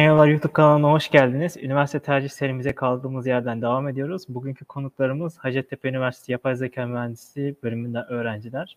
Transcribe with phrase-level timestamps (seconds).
[0.00, 1.56] Yollar YouTube kanalına hoş geldiniz.
[1.56, 4.24] Üniversite tercih serimize kaldığımız yerden devam ediyoruz.
[4.28, 8.76] Bugünkü konuklarımız Hacettepe Üniversitesi Yapay Zeka Mühendisliği bölümünden öğrenciler.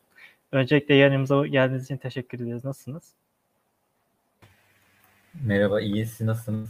[0.52, 2.66] Öncelikle yanımıza geldiğiniz için teşekkür ederiz.
[2.66, 3.04] Nasılsınız?
[5.44, 6.06] Merhaba, iyi.
[6.06, 6.70] Siz nasılsınız?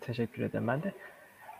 [0.00, 0.92] Teşekkür ederim ben de.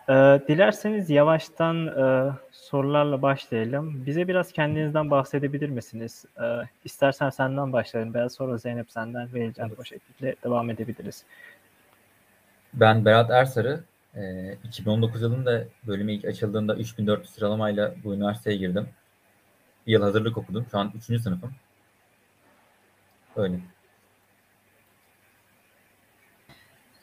[0.08, 4.06] Ee, dilerseniz yavaştan e, sorularla başlayalım.
[4.06, 6.24] Bize biraz kendinizden bahsedebilir misiniz?
[6.40, 6.42] Ee,
[6.84, 8.14] istersen senden başlayalım.
[8.14, 9.68] Ben sonra Zeynep senden vereceğim.
[9.70, 9.80] Evet.
[9.80, 11.24] O şekilde devam edebiliriz.
[12.74, 13.80] Ben Berat Ersarı.
[14.14, 18.88] E, 2019 yılında bölümü ilk açıldığında 3400 sıralamayla bu üniversiteye girdim.
[19.86, 20.66] Bir yıl hazırlık okudum.
[20.70, 21.22] Şu an 3.
[21.22, 21.54] sınıfım.
[23.36, 23.56] Öyle.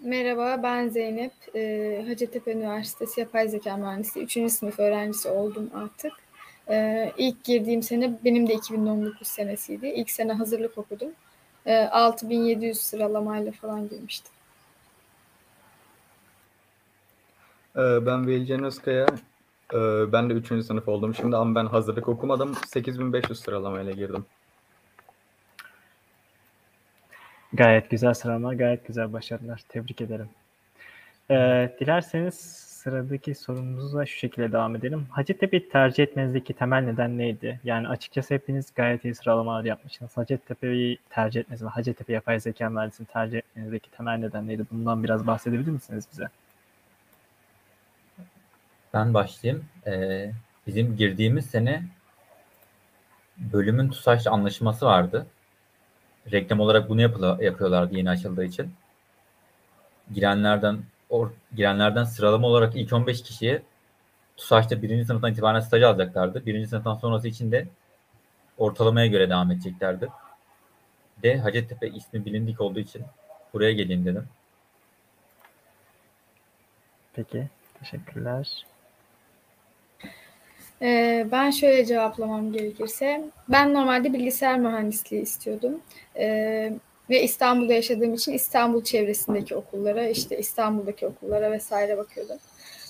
[0.03, 1.31] Merhaba, ben Zeynep.
[1.55, 4.51] Ee, Hacettepe Üniversitesi Yapay Zeka Mühendisliği 3.
[4.51, 6.13] sınıf öğrencisi oldum artık.
[6.69, 9.87] Ee, ilk girdiğim sene benim de 2019 senesiydi.
[9.87, 11.09] İlk sene hazırlık okudum.
[11.65, 14.31] Ee, 6700 sıralamayla falan girmiştim.
[17.75, 19.05] Ben Velcan Özkaya.
[20.11, 20.65] Ben de 3.
[20.65, 22.55] sınıf oldum şimdi ama ben hazırlık okumadım.
[22.67, 24.25] 8500 sıralamayla girdim.
[27.53, 29.61] Gayet güzel sıralama, gayet güzel başarılar.
[29.69, 30.29] Tebrik ederim.
[31.31, 32.35] Ee, dilerseniz
[32.79, 35.07] sıradaki sorumuza şu şekilde devam edelim.
[35.09, 37.59] Hacettepe'yi tercih etmenizdeki temel neden neydi?
[37.63, 40.17] Yani açıkçası hepiniz gayet iyi sıralamalar yapmışsınız.
[40.17, 44.65] Hacettepe'yi tercih etmeniz ve Hacettepe Yapay Zeka Mühendisliğini tercih etmenizdeki temel neden neydi?
[44.71, 46.29] Bundan biraz bahsedebilir misiniz bize?
[48.93, 49.65] Ben başlayayım.
[49.87, 50.31] Ee,
[50.67, 51.83] bizim girdiğimiz sene
[53.37, 55.27] bölümün TUSAŞ anlaşması vardı
[56.31, 58.73] reklam olarak bunu yapıla, yapıyorlardı yeni açıldığı için.
[60.13, 63.61] Girenlerden or, girenlerden sıralama olarak ilk 15 kişiye
[64.37, 66.45] TUSAŞ'ta birinci sınıftan itibaren staj alacaklardı.
[66.45, 67.67] Birinci sınıftan sonrası için de
[68.57, 70.09] ortalamaya göre devam edeceklerdi.
[71.23, 73.03] De Hacettepe ismi bilindik olduğu için
[73.53, 74.27] buraya geleyim dedim.
[77.13, 77.47] Peki.
[77.79, 78.65] Teşekkürler.
[80.81, 85.81] Ee, ben şöyle cevaplamam gerekirse, ben normalde bilgisayar mühendisliği istiyordum.
[86.15, 86.73] Ee,
[87.09, 92.37] ve İstanbul'da yaşadığım için İstanbul çevresindeki okullara, işte İstanbul'daki okullara vesaire bakıyordum.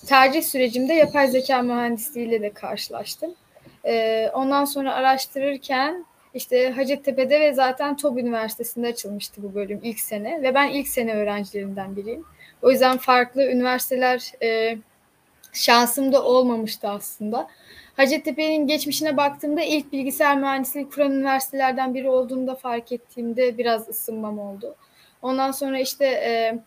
[0.06, 3.36] Tercih sürecimde yapay zeka mühendisliğiyle de karşılaştım.
[3.86, 10.42] Ee, ondan sonra araştırırken işte Hacettepe'de ve zaten TOB Üniversitesi'nde açılmıştı bu bölüm ilk sene
[10.42, 12.26] ve ben ilk sene öğrencilerinden biriyim.
[12.62, 14.78] O yüzden farklı üniversiteler e,
[15.54, 17.48] şansım olmamıştı aslında.
[17.98, 24.40] Hacettepe'nin geçmişine baktığımda ilk bilgisayar mühendisliği kuran üniversitelerden biri olduğunu da fark ettiğimde biraz ısınmam
[24.40, 24.76] oldu.
[25.22, 26.60] Ondan sonra işte e,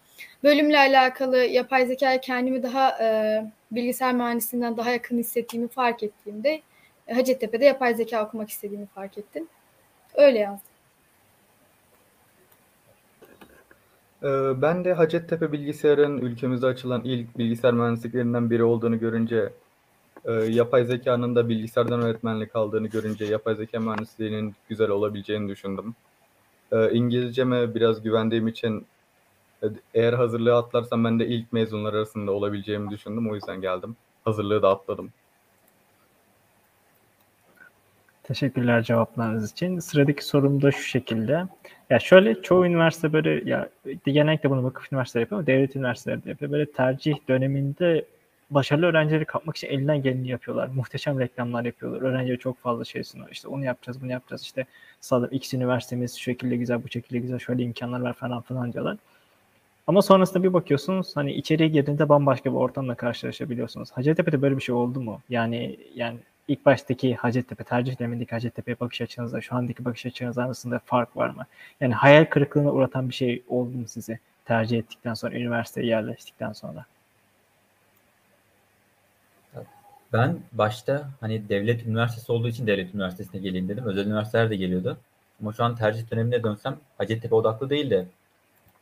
[0.44, 3.38] bölümle alakalı yapay zekaya kendimi daha e,
[3.70, 6.62] bilgisayar mühendisliğinden daha yakın hissettiğimi fark ettiğimde
[7.10, 9.48] Hacettepe'de yapay zeka okumak istediğimi fark ettim.
[10.14, 10.71] Öyle yazdım.
[14.22, 19.52] Ee, ben de Hacettepe bilgisayarın ülkemizde açılan ilk bilgisayar mühendisliklerinden biri olduğunu görünce
[20.24, 25.94] e, yapay zekanın da bilgisayardan öğretmenlik aldığını görünce yapay zeka mühendisliğinin güzel olabileceğini düşündüm.
[26.72, 28.86] E, İngilizceme biraz güvendiğim için
[29.62, 33.30] e, eğer hazırlığı atlarsam ben de ilk mezunlar arasında olabileceğimi düşündüm.
[33.30, 33.96] O yüzden geldim.
[34.24, 35.12] Hazırlığı da atladım.
[38.22, 39.78] Teşekkürler cevaplarınız için.
[39.78, 41.46] Sıradaki sorum da şu şekilde.
[41.92, 43.68] Ya şöyle çoğu üniversite böyle ya
[44.06, 46.52] genellikle bunu vakıf üniversiteleri yapıyor ama devlet üniversiteleri de yapıyor.
[46.52, 48.04] Böyle tercih döneminde
[48.50, 50.68] başarılı öğrencileri kapmak için elinden geleni yapıyorlar.
[50.68, 52.02] Muhteşem reklamlar yapıyorlar.
[52.02, 53.30] Öğrenciye çok fazla şey sunuyor.
[53.30, 54.42] İşte onu yapacağız, bunu yapacağız.
[54.42, 54.66] İşte
[55.00, 58.96] sağda X üniversitemiz şu şekilde güzel, bu şekilde güzel, şöyle imkanlar var falan filan diyorlar.
[59.86, 63.90] Ama sonrasında bir bakıyorsunuz hani içeriye girdiğinde bambaşka bir ortamla karşılaşabiliyorsunuz.
[63.90, 65.20] Hacettepe'de böyle bir şey oldu mu?
[65.28, 66.18] Yani yani
[66.48, 71.30] ilk baştaki Hacettepe, tercih dönemindeki Hacettepe bakış açınızla şu andaki bakış açınız arasında fark var
[71.30, 71.46] mı?
[71.80, 76.86] Yani hayal kırıklığına uğratan bir şey oldu mu size tercih ettikten sonra, üniversiteye yerleştikten sonra?
[80.12, 83.84] Ben başta hani devlet üniversitesi olduğu için devlet üniversitesine geleyim dedim.
[83.84, 84.96] Özel üniversiteler de geliyordu.
[85.40, 88.06] Ama şu an tercih dönemine dönsem Hacettepe odaklı değil de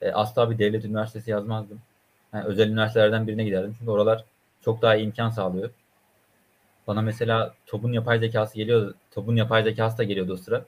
[0.03, 1.81] e, asla bir devlet üniversitesi yazmazdım.
[2.35, 3.75] Yani özel üniversitelerden birine giderdim.
[3.79, 4.25] Çünkü oralar
[4.65, 5.71] çok daha imkan sağlıyor.
[6.87, 8.95] Bana mesela TOB'un yapay zekası geliyor.
[9.11, 10.65] TOB'un yapay zekası da geliyordu o sıra.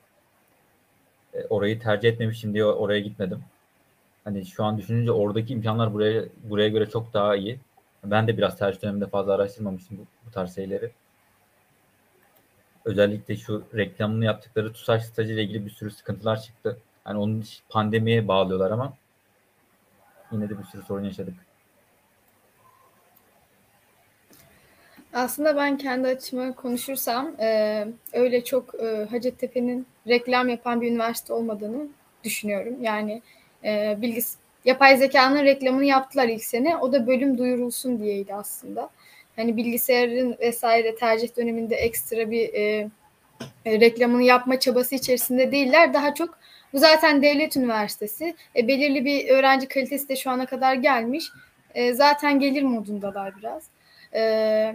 [1.34, 3.44] E, orayı tercih etmemişim diye oraya gitmedim.
[4.24, 7.60] Hani şu an düşününce oradaki imkanlar buraya buraya göre çok daha iyi.
[8.04, 10.90] Ben de biraz tercih döneminde fazla araştırmamıştım bu, bu tarz şeyleri.
[12.84, 16.78] Özellikle şu reklamını yaptıkları TUSAŞ stajı ile ilgili bir sürü sıkıntılar çıktı.
[17.06, 18.92] Yani onun pandemiye bağlıyorlar ama
[20.32, 21.34] yine de bir sürü sorun yaşadık.
[25.12, 31.86] Aslında ben kendi açıma konuşursam e, öyle çok e, Hacettepe'nin reklam yapan bir üniversite olmadığını
[32.24, 32.76] düşünüyorum.
[32.82, 33.22] Yani
[33.64, 36.76] e, bilgis yapay zekanın reklamını yaptılar ilk sene.
[36.76, 38.90] O da bölüm duyurulsun diyeydi aslında.
[39.36, 42.88] Hani bilgisayarın vesaire tercih döneminde ekstra bir e,
[43.64, 45.94] e, reklamını yapma çabası içerisinde değiller.
[45.94, 46.38] Daha çok
[46.72, 48.34] bu zaten devlet üniversitesi.
[48.56, 51.24] E, belirli bir öğrenci kalitesi de şu ana kadar gelmiş.
[51.74, 53.62] E, zaten gelir modundalar biraz.
[54.14, 54.74] E,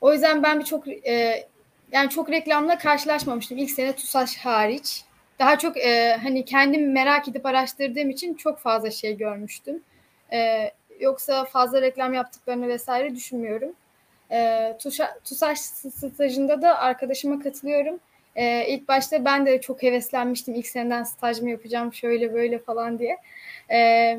[0.00, 1.46] o yüzden ben bir çok e,
[1.92, 3.58] yani çok reklamla karşılaşmamıştım.
[3.58, 5.04] İlk sene TUSAŞ hariç.
[5.38, 9.82] Daha çok e, hani kendim merak edip araştırdığım için çok fazla şey görmüştüm.
[10.32, 10.70] E,
[11.00, 13.72] yoksa fazla reklam yaptıklarını vesaire düşünmüyorum.
[14.30, 14.72] E,
[15.24, 18.00] TUSAŞ stajında da arkadaşıma katılıyorum.
[18.36, 20.54] E, ilk başta ben de çok heveslenmiştim.
[20.54, 23.18] İlk seneden staj mı yapacağım şöyle böyle falan diye.
[23.70, 24.18] E,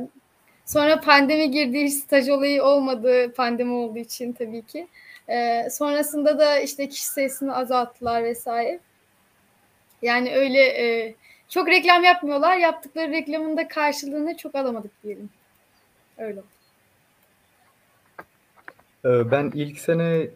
[0.65, 1.89] sonra pandemi girdi.
[1.89, 3.33] Staj olayı olmadı.
[3.33, 4.87] Pandemi olduğu için tabii ki.
[5.29, 8.79] E, sonrasında da işte kişi sayısını azalttılar vesaire.
[10.01, 11.15] Yani öyle e,
[11.49, 12.57] çok reklam yapmıyorlar.
[12.57, 15.29] Yaptıkları reklamın da karşılığını çok alamadık diyelim.
[16.17, 16.41] Öyle.
[19.05, 20.27] Ee, ben ilk sene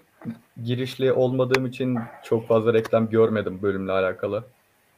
[0.64, 4.44] girişli olmadığım için çok fazla reklam görmedim bölümle alakalı.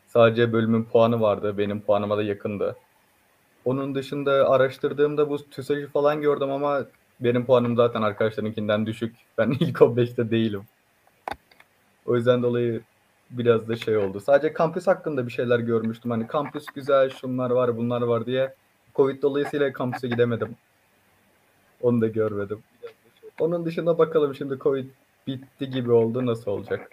[0.07, 1.57] Sadece bölümün puanı vardı.
[1.57, 2.75] Benim puanıma da yakındı.
[3.65, 6.85] Onun dışında araştırdığımda bu TÜSAŞ'ı falan gördüm ama
[7.19, 9.15] benim puanım zaten arkadaşlarınkinden düşük.
[9.37, 10.63] Ben ilk 15'te değilim.
[12.05, 12.81] O yüzden dolayı
[13.29, 14.19] biraz da şey oldu.
[14.19, 16.11] Sadece kampüs hakkında bir şeyler görmüştüm.
[16.11, 18.53] Hani kampüs güzel, şunlar var, bunlar var diye.
[18.95, 20.55] Covid dolayısıyla kampüse gidemedim.
[21.81, 22.59] Onu da görmedim.
[23.39, 24.89] Onun dışında bakalım şimdi Covid
[25.27, 26.25] bitti gibi oldu.
[26.25, 26.89] Nasıl olacak?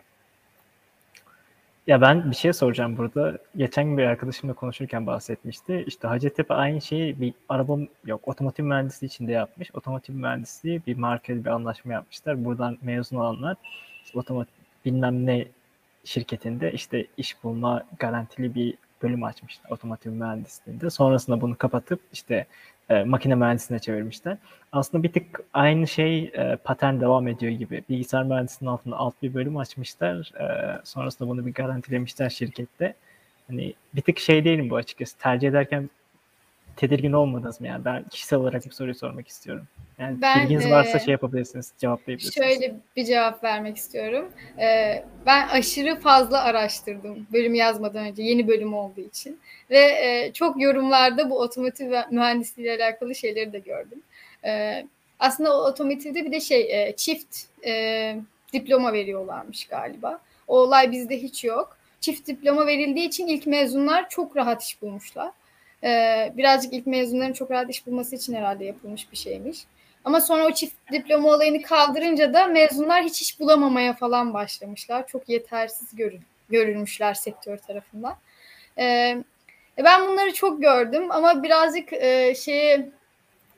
[1.86, 3.38] Ya ben bir şey soracağım burada.
[3.56, 5.84] Geçen bir arkadaşımla konuşurken bahsetmişti.
[5.86, 9.70] İşte Hacettepe aynı şeyi bir araba yok otomotiv mühendisliği içinde yapmış.
[9.74, 12.44] Otomotiv mühendisliği bir markayla bir anlaşma yapmışlar.
[12.44, 13.56] Buradan mezun olanlar
[14.04, 14.52] işte otomotiv
[14.84, 15.46] bilmem ne
[16.04, 20.90] şirketinde işte iş bulma garantili bir bölüm açmışlar otomotiv mühendisliğinde.
[20.90, 22.46] Sonrasında bunu kapatıp işte
[22.90, 24.36] e, makine mühendisliğine çevirmişler.
[24.72, 27.82] Aslında bir tık aynı şey e, patern devam ediyor gibi.
[27.88, 30.32] Bilgisayar mühendisliğinin altında alt bir bölüm açmışlar.
[30.40, 32.94] E, sonrasında bunu bir garantilemişler şirkette.
[33.48, 35.18] Hani bir tık şey değilim bu açıkçası.
[35.18, 35.90] Tercih ederken
[36.80, 37.66] tedirgin olmadınız mı?
[37.66, 39.66] Yani ben kişisel olarak bir soruyu sormak istiyorum.
[39.98, 42.34] Yani ben, bilginiz varsa e, şey yapabilirsiniz, cevaplayabilirsiniz.
[42.34, 44.32] Şöyle bir cevap vermek istiyorum.
[44.58, 49.40] E, ben aşırı fazla araştırdım bölüm yazmadan önce, yeni bölüm olduğu için.
[49.70, 54.02] Ve e, çok yorumlarda bu otomotiv mühendisliği ile alakalı şeyleri de gördüm.
[54.44, 54.82] E,
[55.18, 58.16] aslında o otomotivde bir de şey, e, çift e,
[58.52, 60.20] diploma veriyorlarmış galiba.
[60.48, 61.76] O olay bizde hiç yok.
[62.00, 65.30] Çift diploma verildiği için ilk mezunlar çok rahat iş bulmuşlar.
[65.84, 69.64] Ee, birazcık ilk mezunların çok rahat iş bulması için herhalde yapılmış bir şeymiş.
[70.04, 75.06] Ama sonra o çift diploma olayını kaldırınca da mezunlar hiç iş bulamamaya falan başlamışlar.
[75.06, 78.16] Çok yetersiz görün, görülmüşler sektör tarafından.
[78.78, 79.24] Ee,
[79.78, 82.90] ben bunları çok gördüm ama birazcık e, şeye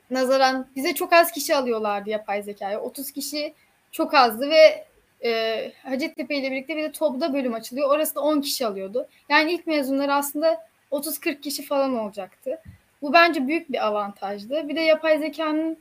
[0.09, 2.77] nazaran bize çok az kişi alıyorlardı yapay zekayı.
[2.77, 3.53] 30 kişi
[3.91, 4.85] çok azdı ve
[5.23, 7.89] e, Hacettepe ile birlikte bir de TOB'da bölüm açılıyor.
[7.89, 9.07] Orası da 10 kişi alıyordu.
[9.29, 12.59] Yani ilk mezunlar aslında 30-40 kişi falan olacaktı.
[13.01, 14.69] Bu bence büyük bir avantajdı.
[14.69, 15.77] Bir de yapay zekanın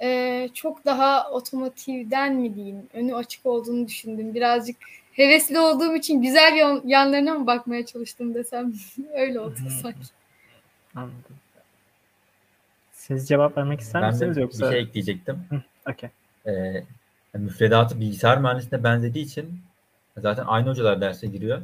[0.00, 4.34] e, çok daha otomotivden mi diyeyim önü açık olduğunu düşündüm.
[4.34, 4.76] Birazcık
[5.12, 8.72] hevesli olduğum için güzel yanlarına mı bakmaya çalıştım desem
[9.14, 9.98] öyle oldu sanki.
[10.94, 11.36] Anladım.
[12.92, 14.66] Siz cevap vermek ister ben misiniz yoksa?
[14.66, 15.46] bir şey ekleyecektim.
[15.90, 16.10] okay.
[16.46, 16.82] Ee,
[17.34, 19.60] müfredatı bilgisayar mühendisliğine benzediği için
[20.16, 21.62] zaten aynı hocalar derse giriyor.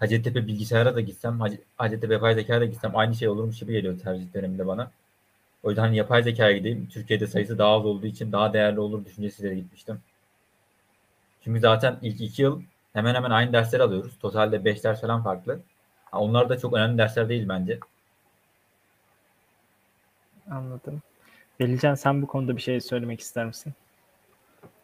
[0.00, 1.40] Hacettepe bilgisayara da gitsem,
[1.76, 4.90] Hacettepe yapay zekaya da gitsem aynı şey olurmuş gibi geliyor tercih döneminde bana.
[5.62, 6.88] O yüzden hani yapay zekaya gideyim.
[6.92, 10.00] Türkiye'de sayısı daha az olduğu için daha değerli olur düşüncesiyle gitmiştim.
[11.44, 12.62] Çünkü zaten ilk iki yıl
[12.92, 14.18] hemen hemen aynı dersleri alıyoruz.
[14.18, 15.60] Totalde beş ders falan farklı.
[16.12, 17.78] Onlar da çok önemli dersler değil bence.
[20.50, 21.02] Anladım.
[21.60, 23.72] Belican sen bu konuda bir şey söylemek ister misin?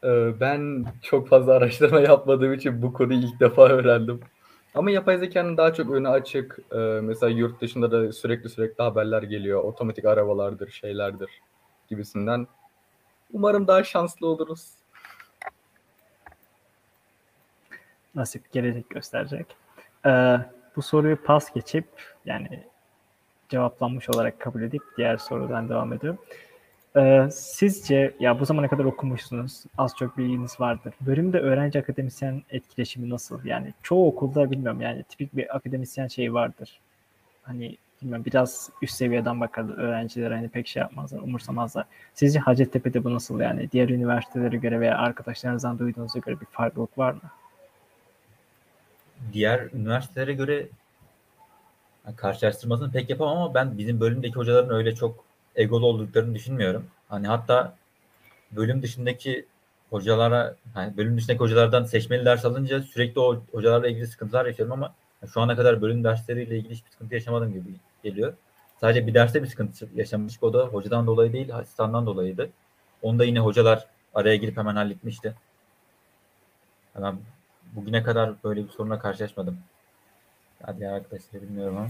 [0.04, 4.20] Ee, ben çok fazla araştırma yapmadığım için bu konuyu ilk defa öğrendim.
[4.74, 6.58] Ama yapay zekanın daha çok önü açık.
[6.72, 9.64] Ee, mesela yurt dışında da sürekli sürekli haberler geliyor.
[9.64, 11.30] Otomatik arabalardır, şeylerdir
[11.88, 12.46] gibisinden.
[13.32, 14.70] Umarım daha şanslı oluruz.
[18.14, 19.46] Nasip gelecek gösterecek.
[20.06, 20.36] Ee,
[20.76, 21.86] bu soruyu pas geçip
[22.24, 22.64] yani
[23.48, 26.20] cevaplanmış olarak kabul edip diğer sorudan devam ediyorum.
[26.96, 30.94] Ee, sizce ya bu zamana kadar okumuşsunuz, az çok bilginiz vardır.
[31.00, 33.44] Bölümde öğrenci akademisyen etkileşimi nasıl?
[33.44, 36.80] Yani çoğu okulda bilmiyorum yani tipik bir akademisyen şeyi vardır.
[37.42, 41.84] Hani bilmiyorum biraz üst seviyeden bakar öğrenciler hani pek şey yapmazlar, umursamazlar.
[42.14, 43.70] Sizce Hacettepe'de bu nasıl yani?
[43.70, 47.20] Diğer üniversitelere göre veya arkadaşlarınızdan duyduğunuza göre bir farklılık var mı?
[49.32, 50.68] Diğer üniversitelere göre
[52.16, 55.23] karşılaştırmasını pek yapamam ama ben bizim bölümdeki hocaların öyle çok
[55.56, 56.86] egolu olduklarını düşünmüyorum.
[57.08, 57.76] Hani hatta
[58.52, 59.46] bölüm dışındaki
[59.90, 64.94] hocalara, hani bölüm dışındaki hocalardan seçmeli ders alınca sürekli o hocalarla ilgili sıkıntılar yaşıyorum ama
[65.32, 67.68] şu ana kadar bölüm dersleriyle ilgili hiçbir sıkıntı yaşamadım gibi
[68.02, 68.34] geliyor.
[68.80, 70.42] Sadece bir derste bir sıkıntı yaşamıştık.
[70.42, 72.50] O da hocadan dolayı değil, asistandan dolayıydı.
[73.02, 75.34] Onu da yine hocalar araya girip hemen halletmişti.
[77.02, 77.16] Ben
[77.72, 79.58] bugüne kadar böyle bir sorunla karşılaşmadım.
[80.62, 81.88] Hadi arkadaşlar bilmiyorum ama.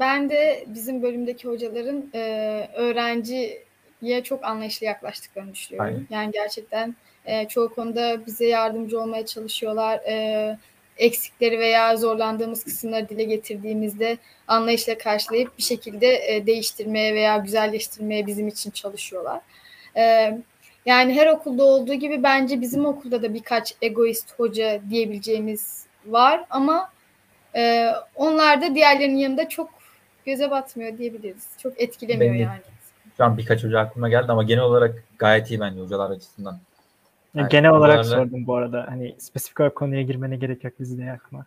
[0.00, 2.20] Ben de bizim bölümdeki hocaların e,
[2.74, 5.94] öğrenciye çok anlayışlı yaklaştıklarını düşünüyorum.
[5.94, 6.06] Aynen.
[6.10, 9.98] Yani gerçekten e, çoğu konuda bize yardımcı olmaya çalışıyorlar.
[9.98, 10.58] E,
[10.98, 18.48] eksikleri veya zorlandığımız kısımları dile getirdiğimizde anlayışla karşılayıp bir şekilde e, değiştirmeye veya güzelleştirmeye bizim
[18.48, 19.40] için çalışıyorlar.
[19.96, 20.34] E,
[20.86, 26.92] yani her okulda olduğu gibi bence bizim okulda da birkaç egoist hoca diyebileceğimiz var ama
[27.56, 29.77] e, onlar da diğerlerinin yanında çok
[30.28, 31.46] göze batmıyor diyebiliriz.
[31.62, 32.60] Çok etkilemiyor Benim- yani.
[33.16, 36.52] Şu an birkaç hoca aklıma geldi ama genel olarak gayet iyi bence hocalar açısından.
[36.52, 36.60] Ya
[37.42, 38.86] Yani genel olarak hocalarla- sordum bu arada.
[38.88, 41.46] Hani spesifik olarak konuya girmene gerek yok bizi de yakma.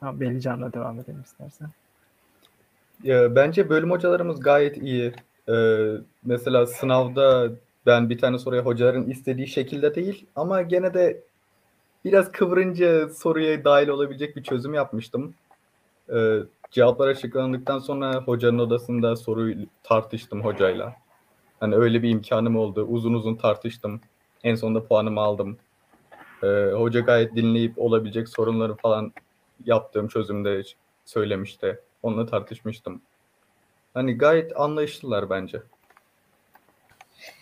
[0.00, 1.68] Tamam Belican'la devam edelim istersen.
[3.02, 5.12] Ya, bence bölüm hocalarımız gayet iyi.
[5.48, 5.76] Ee,
[6.24, 7.50] mesela sınavda
[7.86, 11.20] ben bir tane soruya hocaların istediği şekilde değil ama gene de
[12.04, 15.34] biraz kıvırınca soruya dahil olabilecek bir çözüm yapmıştım.
[16.12, 16.38] Ee,
[16.70, 20.96] cevaplar açıklandıktan sonra hocanın odasında soruyu tartıştım hocayla.
[21.60, 22.84] Hani öyle bir imkanım oldu.
[22.84, 24.00] Uzun uzun tartıştım.
[24.44, 25.58] En sonunda puanımı aldım.
[26.42, 29.12] Ee, hoca gayet dinleyip olabilecek sorunları falan
[29.64, 30.62] yaptığım çözümde
[31.04, 31.80] söylemişti.
[32.02, 33.02] Onunla tartışmıştım.
[33.94, 35.62] Hani gayet anlayışlılar bence.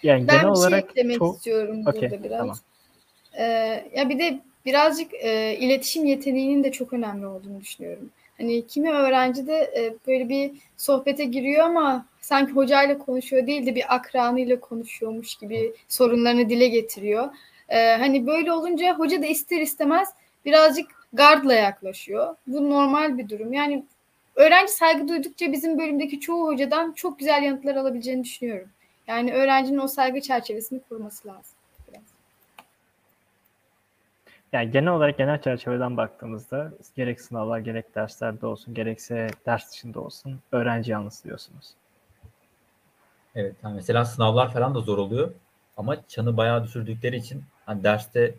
[0.02, 2.38] Yani Ben genel bir şey olarak eklemek çok istiyorum Okey, burada biraz.
[2.38, 2.56] tamam.
[3.38, 3.44] Ee,
[3.96, 8.10] ya bir de birazcık e, iletişim yeteneğinin de çok önemli olduğunu düşünüyorum.
[8.38, 13.74] Hani kimi öğrenci de e, böyle bir sohbete giriyor ama sanki hocayla konuşuyor değil de
[13.74, 17.28] bir akranıyla konuşuyormuş gibi sorunlarını dile getiriyor.
[17.68, 20.08] Ee, hani böyle olunca hoca da ister istemez
[20.44, 22.36] birazcık gardla yaklaşıyor.
[22.46, 23.52] Bu normal bir durum.
[23.52, 23.84] Yani
[24.34, 28.68] öğrenci saygı duydukça bizim bölümdeki çoğu hocadan çok güzel yanıtlar alabileceğini düşünüyorum.
[29.06, 31.57] Yani öğrencinin o saygı çerçevesini kurması lazım.
[34.52, 40.40] Yani genel olarak genel çerçeveden baktığımızda gerek sınavlar gerek derslerde olsun gerekse ders dışında olsun
[40.52, 41.74] öğrenci yalnız diyorsunuz.
[43.34, 43.54] Evet.
[43.62, 45.32] Yani mesela sınavlar falan da zor oluyor.
[45.76, 48.34] Ama çanı bayağı düşürdükleri için hani derste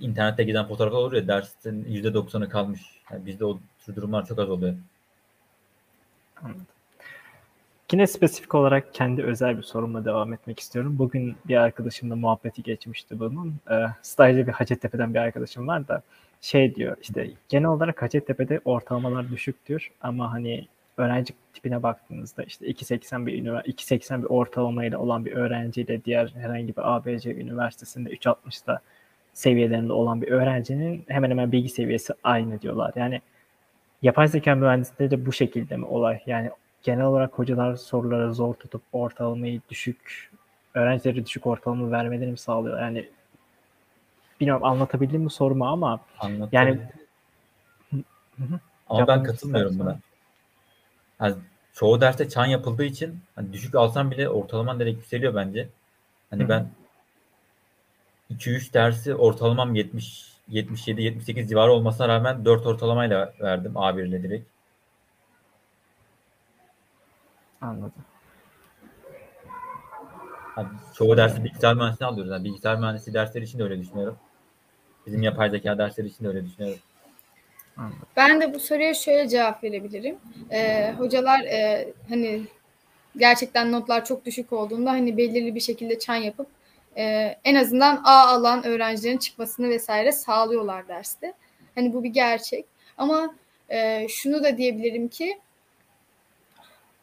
[0.00, 2.80] internette giden fotoğraflar olur ya dersin %90'ı kalmış.
[3.10, 4.74] Yani bizde o tür durumlar çok az oluyor.
[6.42, 6.66] Anladım.
[7.92, 10.98] Yine spesifik olarak kendi özel bir sorumla devam etmek istiyorum.
[10.98, 13.54] Bugün bir arkadaşımla muhabbeti geçmişti bunun.
[13.70, 16.02] Ee, stajda bir Hacettepe'den bir arkadaşım var da
[16.40, 23.26] şey diyor işte genel olarak Hacettepe'de ortalamalar düşüktür ama hani öğrenci tipine baktığınızda işte 2.80
[23.26, 28.80] bir ünivers 2.80 bir ortalamayla olan bir öğrenciyle diğer herhangi bir ABC üniversitesinde 3.60'da
[29.32, 32.92] seviyelerinde olan bir öğrencinin hemen hemen bilgi seviyesi aynı diyorlar.
[32.96, 33.20] Yani
[34.02, 36.20] yapay zeka mühendisliğinde de bu şekilde mi olay?
[36.26, 36.50] Yani
[36.82, 40.30] genel olarak hocalar soruları zor tutup ortalamayı düşük,
[40.74, 42.80] öğrencileri düşük ortalama vermelerini mi sağlıyor?
[42.80, 43.08] Yani
[44.40, 46.48] bilmiyorum anlatabildim mi sorumu ama Anladım.
[46.52, 46.78] Yani-.
[48.88, 50.00] Ama ben Yapmak katılmıyorum istersen.
[51.20, 51.28] buna.
[51.28, 55.68] Yani çoğu derste çan yapıldığı için hani düşük alsam bile ortalaman direkt yükseliyor bence.
[56.30, 56.66] Hani Hı ben
[58.30, 64.51] 2-3 dersi ortalamam 70 77 78 civarı olmasına rağmen 4 ortalamayla verdim A1 ile direkt.
[67.62, 68.04] Anladım.
[70.54, 72.32] Hani çoğu dersi bilgisayar mühendisliği alıyoruz.
[72.32, 74.16] Yani bilgisayar mühendisliği dersleri için de öyle düşünüyorum.
[75.06, 76.78] Bizim yapay zeka dersleri için de öyle düşünüyorum.
[77.76, 77.98] anladım.
[78.16, 80.16] Ben de bu soruya şöyle cevap verebilirim.
[80.50, 82.42] Ee, hocalar e, hani
[83.16, 86.46] gerçekten notlar çok düşük olduğunda hani belirli bir şekilde çan yapıp
[86.96, 91.34] e, en azından A alan öğrencilerin çıkmasını vesaire sağlıyorlar derste.
[91.74, 92.64] Hani bu bir gerçek.
[92.98, 93.34] Ama
[93.68, 95.38] e, şunu da diyebilirim ki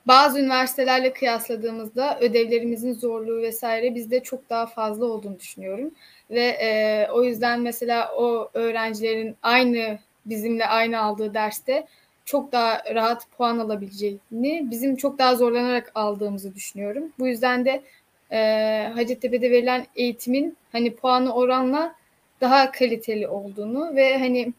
[0.10, 5.92] bazı üniversitelerle kıyasladığımızda ödevlerimizin zorluğu vesaire bizde çok daha fazla olduğunu düşünüyorum.
[6.30, 11.88] Ve e, o yüzden mesela o öğrencilerin aynı bizimle aynı aldığı derste
[12.26, 17.04] çok daha rahat puan alabileceğini, bizim çok daha zorlanarak aldığımızı düşünüyorum.
[17.20, 17.84] Bu yüzden de
[18.32, 21.96] e, Hacettepe'de verilen eğitimin hani puanı oranla
[22.42, 24.54] daha kaliteli olduğunu ve hani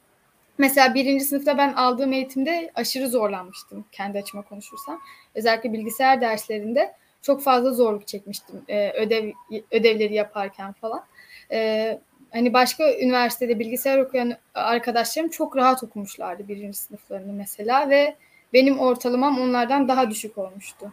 [0.59, 5.00] mesela birinci sınıfta ben aldığım eğitimde aşırı zorlanmıştım kendi açıma konuşursam.
[5.35, 9.33] Özellikle bilgisayar derslerinde çok fazla zorluk çekmiştim e, ödev
[9.71, 11.05] ödevleri yaparken falan.
[11.53, 12.01] E,
[12.33, 18.17] hani başka üniversitede bilgisayar okuyan arkadaşlarım çok rahat okumuşlardı birinci sınıflarını mesela ve
[18.53, 20.93] benim ortalamam onlardan daha düşük olmuştu.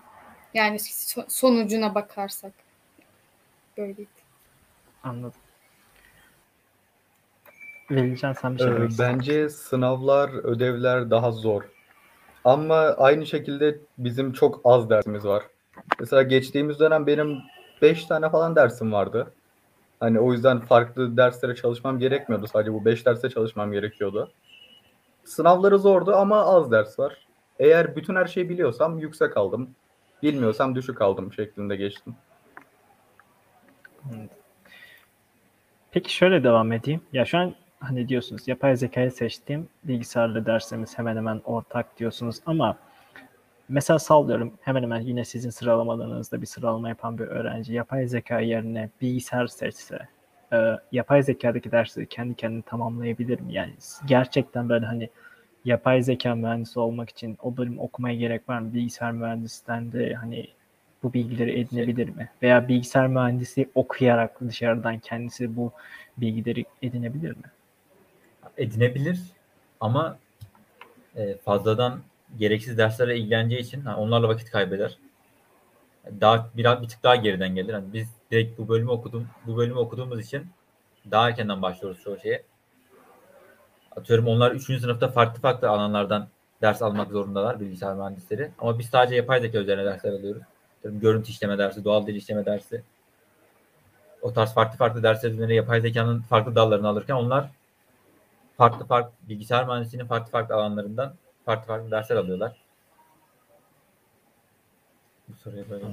[0.53, 2.51] Yani so- sonucuna bakarsak.
[3.77, 4.07] Böyleydi.
[5.03, 5.39] Anladım.
[7.91, 11.63] Velican sen bir şey Ee, bence sınavlar, ödevler daha zor.
[12.47, 15.43] Ama aynı şekilde bizim çok az dersimiz var.
[15.99, 17.37] Mesela geçtiğimiz dönem benim
[17.81, 19.33] 5 tane falan dersim vardı.
[19.99, 22.47] Hani o yüzden farklı derslere çalışmam gerekmiyordu.
[22.47, 24.31] Sadece bu 5 derse çalışmam gerekiyordu.
[25.23, 27.27] Sınavları zordu ama az ders var.
[27.59, 29.69] Eğer bütün her şeyi biliyorsam yüksek aldım.
[30.23, 32.15] Bilmiyorsam düşük aldım şeklinde geçtim.
[35.91, 37.01] Peki şöyle devam edeyim.
[37.13, 39.67] Ya şu an hani diyorsunuz yapay zekayı seçtim.
[39.83, 42.77] Bilgisayarla derslerimiz hemen hemen ortak diyorsunuz ama
[43.69, 48.89] mesela sallıyorum hemen hemen yine sizin sıralamalarınızda bir sıralama yapan bir öğrenci yapay zeka yerine
[49.01, 50.07] bilgisayar seçse
[50.53, 50.57] e,
[50.91, 53.53] yapay zekadaki dersleri kendi kendine tamamlayabilir mi?
[53.53, 53.73] Yani
[54.05, 55.09] gerçekten böyle hani
[55.65, 58.73] yapay zeka mühendisi olmak için o bölüm okumaya gerek var mı?
[58.73, 60.47] Bilgisayar mühendisinden de hani
[61.03, 62.29] bu bilgileri edinebilir mi?
[62.43, 65.71] Veya bilgisayar mühendisi okuyarak dışarıdan kendisi bu
[66.17, 67.43] bilgileri edinebilir mi?
[68.57, 69.19] Edinebilir
[69.79, 70.17] ama
[71.15, 72.01] e, fazladan
[72.37, 74.97] gereksiz derslere ilgileneceği için ha, onlarla vakit kaybeder.
[76.21, 77.73] Daha biraz bir tık daha geriden gelir.
[77.73, 80.47] Hani biz direkt bu bölümü okudum, bu bölümü okuduğumuz için
[81.11, 82.43] daha erkenden başlıyoruz çoğu şeye.
[83.95, 84.63] Atıyorum onlar 3.
[84.63, 86.27] sınıfta farklı farklı alanlardan
[86.61, 88.51] ders almak zorundalar bilgisayar mühendisleri.
[88.59, 90.41] Ama biz sadece yapay zeka üzerine dersler alıyoruz.
[90.77, 92.83] Atıyorum görüntü işleme dersi, doğal dil işleme dersi.
[94.21, 97.49] O tarz farklı farklı dersler üzerine yapay zekanın farklı dallarını alırken onlar
[98.57, 101.13] farklı farklı bilgisayar mühendisliğinin farklı farklı alanlarından
[101.45, 102.55] farklı farklı dersler alıyorlar.
[105.27, 105.85] Bu soruya böyle.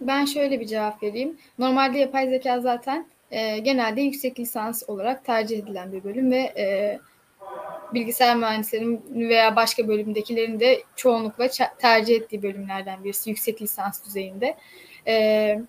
[0.00, 1.38] Ben şöyle bir cevap vereyim.
[1.58, 6.98] Normalde yapay zeka zaten e, genelde yüksek lisans olarak tercih edilen bir bölüm ve e,
[7.94, 14.56] bilgisayar mühendislerinin veya başka bölümdekilerin de çoğunlukla tercih ettiği bölümlerden birisi yüksek lisans düzeyinde.
[15.06, 15.62] E,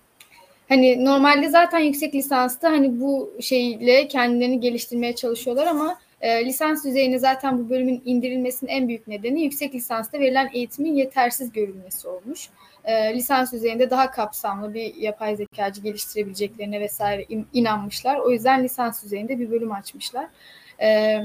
[0.73, 7.19] hani normalde zaten yüksek lisansta hani bu şeyle kendilerini geliştirmeye çalışıyorlar ama e, lisans düzeyine
[7.19, 12.49] zaten bu bölümün indirilmesinin en büyük nedeni yüksek lisansta verilen eğitimin yetersiz görülmesi olmuş.
[12.85, 18.19] E, lisans düzeyinde daha kapsamlı bir yapay zekacı geliştirebileceklerine vesaire in- inanmışlar.
[18.19, 20.27] O yüzden lisans düzeyinde bir bölüm açmışlar.
[20.81, 21.17] E,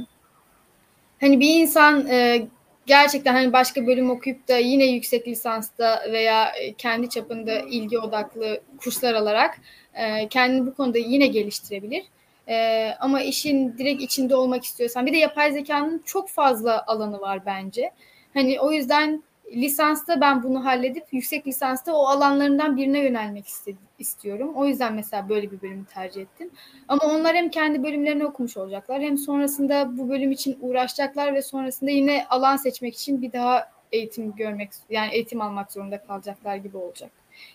[1.21, 2.47] hani bir insan e,
[2.89, 8.61] gerçekten hani başka bölüm okuyup da yine yüksek lisansta veya e, kendi çapında ilgi odaklı
[8.79, 9.59] kurslar alarak
[9.95, 12.05] e, kendini bu konuda yine geliştirebilir.
[12.49, 17.47] E, ama işin direkt içinde olmak istiyorsan bir de yapay zekanın çok fazla alanı var
[17.47, 17.91] bence.
[18.35, 19.23] Hani o yüzden
[19.53, 24.53] lisansta ben bunu halledip yüksek lisansta o alanlarından birine yönelmek istedim, istiyorum.
[24.55, 26.51] O yüzden mesela böyle bir bölümü tercih ettim.
[26.89, 31.91] Ama onlar hem kendi bölümlerini okumuş olacaklar hem sonrasında bu bölüm için uğraşacaklar ve sonrasında
[31.91, 37.11] yine alan seçmek için bir daha eğitim görmek yani eğitim almak zorunda kalacaklar gibi olacak.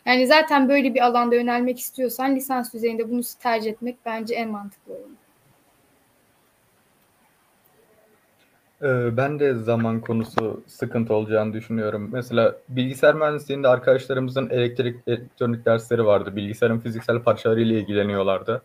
[0.05, 4.93] Yani zaten böyle bir alanda yönelmek istiyorsan lisans düzeyinde bunu tercih etmek bence en mantıklı
[4.93, 5.22] olan.
[8.83, 12.09] Ee, Ben de zaman konusu sıkıntı olacağını düşünüyorum.
[12.11, 16.35] Mesela bilgisayar mühendisliğinde arkadaşlarımızın elektrik elektronik dersleri vardı.
[16.35, 18.61] Bilgisayarın fiziksel parçalarıyla ilgileniyorlardı.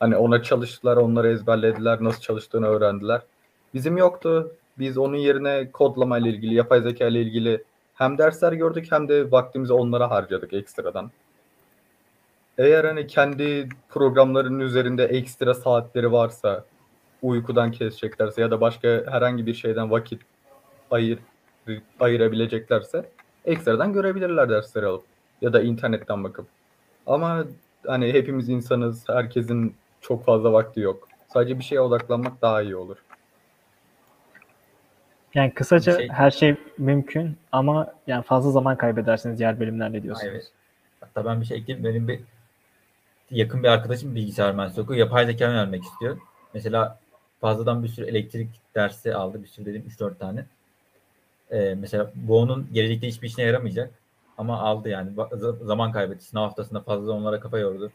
[0.00, 3.20] Hani ona çalıştılar, onları ezberlediler, nasıl çalıştığını öğrendiler.
[3.74, 4.52] Bizim yoktu.
[4.78, 9.30] Biz onun yerine kodlama ile ilgili, yapay zeka ile ilgili hem dersler gördük hem de
[9.30, 11.10] vaktimizi onlara harcadık ekstradan.
[12.58, 16.64] Eğer hani kendi programlarının üzerinde ekstra saatleri varsa,
[17.22, 20.22] uykudan keseceklerse ya da başka herhangi bir şeyden vakit
[20.90, 21.18] ayır,
[22.00, 23.08] ayırabileceklerse
[23.44, 25.04] ekstradan görebilirler dersleri alıp
[25.40, 26.46] ya da internetten bakıp.
[27.06, 27.44] Ama
[27.86, 31.08] hani hepimiz insanız, herkesin çok fazla vakti yok.
[31.28, 32.96] Sadece bir şeye odaklanmak daha iyi olur.
[35.34, 40.32] Yani kısaca Şey- her şey mümkün ama yani fazla zaman kaybedersiniz diğer bölümlerle diyorsunuz.
[40.32, 40.50] Evet.
[41.00, 41.84] Hatta ben bir şey ekleyeyim.
[41.84, 42.20] Benim bir
[43.30, 45.00] yakın bir arkadaşım bilgisayar mühendisliği okuyor.
[45.00, 46.18] Yapay zeka öğrenmek istiyor.
[46.54, 46.98] Mesela
[47.42, 49.42] fazladan bir sürü elektrik dersi aldı.
[49.42, 50.46] Bir sürü dedim 3-4 tane.
[51.50, 53.90] Ee, mesela bu onun gelecekte hiçbir işine yaramayacak.
[54.38, 55.10] Ama aldı yani.
[55.62, 56.24] Zaman kaybetti.
[56.24, 57.92] Sınav haftasında fazla onlara kafa yordu.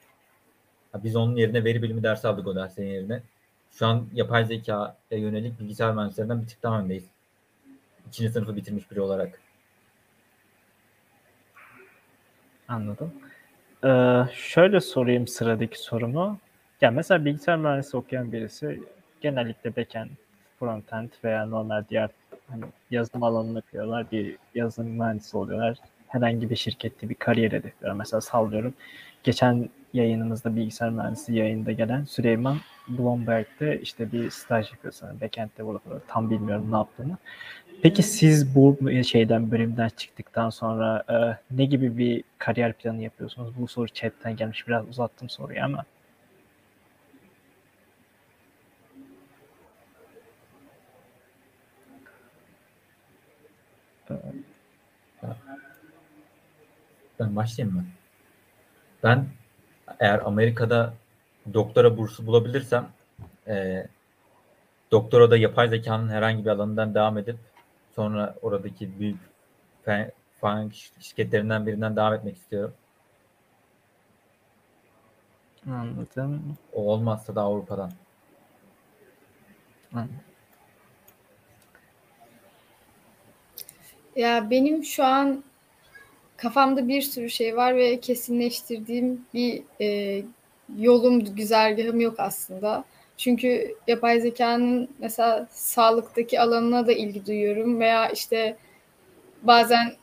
[0.92, 3.22] Ha, Biz onun yerine veri bilimi dersi aldık o derslerin yerine.
[3.72, 7.06] Şu an yapay zekaya yönelik bilgisayar mühendislerinden bir tık daha öndeyiz.
[8.08, 9.42] İkinci sınıfı bitirmiş biri olarak.
[12.68, 13.14] Anladım.
[13.84, 16.40] Ee, şöyle sorayım sıradaki sorumu.
[16.82, 18.82] Ya mesela bilgisayar mühendisi okuyan birisi
[19.22, 20.10] genellikle backend,
[20.60, 22.10] frontend veya normal diğer
[22.48, 24.12] hani yazılım alanını yapıyorlar.
[24.12, 25.78] Bir yazılım mühendisi oluyorlar.
[26.08, 27.98] Herhangi bir şirkette bir kariyer hedefliyorlar.
[27.98, 28.74] Mesela sallıyorum.
[29.24, 35.22] Geçen yayınımızda bilgisayar mühendisi yayında gelen Süleyman Bloomberg'de işte bir staj yapıyor sanırım.
[35.22, 35.94] Backend developer.
[36.08, 37.18] Tam bilmiyorum ne yaptığını.
[37.82, 41.16] Peki siz bu şeyden bölümden çıktıktan sonra e,
[41.58, 43.54] ne gibi bir kariyer planı yapıyorsunuz?
[43.58, 44.68] Bu soru chatten gelmiş.
[44.68, 45.86] Biraz uzattım soruyu ama.
[57.20, 57.86] Ben başlayayım mı?
[59.04, 59.26] Ben
[60.00, 60.94] eğer Amerika'da
[61.54, 62.88] doktora bursu bulabilirsem
[63.48, 63.88] e,
[64.92, 67.38] doktora da yapay zekanın herhangi bir alanından devam edip
[67.96, 69.20] sonra oradaki büyük
[70.42, 72.74] fan şirketlerinden birinden devam etmek istiyorum.
[75.70, 76.58] Anladım.
[76.74, 77.92] O olmazsa da Avrupa'dan.
[79.94, 80.16] Anladım.
[84.16, 85.44] Ya benim şu an
[86.38, 90.22] kafamda bir sürü şey var ve kesinleştirdiğim bir e,
[90.78, 92.84] yolum, güzergahım yok aslında.
[93.18, 98.58] Çünkü yapay zekanın mesela sağlıktaki alanına da ilgi duyuyorum veya işte
[99.44, 99.94] bazen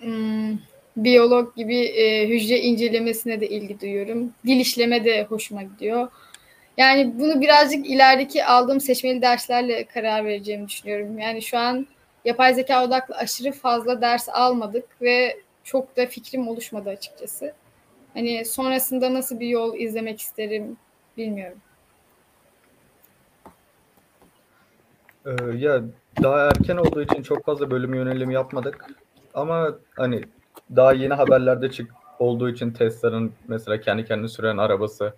[0.00, 0.58] hmm,
[0.96, 4.32] biyolog gibi e, hücre incelemesine de ilgi duyuyorum.
[4.46, 6.08] Dil işleme de hoşuma gidiyor.
[6.76, 11.18] Yani bunu birazcık ilerideki aldığım seçmeli derslerle karar vereceğimi düşünüyorum.
[11.18, 11.86] Yani şu an
[12.26, 17.52] yapay zeka odaklı aşırı fazla ders almadık ve çok da fikrim oluşmadı açıkçası.
[18.14, 20.76] Hani sonrasında nasıl bir yol izlemek isterim
[21.16, 21.58] bilmiyorum.
[25.26, 25.82] Ee, ya
[26.22, 28.86] daha erken olduğu için çok fazla bölüm yönelimi yapmadık.
[29.34, 30.22] Ama hani
[30.76, 35.14] daha yeni haberlerde çık olduğu için Tesla'nın mesela kendi kendine süren arabası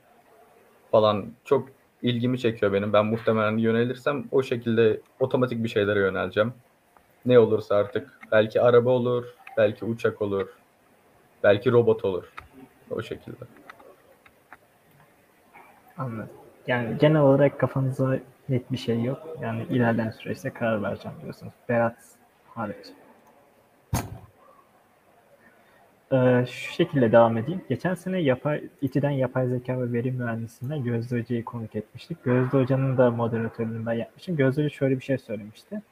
[0.91, 1.69] falan çok
[2.03, 2.93] ilgimi çekiyor benim.
[2.93, 6.53] Ben muhtemelen yönelirsem o şekilde otomatik bir şeylere yöneleceğim.
[7.29, 8.19] Ne olursa artık.
[8.33, 9.25] Belki araba olur,
[9.57, 10.49] belki uçak olur,
[11.43, 12.33] belki robot olur.
[12.91, 13.45] O şekilde.
[15.99, 16.29] Anladım.
[16.67, 19.37] Yani genel olarak kafanızda net bir şey yok.
[19.41, 21.53] Yani ilerleyen süreçte karar vereceğim diyorsunuz.
[21.69, 21.97] Berat
[22.55, 22.87] hariç.
[26.13, 27.65] Ee, şu şekilde devam edeyim.
[27.69, 32.25] Geçen sene yapay, İTÜ'den yapay zeka ve veri mühendisliğinde Gözde Hoca'yı konuk etmiştik.
[32.25, 34.37] Gözde Hoca'nın da moderatörlüğünü ben yapmışım.
[34.37, 35.83] Gözde Hoca şöyle bir şey söylemişti.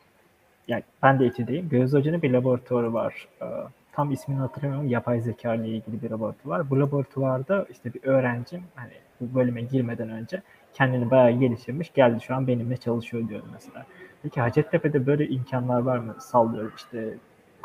[0.69, 1.69] Yani ben de İTÜ'deyim.
[1.69, 3.29] Gözde Hoca'nın bir laboratuvarı var.
[3.43, 3.47] Ee,
[3.93, 4.89] tam ismini hatırlamıyorum.
[4.89, 6.71] Yapay zeka ile ilgili bir laboratuvar.
[6.71, 11.93] Bu laboratuvarda işte bir öğrencim hani bu bölüme girmeden önce kendini bayağı geliştirmiş.
[11.93, 13.87] Geldi şu an benimle çalışıyor diyor mesela.
[14.23, 16.15] Peki Hacettepe'de böyle imkanlar var mı?
[16.19, 17.15] Sallıyorum işte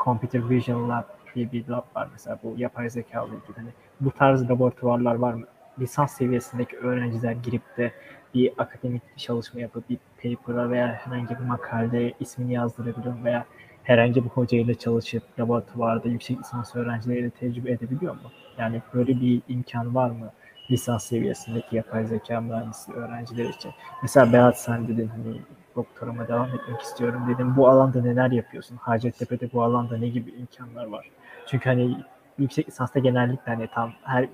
[0.00, 3.56] Computer Vision Lab diye bir lab var mesela bu yapay zeka ile ilgili.
[3.56, 5.46] Hani bu tarz laboratuvarlar var mı?
[5.80, 7.92] Lisans seviyesindeki öğrenciler girip de
[8.34, 13.46] bir akademik bir çalışma yapıp bir paper'a veya herhangi bir makalede ismini yazdırabiliyor veya
[13.82, 18.30] herhangi bir hocayla çalışıp laboratuvarda yüksek lisans öğrencileriyle tecrübe edebiliyor mu?
[18.58, 20.30] Yani böyle bir imkan var mı
[20.70, 23.70] lisans seviyesindeki yapay zeka mühendisliği öğrenciler için?
[24.02, 25.40] Mesela Berat sen dedin hani
[25.76, 27.56] doktorama devam etmek istiyorum dedim.
[27.56, 28.76] Bu alanda neler yapıyorsun?
[28.76, 31.10] Hacettepe'de bu alanda ne gibi imkanlar var?
[31.46, 31.96] Çünkü hani
[32.38, 34.28] yüksek lisansta genellikle hani tam her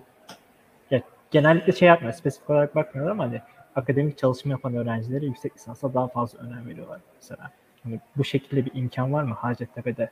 [1.30, 3.42] genellikle şey yapmıyor, spesifik olarak bakmıyorlar ama hani
[3.76, 7.50] akademik çalışma yapan öğrencilere yüksek lisansa daha fazla önem veriyorlar mesela.
[7.82, 10.10] Hani bu şekilde bir imkan var mı Hacettepe'de?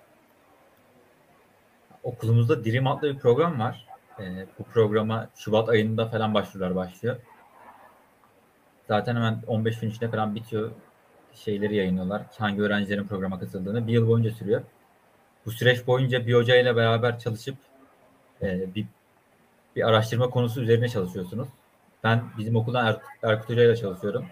[2.03, 3.87] Okulumuzda Dirim adlı bir program var.
[4.21, 7.17] Ee, bu programa Şubat ayında falan başvurular başlıyor.
[8.89, 10.71] Zaten hemen 15 gün içinde falan bitiyor.
[11.35, 12.23] Şeyleri yayınlıyorlar.
[12.39, 13.87] Hangi öğrencilerin programa katıldığını.
[13.87, 14.63] Bir yıl boyunca sürüyor.
[15.47, 17.57] Bu süreç boyunca bir hocayla beraber çalışıp
[18.43, 18.87] e, bir,
[19.77, 21.49] bir araştırma konusu üzerine çalışıyorsunuz.
[22.05, 24.27] Ben bizim okuldan er, Erkut Hoca ile çalışıyorum.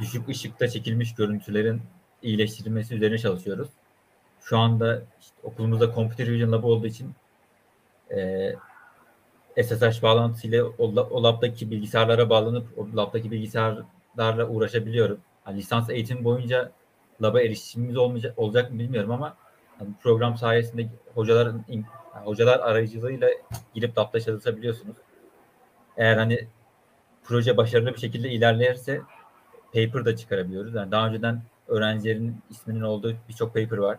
[0.00, 1.82] Düşük ışıkta çekilmiş görüntülerin
[2.22, 3.68] iyileştirilmesi üzerine çalışıyoruz.
[4.40, 7.14] Şu anda işte okulumuzda Computer Vision Lab olduğu için
[8.10, 8.52] e,
[9.62, 15.20] SSH bağlantısıyla o, o labdaki bilgisayarlara bağlanıp o labdaki bilgisayarlarla uğraşabiliyorum.
[15.46, 16.72] Yani lisans eğitim boyunca
[17.22, 19.36] laba erişimimiz olmayacak, olacak mı bilmiyorum ama
[19.80, 21.64] yani program sayesinde hocaların
[22.14, 23.28] yani hocalar aracılığıyla
[23.74, 24.96] girip labda çalışabiliyorsunuz.
[25.96, 26.46] Eğer hani
[27.24, 29.00] proje başarılı bir şekilde ilerlerse
[29.74, 30.74] paper da çıkarabiliyoruz.
[30.74, 33.98] Yani daha önceden öğrencilerin isminin olduğu birçok paper var.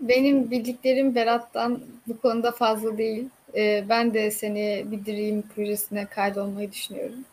[0.00, 3.28] Benim bildiklerim Berat'tan bu konuda fazla değil.
[3.54, 7.24] Ee, ben de seni bir Dream projesine kaydolmayı düşünüyorum.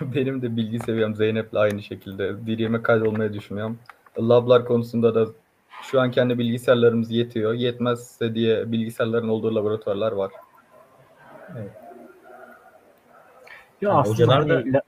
[0.14, 2.46] Benim de bilgi seviyem Zeynep'le aynı şekilde.
[2.46, 3.78] Dream'e kaydolmayı düşünüyorum.
[4.18, 5.32] Lablar konusunda da
[5.82, 7.52] şu an kendi bilgisayarlarımız yetiyor.
[7.52, 10.32] Yetmezse diye bilgisayarların olduğu laboratuvarlar var.
[13.80, 14.82] Yo, Yani aslında hocalar hani da- la-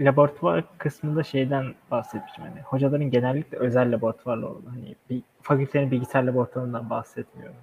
[0.00, 2.44] laboratuvar kısmında şeyden bahsetmişim.
[2.44, 4.70] Hani hocaların genellikle özel laboratuvarla olduğu.
[4.70, 7.56] Hani bir fakültenin bilgisayar laboratuvarından bahsetmiyorum.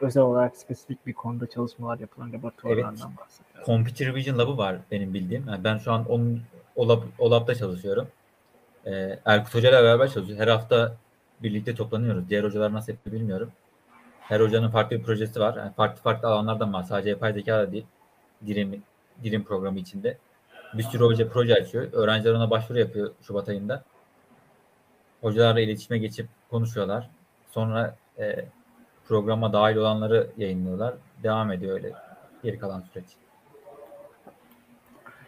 [0.00, 3.57] Özel olarak spesifik bir konuda çalışmalar yapılan laboratuvarlardan bahsediyorum.
[3.68, 5.48] Computer Vision Lab'ı var benim bildiğim.
[5.48, 6.42] Yani ben şu an onun
[6.76, 8.08] o, çalışıyorum.
[8.86, 10.42] Ee, Erkut Hoca ile beraber çalışıyoruz.
[10.42, 10.96] Her hafta
[11.42, 12.30] birlikte toplanıyoruz.
[12.30, 13.52] Diğer hocalar nasıl yapıyor bilmiyorum.
[14.20, 15.56] Her hocanın farklı bir projesi var.
[15.56, 16.82] Yani farklı farklı alanlardan var.
[16.82, 17.86] Sadece yapay zeka da değil.
[18.46, 18.82] Dirim,
[19.22, 20.18] dirim programı içinde.
[20.74, 21.92] Bir sürü hoca proje açıyor.
[21.92, 23.84] Öğrenciler ona başvuru yapıyor Şubat ayında.
[25.20, 27.10] Hocalarla iletişime geçip konuşuyorlar.
[27.50, 28.44] Sonra e,
[29.08, 30.94] programa dahil olanları yayınlıyorlar.
[31.22, 31.92] Devam ediyor öyle
[32.42, 33.27] geri kalan süreç.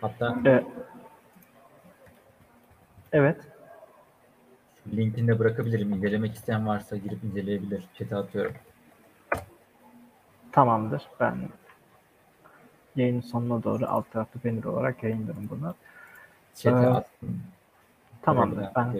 [0.01, 0.67] Hatta Evet.
[3.13, 3.37] Evet.
[4.97, 5.93] linkini de bırakabilirim.
[5.93, 7.85] İncelemek isteyen varsa girip inceleyebilir.
[7.95, 8.53] Chat'e atıyorum.
[10.53, 11.03] Tamamdır.
[11.21, 11.37] Ben
[12.97, 15.75] yayının sonuna doğru alt tarafta banner olarak yayınlarım bunu.
[16.55, 17.43] Chat'e Ee, attım.
[18.23, 18.67] Tamamdır.
[18.77, 18.95] Ben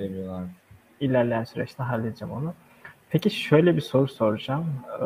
[1.01, 2.55] ilerleyen süreçte halledeceğim onu.
[3.11, 4.67] Peki şöyle bir soru soracağım.
[5.01, 5.05] Ee,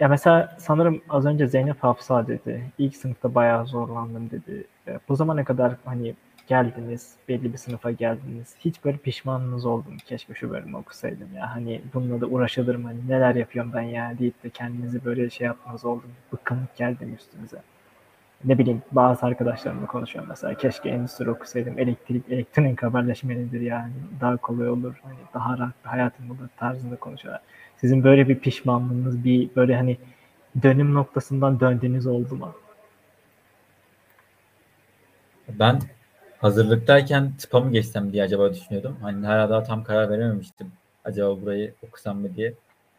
[0.00, 2.64] ya mesela sanırım az önce Zeynep Hafsa dedi.
[2.78, 4.64] İlk sınıfta bayağı zorlandım dedi.
[4.88, 6.14] Ee, bu zamana kadar hani
[6.46, 8.54] geldiniz, belli bir sınıfa geldiniz.
[8.60, 9.96] Hiç böyle pişmanınız oldu mu?
[10.06, 11.54] Keşke şu bölümü okusaydım ya.
[11.54, 12.86] Hani bununla da uğraşılır mı?
[12.88, 16.12] Hani neler yapıyorum ben ya deyip de kendinizi böyle şey yapmanız oldu mu?
[16.32, 17.58] Bıkkınlık geldi mi üstünüze?
[18.44, 24.36] ne bileyim bazı arkadaşlarımla konuşuyorum mesela keşke endüstri okusaydım elektrik elektronik haberleşme nedir yani daha
[24.36, 27.42] kolay olur hani daha rahat bir hayatım olur tarzında konuşuyorlar.
[27.84, 29.98] Sizin böyle bir pişmanlığınız bir böyle hani
[30.62, 32.54] dönüm noktasından döndüğünüz oldu mu?
[35.48, 35.80] Ben
[36.38, 38.96] hazırlıktayken tıpa mı geçsem diye acaba düşünüyordum.
[39.02, 40.72] Hani hala daha tam karar verememiştim.
[41.04, 42.54] Acaba burayı okusam mı diye.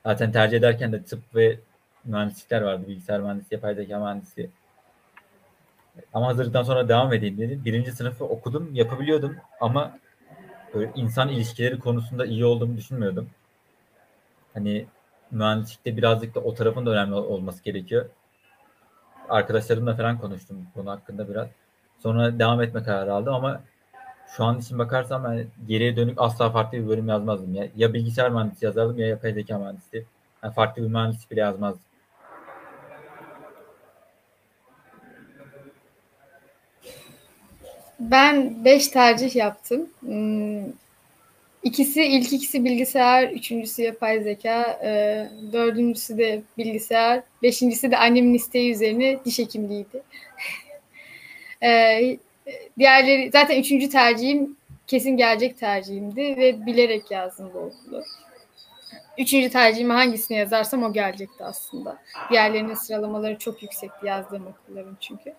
[0.06, 1.60] Zaten tercih ederken de tıp ve
[2.04, 2.88] mühendislikler vardı.
[2.88, 4.50] Bilgisayar mühendisi, yapay zeka mühendisi.
[6.13, 7.62] Ama hazırlıktan sonra devam edeyim dedim.
[7.65, 9.98] Birinci sınıfı okudum, yapabiliyordum ama
[10.74, 13.30] böyle insan ilişkileri konusunda iyi olduğumu düşünmüyordum.
[14.55, 14.85] Hani
[15.31, 18.05] mühendislikte birazcık da o tarafın da önemli ol- olması gerekiyor.
[19.29, 21.47] Arkadaşlarımla falan konuştum konu hakkında biraz.
[22.03, 23.61] Sonra devam etme kararı aldım ama
[24.37, 27.55] şu an için bakarsam yani geriye dönük asla farklı bir bölüm yazmazdım.
[27.55, 30.05] Ya, ya bilgisayar mühendisi yazardım ya yapay zeka mühendisi.
[30.43, 31.81] Yani farklı bir mühendis bile yazmazdım.
[37.99, 39.89] Ben 5 tercih yaptım.
[41.65, 48.71] İkisi, ilk ikisi bilgisayar, üçüncüsü yapay zeka, e, dördüncüsü de bilgisayar, beşincisi de annemin isteği
[48.71, 50.04] üzerine diş hekimliğiydi.
[51.63, 52.17] e,
[52.80, 58.04] diğerleri, zaten üçüncü tercihim kesin gelecek tercihimdi ve bilerek yazdım bu okulu.
[59.17, 61.97] Üçüncü tercihimi hangisine yazarsam o gelecekti aslında.
[62.30, 65.34] Diğerlerinin sıralamaları çok yüksekti yazdığım okulların çünkü.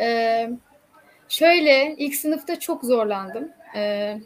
[0.00, 0.50] Ee,
[1.28, 3.48] şöyle ilk sınıfta çok zorlandım.
[3.76, 4.18] Ee,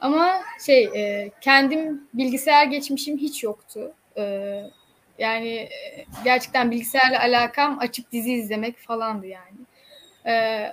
[0.00, 3.92] ama şey e, kendim bilgisayar geçmişim hiç yoktu.
[4.18, 4.62] Ee,
[5.18, 5.70] yani e,
[6.24, 9.58] gerçekten bilgisayarla alakam açıp dizi izlemek falandı yani.
[10.26, 10.66] Ee,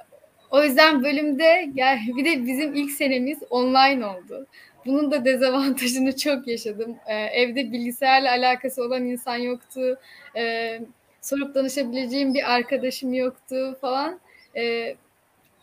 [0.51, 4.47] o yüzden bölümde gel bir de bizim ilk senemiz online oldu.
[4.85, 6.95] Bunun da dezavantajını çok yaşadım.
[7.07, 9.99] Ee, evde bilgisayarla alakası olan insan yoktu.
[10.35, 10.81] Ee,
[11.21, 14.19] sorup danışabileceğim bir arkadaşım yoktu falan.
[14.55, 14.95] Ee,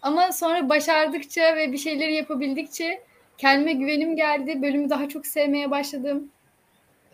[0.03, 3.00] ama sonra başardıkça ve bir şeyleri yapabildikçe
[3.38, 4.62] kendime güvenim geldi.
[4.62, 6.31] Bölümü daha çok sevmeye başladım.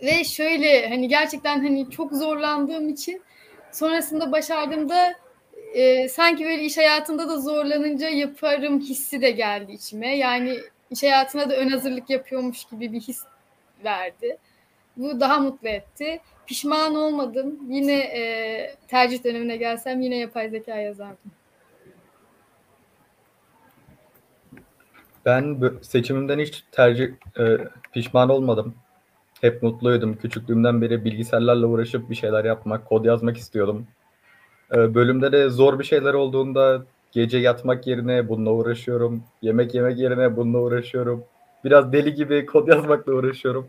[0.02, 3.22] Ve şöyle hani gerçekten hani çok zorlandığım için
[3.72, 5.14] sonrasında başardığımda
[5.74, 10.16] e, sanki böyle iş hayatında da zorlanınca yaparım hissi de geldi içime.
[10.16, 10.59] Yani
[10.90, 13.22] iş hayatına da ön hazırlık yapıyormuş gibi bir his
[13.85, 14.38] verdi.
[14.96, 16.20] Bu daha mutlu etti.
[16.46, 17.61] Pişman olmadım.
[17.68, 21.33] Yine e, tercih dönemine gelsem yine yapay zeka yazardım.
[25.24, 27.59] Ben seçimimden hiç tercih e,
[27.92, 28.74] pişman olmadım.
[29.40, 30.16] Hep mutluydum.
[30.16, 33.87] Küçüklüğümden beri bilgisayarlarla uğraşıp bir şeyler yapmak, kod yazmak istiyordum.
[34.72, 39.22] E, bölümde de zor bir şeyler olduğunda gece yatmak yerine bununla uğraşıyorum.
[39.42, 41.24] Yemek yemek yerine bununla uğraşıyorum.
[41.64, 43.68] Biraz deli gibi kod yazmakla uğraşıyorum.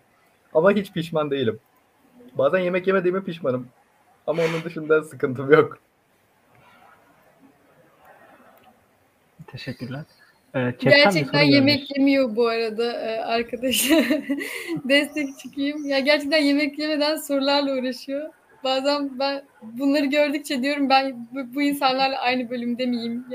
[0.53, 1.59] Ama hiç pişman değilim.
[2.37, 3.67] Bazen yemek yemediğime pişmanım.
[4.27, 5.77] Ama onun dışında sıkıntım yok.
[9.47, 10.05] Teşekkürler.
[10.55, 11.91] Bir Gerçekten yemek gelmiş.
[11.97, 13.89] yemiyor bu arada e, arkadaş.
[14.89, 15.85] Destek çıkayım.
[15.85, 18.29] Ya gerçekten yemek yemeden sorularla uğraşıyor.
[18.63, 23.25] Bazen ben bunları gördükçe diyorum ben bu, bu insanlarla aynı bölümde miyim?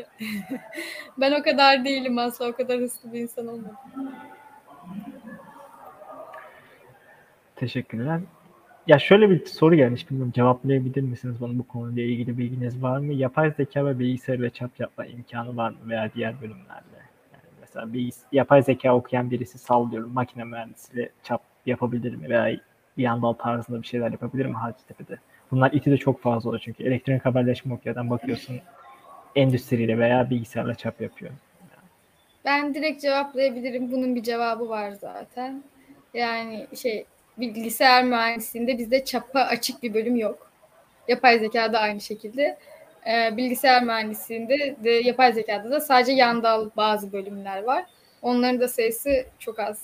[1.18, 3.76] ben o kadar değilim asla o kadar hızlı bir insan olmadım.
[7.56, 8.20] Teşekkürler.
[8.86, 13.12] ya şöyle bir soru gelmiş bilmiyorum cevaplayabilir misiniz bana bu konuyla ilgili bilginiz var mı?
[13.12, 17.05] Yapay zeka ve bilgisayarla çap yapma imkanı var mı veya diğer bölümlerde?
[17.76, 22.60] Mesela bir yapay zeka okuyan birisi sallıyorum makine mühendisiyle çap yapabilir mi veya
[22.98, 25.18] bir yandal tarzında bir şeyler yapabilir mi Hacettepe'de?
[25.50, 28.60] Bunlar iti de çok fazla olur çünkü elektronik haberleşme okuyan bakıyorsun
[29.34, 31.30] endüstriyle veya bilgisayarla çap yapıyor.
[32.44, 33.92] Ben direkt cevaplayabilirim.
[33.92, 35.62] Bunun bir cevabı var zaten.
[36.14, 37.04] Yani şey
[37.38, 40.50] bilgisayar mühendisliğinde bizde çapa açık bir bölüm yok.
[41.08, 42.58] Yapay zeka da aynı şekilde.
[43.06, 47.84] Ee, bilgisayar mühendisliğinde de yapay zekada da sadece yandal bazı bölümler var.
[48.22, 49.82] Onların da sayısı çok az.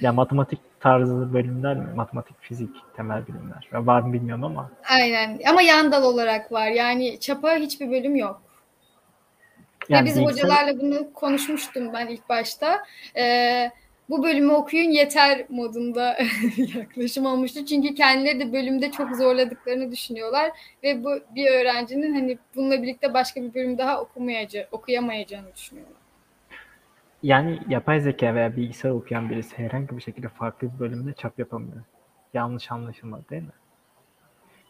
[0.00, 1.86] Ya matematik tarzı bölümler mi?
[1.94, 3.68] Matematik, fizik, temel bilimler.
[3.72, 4.70] Ya var mı bilmiyorum ama.
[4.90, 5.40] Aynen.
[5.50, 6.66] Ama yandal olarak var.
[6.68, 8.42] Yani çapa hiçbir bölüm yok.
[9.88, 12.84] Yani Ve biz bilgisayar- hocalarla bunu konuşmuştum ben ilk başta.
[13.16, 13.70] Ee,
[14.10, 16.16] bu bölümü okuyun yeter modunda
[16.76, 17.64] yaklaşım olmuştu.
[17.64, 20.50] Çünkü kendileri de bölümde çok zorladıklarını düşünüyorlar
[20.82, 25.96] ve bu bir öğrencinin hani bununla birlikte başka bir bölüm daha okumayacağı, okuyamayacağını düşünüyorlar.
[27.22, 31.82] Yani yapay zeka veya bilgisayar okuyan birisi herhangi bir şekilde farklı bir bölümde çap yapamıyor.
[32.34, 33.48] Yanlış anlaşılmadı değil mi?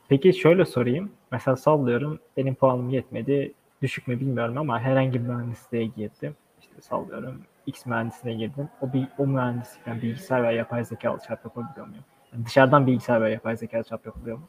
[0.09, 1.13] Peki şöyle sorayım.
[1.33, 3.53] Mesela sallıyorum benim puanım yetmedi.
[3.83, 6.37] Düşük mü bilmiyorum ama herhangi bir mühendisliğe girdim.
[6.61, 8.69] İşte sallıyorum X mühendisliğine girdim.
[8.81, 12.05] O, bir, o mühendislikten bilgisayar veya yapay zeka çap yapabiliyor muyum?
[12.33, 14.49] Yani dışarıdan bilgisayar veya yapay zeka çap yapılıyor mu?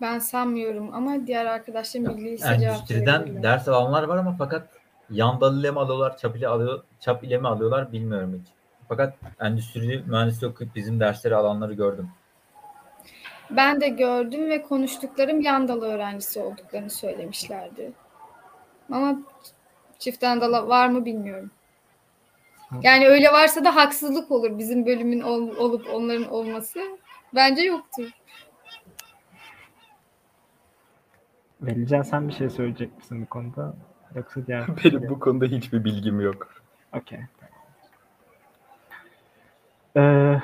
[0.00, 3.42] Ben sanmıyorum ama diğer arkadaşlarım bilgiliyse cevap Endüstriden verebilirler.
[3.42, 4.68] ders alanlar var ama fakat
[5.10, 8.48] yan dal ile mi alıyorlar, çap ile alıyor, çap ile mi alıyorlar bilmiyorum hiç.
[8.88, 12.08] Fakat endüstri mühendisliği okuyup bizim dersleri alanları gördüm.
[13.50, 17.92] Ben de gördüm ve konuştuklarım Yandal öğrencisi olduklarını söylemişlerdi.
[18.92, 19.18] Ama
[19.98, 21.50] çift Yandal var mı bilmiyorum.
[22.82, 26.80] Yani öyle varsa da haksızlık olur bizim bölümün ol- olup onların olması.
[27.34, 28.10] Bence yoktur.
[31.62, 33.74] Velican sen bir şey söyleyecek misin bu konuda?
[34.14, 34.66] Yoksa diğer...
[34.84, 36.54] Benim bu konuda hiçbir bilgim yok.
[36.92, 37.20] Okey.
[39.96, 40.40] Ee,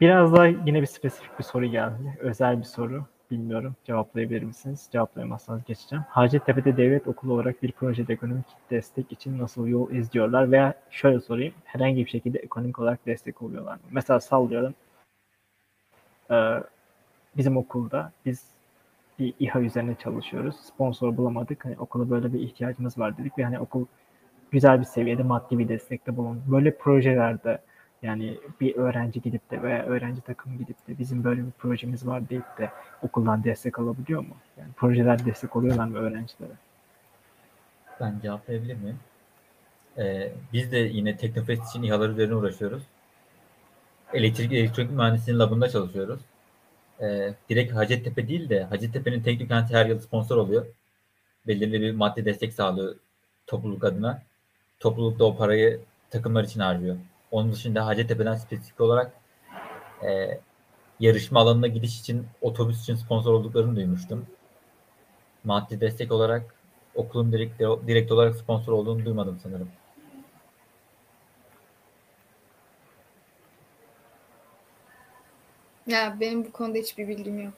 [0.00, 2.18] biraz daha yine bir spesifik bir soru geldi.
[2.18, 3.06] Özel bir soru.
[3.30, 3.76] Bilmiyorum.
[3.84, 4.88] Cevaplayabilir misiniz?
[4.92, 6.04] Cevaplayamazsanız geçeceğim.
[6.08, 10.52] Hacettepe'de devlet okulu olarak bir projede ekonomik destek için nasıl yol izliyorlar?
[10.52, 11.54] Veya şöyle sorayım.
[11.64, 13.80] Herhangi bir şekilde ekonomik olarak destek oluyorlar mı?
[13.90, 14.74] Mesela sallıyorum.
[16.30, 16.54] Ee,
[17.36, 18.44] bizim okulda biz
[19.18, 20.56] bir İHA üzerine çalışıyoruz.
[20.56, 21.64] Sponsor bulamadık.
[21.64, 23.86] Hani okula böyle bir ihtiyacımız var dedik ve hani okul
[24.50, 26.40] güzel bir seviyede maddi bir destekte bulundu.
[26.46, 27.58] Böyle projelerde
[28.02, 32.28] yani bir öğrenci gidip de veya öğrenci takımı gidip de bizim böyle bir projemiz var
[32.28, 32.70] deyip de
[33.02, 34.36] okuldan destek alabiliyor mu?
[34.58, 36.52] Yani projeler destek oluyorlar mı öğrencilere?
[38.00, 38.98] Ben cevaplayabilir miyim?
[39.98, 42.82] Ee, biz de yine Teknofest için İHA'lar üzerine uğraşıyoruz.
[44.12, 46.20] Elektrik elektronik mühendisliğinin labında çalışıyoruz.
[47.00, 50.66] Ee, direkt Hacettepe değil de Hacettepe'nin Teknokenti her yıl sponsor oluyor.
[51.46, 52.94] Belirli bir maddi destek sağlıyor
[53.46, 54.22] topluluk adına.
[54.80, 56.96] Topluluk da o parayı takımlar için harcıyor.
[57.30, 59.12] Onun dışında Hacettepe'den spesifik olarak
[60.02, 60.40] e,
[61.00, 64.26] yarışma alanına gidiş için otobüs için sponsor olduklarını duymuştum.
[65.44, 66.54] Maddi destek olarak
[66.94, 69.68] okulun direkt, direkt olarak sponsor olduğunu duymadım sanırım.
[75.86, 77.54] Ya benim bu konuda hiçbir bilgim yok.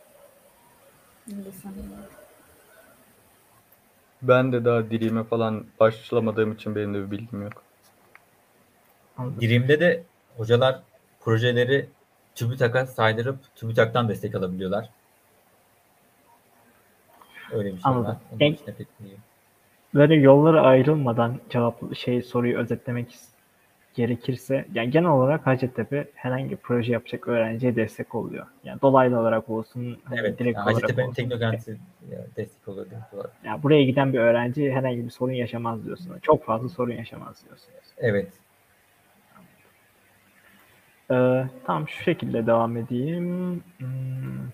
[4.22, 7.69] Ben de daha dilime falan başlamadığım için benim de bir bilgim yok.
[9.20, 9.68] Anladım.
[9.68, 10.02] De
[10.36, 10.80] hocalar
[11.20, 11.86] projeleri
[12.34, 14.88] TÜBİTAK'a saydırıp TÜBİTAK'tan destek alabiliyorlar.
[17.52, 18.04] Öyle bir şey Anladım.
[18.06, 18.16] var.
[18.30, 18.66] Onun pek
[19.00, 19.22] bilmiyorum.
[19.94, 23.14] Böyle yollara ayrılmadan cevap şey soruyu özetlemek
[23.94, 28.46] gerekirse yani genel olarak Hacettepe herhangi bir proje yapacak öğrenciye destek oluyor.
[28.64, 30.38] Yani dolaylı olarak olsun, hani Evet.
[30.38, 31.14] direkt Yani olarak Hacettepe'nin olsun.
[31.14, 31.70] teknokenti
[32.12, 32.86] ya, destek oluyor.
[32.90, 33.32] direkt olarak.
[33.44, 36.18] Yani buraya giden bir öğrenci herhangi bir sorun yaşamaz diyorsunuz.
[36.22, 37.78] Çok fazla sorun yaşamaz diyorsunuz.
[37.98, 38.28] Evet.
[41.10, 43.62] Ee, tamam şu şekilde devam edeyim.
[43.78, 44.50] Hmm.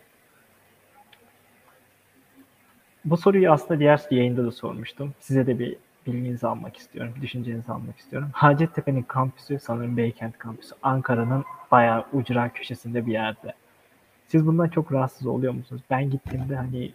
[3.05, 5.15] Bu soruyu aslında diğer yayında da sormuştum.
[5.21, 5.77] Size de bir
[6.07, 8.29] bilginizi almak istiyorum, düşüncenizi almak istiyorum.
[8.33, 10.75] Hacettepe'nin kampüsü sanırım Beykent kampüsü.
[10.83, 13.55] Ankara'nın bayağı ucra köşesinde bir yerde.
[14.29, 15.83] Siz bundan çok rahatsız oluyor musunuz?
[15.91, 16.93] Ben gittiğimde hani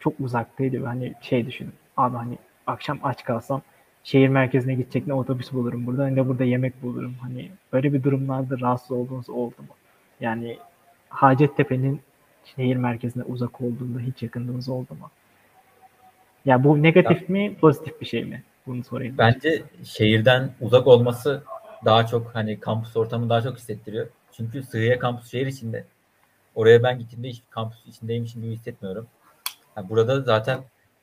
[0.00, 1.74] çok uzaktaydı ve hani şey düşünün.
[1.96, 3.62] Abi hani akşam aç kalsam
[4.04, 7.14] şehir merkezine gidecek ne otobüs bulurum burada ne de burada yemek bulurum.
[7.22, 9.74] Hani böyle bir durumlarda rahatsız olduğunuz oldu mu?
[10.20, 10.58] Yani
[11.08, 12.00] Hacettepe'nin
[12.44, 15.10] şehir merkezine uzak olduğunda hiç yakındığınız oldu mu?
[16.44, 18.42] Ya bu negatif mi, pozitif bir şey mi?
[18.66, 19.18] Bunu sorayım.
[19.18, 21.42] Bence şehirden uzak olması
[21.84, 24.06] daha çok hani kampüs ortamı daha çok hissettiriyor.
[24.32, 25.84] Çünkü Sığıya kampüs şehir içinde.
[26.54, 29.06] Oraya ben gittiğimde hiç kampüs içindeymişim gibi hissetmiyorum.
[29.76, 30.60] Yani burada zaten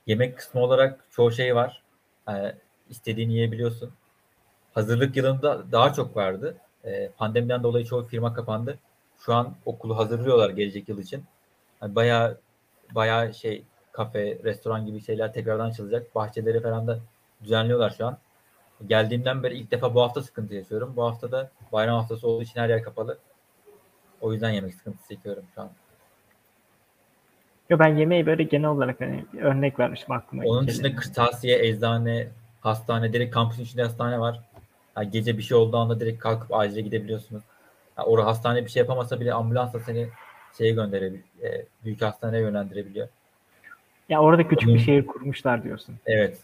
[0.07, 1.83] yemek kısmı olarak çoğu şey var.
[2.27, 2.53] Yani
[2.89, 3.91] istediğini yiyebiliyorsun.
[4.73, 6.57] Hazırlık yılında daha çok vardı.
[6.85, 8.79] Ee, pandemiden dolayı çoğu firma kapandı.
[9.19, 11.23] Şu an okulu hazırlıyorlar gelecek yıl için.
[11.81, 12.37] Yani bayağı
[12.95, 16.15] bayağı şey kafe, restoran gibi şeyler tekrardan açılacak.
[16.15, 16.99] Bahçeleri falan da
[17.43, 18.17] düzenliyorlar şu an.
[18.87, 20.93] Geldiğimden beri ilk defa bu hafta sıkıntı yaşıyorum.
[20.95, 23.17] Bu hafta da bayram haftası olduğu için her yer kapalı.
[24.21, 25.69] O yüzden yemek sıkıntısı çekiyorum şu an.
[27.69, 30.43] Yo ben yemeği böyle genel olarak hani bir örnek vermişim aklıma.
[30.45, 32.27] Onun dışında kırtasiye, eczane,
[32.61, 34.39] hastane, direkt kampüsün içinde hastane var.
[34.97, 37.43] Yani gece bir şey olduğu anda direkt kalkıp acile gidebiliyorsunuz.
[37.97, 40.07] Yani orada hastane bir şey yapamasa bile ambulansla seni
[40.57, 41.23] şeye gönderebiliyor.
[41.43, 43.07] E, büyük hastaneye yönlendirebiliyor.
[44.09, 45.95] Ya orada küçük bir Onun- şehir kurmuşlar diyorsun.
[46.05, 46.37] Evet.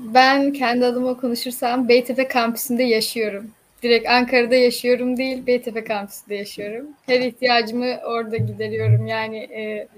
[0.00, 3.50] Ben kendi adıma konuşursam Beytepe kampüsünde yaşıyorum.
[3.82, 6.86] Direkt Ankara'da yaşıyorum değil, Beytepe kampüsünde yaşıyorum.
[7.06, 9.06] Her ihtiyacımı orada gideriyorum.
[9.06, 9.88] Yani e,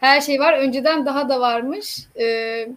[0.00, 0.58] her şey var.
[0.58, 2.06] Önceden daha da varmış.
[2.20, 2.68] E,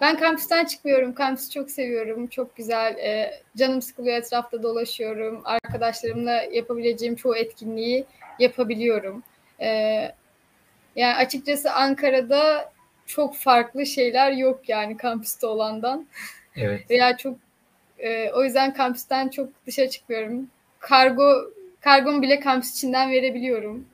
[0.00, 1.14] ben kampüsten çıkmıyorum.
[1.14, 2.26] Kampüsü çok seviyorum.
[2.26, 2.96] Çok güzel.
[2.98, 5.42] E, canım sıkılıyor etrafta dolaşıyorum.
[5.44, 8.06] Arkadaşlarımla yapabileceğim çoğu etkinliği
[8.38, 9.22] yapabiliyorum.
[9.60, 9.68] E,
[10.96, 12.72] yani açıkçası Ankara'da
[13.06, 16.06] çok farklı şeyler yok yani kampüste olandan.
[16.56, 16.84] Evet.
[16.90, 17.36] Veya çok
[17.98, 20.50] e, o yüzden kampüsten çok dışarı çıkmıyorum.
[20.78, 23.86] Kargo kargomu bile kampüs içinden verebiliyorum.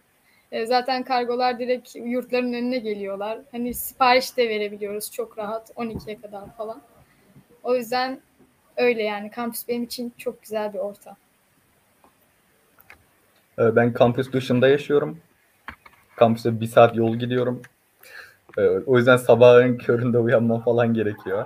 [0.52, 3.38] E, zaten kargolar direkt yurtların önüne geliyorlar.
[3.52, 6.82] Hani sipariş de verebiliyoruz çok rahat 12'ye kadar falan.
[7.62, 8.20] O yüzden
[8.76, 11.16] öyle yani kampüs benim için çok güzel bir ortam.
[13.58, 15.18] Ee, Ben kampüs dışında yaşıyorum.
[16.16, 17.62] Kampüse bir saat yol gidiyorum.
[18.58, 21.44] Ee, O yüzden sabahın köründe uyanmam falan gerekiyor.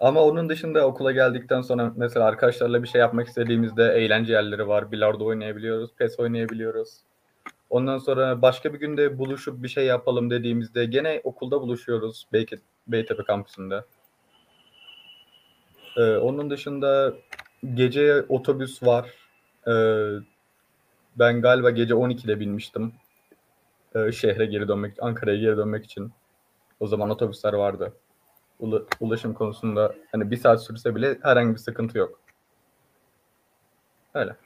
[0.00, 4.92] Ama onun dışında okula geldikten sonra mesela arkadaşlarla bir şey yapmak istediğimizde eğlence yerleri var.
[4.92, 7.05] Bilardo oynayabiliyoruz, PES oynayabiliyoruz.
[7.70, 13.24] Ondan sonra başka bir günde buluşup bir şey yapalım dediğimizde gene okulda buluşuyoruz Beyke- Beytepe
[13.24, 13.84] kampüsünde.
[15.96, 17.14] Ee, onun dışında
[17.74, 19.10] gece otobüs var.
[19.68, 20.06] Ee,
[21.16, 22.92] ben galiba gece 12'de binmiştim.
[23.94, 26.12] Ee, şehre geri dönmek, Ankara'ya geri dönmek için.
[26.80, 27.92] O zaman otobüsler vardı.
[28.60, 32.20] Ula- ulaşım konusunda hani bir saat sürse bile herhangi bir sıkıntı yok.
[34.14, 34.36] Öyle.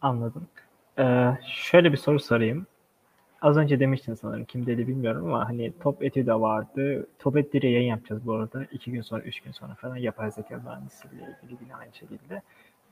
[0.00, 0.48] Anladım.
[0.98, 2.66] Ee, şöyle bir soru sorayım.
[3.42, 7.06] Az önce demiştin sanırım kim dedi bilmiyorum ama hani Top Etü de vardı.
[7.18, 8.64] Top Etü'yle yayın yapacağız bu arada.
[8.72, 12.42] İki gün sonra, üç gün sonra falan yapay zeka mühendisliğiyle ilgili yine aynı şekilde.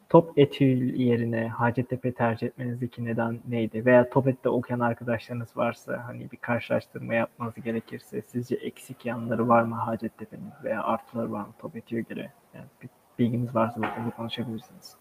[0.09, 3.87] Top Etü yerine Hacettepe tercih etmenizdeki neden neydi?
[3.87, 9.63] Veya Top Etü'de okuyan arkadaşlarınız varsa hani bir karşılaştırma yapmanız gerekirse sizce eksik yanları var
[9.63, 12.33] mı Hacettepe'nin veya artıları var mı Top Etü'ye göre?
[12.55, 12.89] Yani bir
[13.19, 14.97] bilginiz varsa bu konuda konuşabilirsiniz.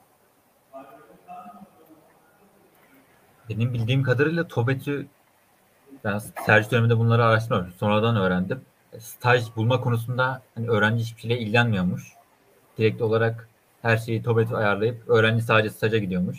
[3.49, 5.07] Benim bildiğim kadarıyla TOBET'i
[6.03, 7.73] ben tercih döneminde bunları araştırmamışım.
[7.79, 8.61] Sonradan öğrendim.
[8.99, 12.13] Staj bulma konusunda hani öğrenci hiçbir şeyle ilgilenmiyormuş.
[12.77, 13.49] Direkt olarak
[13.81, 16.37] her şeyi TOBET'i ayarlayıp öğrenci sadece staja gidiyormuş.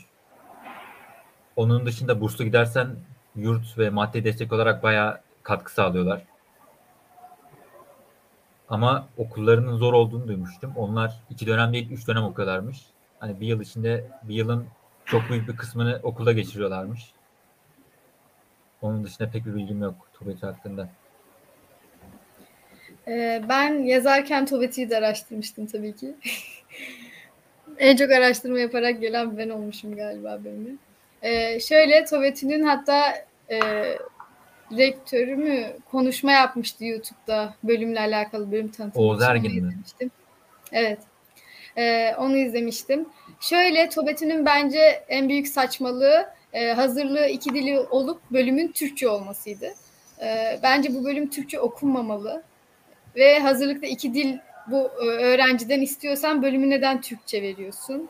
[1.56, 2.96] Onun dışında burslu gidersen
[3.36, 6.22] yurt ve maddi destek olarak bayağı katkı sağlıyorlar.
[8.68, 10.72] Ama okullarının zor olduğunu duymuştum.
[10.76, 12.78] Onlar iki dönem değil, üç dönem okuyorlarmış.
[13.20, 14.66] Hani bir yıl içinde bir yılın
[15.11, 17.12] çok büyük bir kısmını okulda geçiriyorlarmış.
[18.82, 20.88] Onun dışında pek bir bilgim yok TOBET hakkında.
[23.09, 26.14] Ee, ben yazarken Tobet'i de araştırmıştım tabii ki.
[27.78, 30.78] en çok araştırma yaparak gelen ben olmuşum galiba benim.
[31.22, 33.14] Ee, şöyle Tobet'in hatta
[33.50, 33.61] e,
[34.76, 39.04] rektörü mü konuşma yapmıştı YouTube'da bölümle alakalı bölüm tanıtımı.
[39.04, 39.22] Oğuz.
[39.22, 39.78] Ergin mi?
[40.72, 40.98] Evet.
[41.78, 43.08] Ee, onu izlemiştim.
[43.40, 49.74] Şöyle Tobet'in bence en büyük saçmalığı e, hazırlığı iki dili olup bölümün Türkçe olmasıydı.
[50.22, 52.42] Ee, bence bu bölüm Türkçe okunmamalı.
[53.16, 58.08] Ve hazırlıkta iki dil bu e, öğrenciden istiyorsan bölümü neden Türkçe veriyorsun?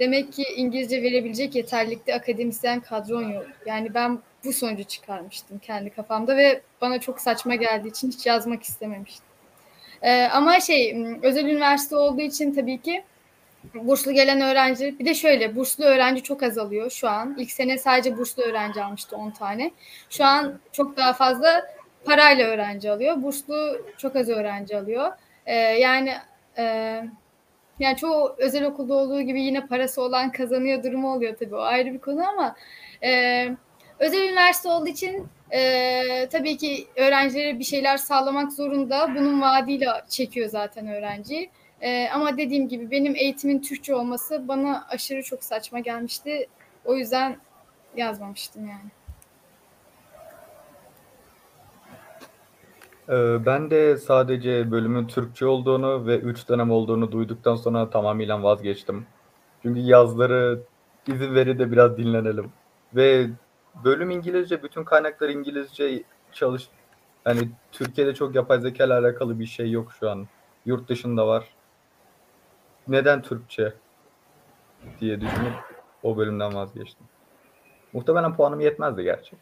[0.00, 3.46] Demek ki İngilizce verebilecek yeterlikte akademisyen kadron yok.
[3.66, 8.62] Yani ben bu sonucu çıkarmıştım kendi kafamda ve bana çok saçma geldiği için hiç yazmak
[8.62, 9.25] istememiştim.
[10.02, 13.04] Ee, ama şey özel üniversite olduğu için tabii ki
[13.74, 17.36] burslu gelen öğrenci bir de şöyle burslu öğrenci çok azalıyor şu an.
[17.38, 19.70] İlk sene sadece burslu öğrenci almıştı 10 tane.
[20.10, 21.66] Şu an çok daha fazla
[22.04, 23.22] parayla öğrenci alıyor.
[23.22, 25.12] Burslu çok az öğrenci alıyor.
[25.46, 26.12] Ee, yani
[26.58, 26.64] e,
[27.78, 31.54] yani çoğu özel okulda olduğu gibi yine parası olan kazanıyor durumu oluyor tabii.
[31.54, 32.56] O ayrı bir konu ama
[33.02, 33.48] e,
[33.98, 39.14] özel üniversite olduğu için e, tabii ki öğrencilere bir şeyler sağlamak zorunda.
[39.14, 41.50] Bunun vaadiyle çekiyor zaten öğrenciyi.
[41.80, 46.48] E, ama dediğim gibi benim eğitimin Türkçe olması bana aşırı çok saçma gelmişti.
[46.84, 47.36] O yüzden
[47.96, 48.90] yazmamıştım yani.
[53.08, 59.06] Ee, Ben de sadece bölümün Türkçe olduğunu ve 3 dönem olduğunu duyduktan sonra tamamıyla vazgeçtim.
[59.62, 60.60] Çünkü yazları
[61.08, 62.52] izin veri de biraz dinlenelim.
[62.94, 63.26] Ve
[63.84, 66.02] bölüm İngilizce, bütün kaynaklar İngilizce
[66.32, 66.68] çalış.
[67.26, 70.26] Yani Türkiye'de çok yapay zeka ile alakalı bir şey yok şu an.
[70.66, 71.44] Yurt dışında var.
[72.88, 73.74] Neden Türkçe
[75.00, 75.54] diye düşünüp
[76.02, 77.06] o bölümden vazgeçtim.
[77.92, 79.36] Muhtemelen puanım yetmezdi gerçi.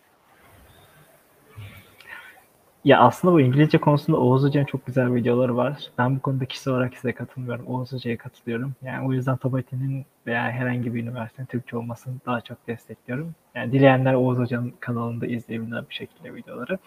[2.84, 5.90] Ya aslında bu İngilizce konusunda Oğuz Hoca'nın çok güzel videoları var.
[5.98, 7.66] Ben bu konuda kişi olarak size katılmıyorum.
[7.66, 8.74] Oğuz Hoca'ya katılıyorum.
[8.82, 13.34] Yani o yüzden Tabati'nin veya herhangi bir üniversitenin Türkçe olmasını daha çok destekliyorum.
[13.54, 16.78] Yani dileyenler Oğuz Hoca'nın kanalında izleyebilirler bir şekilde videoları.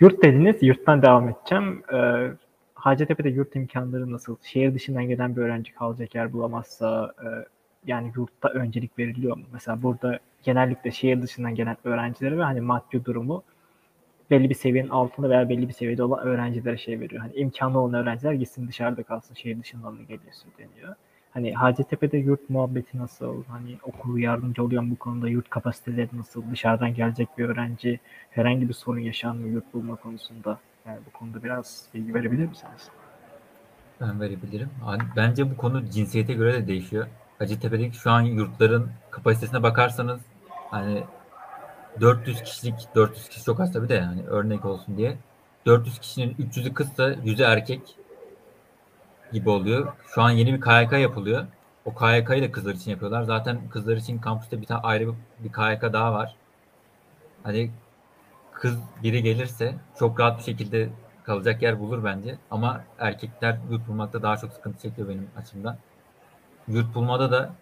[0.00, 1.82] Yurt dediniz, yurttan devam edeceğim.
[1.92, 2.30] Ee,
[2.74, 4.36] Hacettepe'de yurt imkanları nasıl?
[4.42, 7.28] Şehir dışından gelen bir öğrenci kalacak yer bulamazsa e,
[7.86, 9.44] yani yurtta öncelik veriliyor mu?
[9.52, 13.42] Mesela burada genellikle şehir dışından gelen öğrencilere ve hani maddi durumu
[14.30, 17.22] belli bir seviyenin altında veya belli bir seviyede olan öğrencilere şey veriyor.
[17.22, 20.94] Hani imkanı olan öğrenciler gitsin dışarıda kalsın, şehir dışından mı geliyorsun deniyor.
[21.30, 23.44] Hani Hacettepe'de yurt muhabbeti nasıl?
[23.44, 25.28] Hani okulu yardımcı oluyor bu konuda?
[25.28, 26.50] Yurt kapasiteleri nasıl?
[26.50, 28.00] Dışarıdan gelecek bir öğrenci
[28.30, 30.58] herhangi bir sorun yaşar mı yurt bulma konusunda?
[30.86, 32.88] Yani bu konuda biraz bilgi verebilir misiniz?
[34.00, 34.70] Ben verebilirim.
[34.84, 37.06] Abi, Bence bu konu cinsiyete göre de değişiyor.
[37.38, 40.20] Hacettepe'deki şu an yurtların kapasitesine bakarsanız
[40.70, 41.04] hani
[42.00, 45.16] 400 kişilik 400 kişi çok az tabii de yani örnek olsun diye
[45.66, 47.96] 400 kişinin 300'ü kızsa 100'ü erkek
[49.32, 49.92] gibi oluyor.
[50.06, 51.46] Şu an yeni bir KYK yapılıyor.
[51.84, 53.22] O KYK'yı da kızlar için yapıyorlar.
[53.22, 56.36] Zaten kızlar için kampüste bir tane ayrı bir KYK daha var.
[57.42, 57.70] Hani
[58.52, 60.88] kız biri gelirse çok rahat bir şekilde
[61.24, 62.38] kalacak yer bulur bence.
[62.50, 65.76] Ama erkekler yurt bulmakta daha çok sıkıntı çekiyor benim açımdan.
[66.68, 67.52] Yurt bulmada da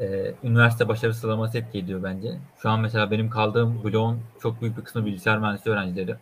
[0.00, 2.38] e, üniversite başarı sıralaması etki ediyor bence.
[2.58, 6.16] Şu an mesela benim kaldığım bloğun çok büyük bir kısmı bilgisayar mühendisliği öğrencileri.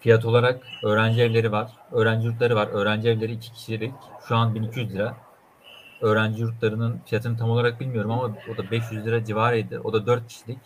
[0.00, 2.68] Fiyat olarak öğrenci evleri var, öğrenci yurtları var.
[2.72, 3.94] Öğrenci evleri iki kişilik.
[4.28, 5.16] Şu an 1200 lira.
[6.00, 8.22] Öğrenci yurtlarının fiyatını tam olarak bilmiyorum ama
[8.54, 9.80] o da 500 lira civarıydı.
[9.80, 10.58] O da 4 kişilik.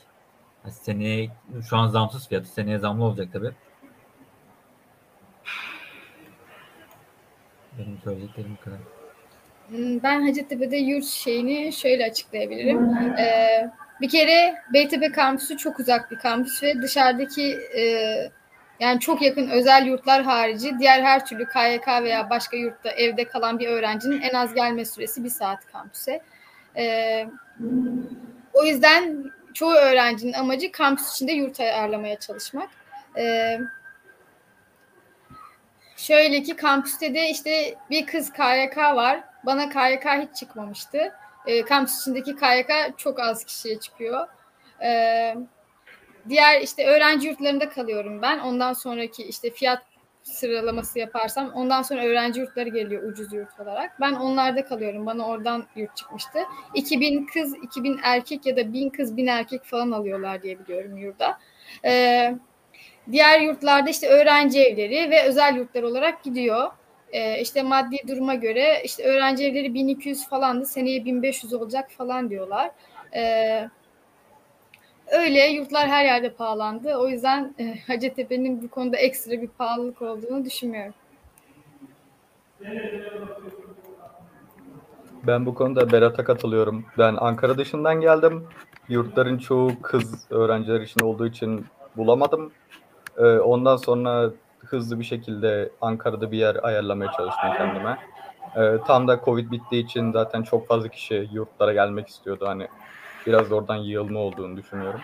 [0.65, 1.31] Yani seneye
[1.69, 2.49] şu an zamsız fiyatı.
[2.49, 3.53] Seneye zamlı olacak tabii.
[7.79, 8.98] Benim söyleyeceklerim bu kadar.
[9.69, 12.95] Hmm, Ben Hacettepe'de yurt şeyini şöyle açıklayabilirim.
[13.19, 17.83] Ee, bir kere Beytepe kampüsü çok uzak bir kampüs ve dışarıdaki e,
[18.81, 23.59] yani çok yakın özel yurtlar harici diğer her türlü KYK veya başka yurtta evde kalan
[23.59, 26.21] bir öğrencinin en az gelme süresi bir saat kampüse.
[26.77, 27.27] Ee,
[28.53, 32.69] o yüzden çoğu öğrencinin amacı kampüs içinde yurt ayarlamaya çalışmak.
[33.19, 33.59] Ee,
[35.97, 39.28] şöyle ki kampüste de işte bir kız KYK var.
[39.47, 41.13] Bana KYK hiç çıkmamıştı.
[41.47, 44.29] E, kampüs içindeki KYK çok az kişiye çıkıyor.
[44.83, 45.35] E,
[46.29, 48.39] diğer işte öğrenci yurtlarında kalıyorum ben.
[48.39, 49.83] Ondan sonraki işte fiyat
[50.23, 54.01] sıralaması yaparsam ondan sonra öğrenci yurtları geliyor ucuz yurt olarak.
[54.01, 55.07] Ben onlarda kalıyorum.
[55.07, 56.39] Bana oradan yurt çıkmıştı.
[56.75, 61.39] 2000 kız, 2000 erkek ya da 1000 kız, 1000 erkek falan alıyorlar diye biliyorum yurda.
[61.85, 62.35] Ee,
[63.13, 66.71] diğer yurtlarda işte öğrenci evleri ve özel yurtlar olarak gidiyor.
[67.13, 70.67] Ee, işte maddi duruma göre işte öğrenci evleri 1200 falandı.
[70.67, 72.71] Seneye 1500 olacak falan diyorlar.
[73.15, 73.69] Ee,
[75.13, 76.97] öyle yurtlar her yerde pahalandı.
[76.97, 80.95] O yüzden e, Hacettepe'nin bu konuda ekstra bir pahalılık olduğunu düşünmüyorum.
[85.27, 86.85] Ben bu konuda Berat'a katılıyorum.
[86.99, 88.47] Ben Ankara dışından geldim.
[88.89, 92.53] Yurtların çoğu kız öğrenciler için olduğu için bulamadım.
[93.19, 97.99] Ee, ondan sonra hızlı bir şekilde Ankara'da bir yer ayarlamaya çalıştım kendime.
[98.57, 102.47] Ee, tam da Covid bittiği için zaten çok fazla kişi yurtlara gelmek istiyordu.
[102.47, 102.69] Hani
[103.27, 105.01] biraz da oradan yığılma olduğunu düşünüyorum.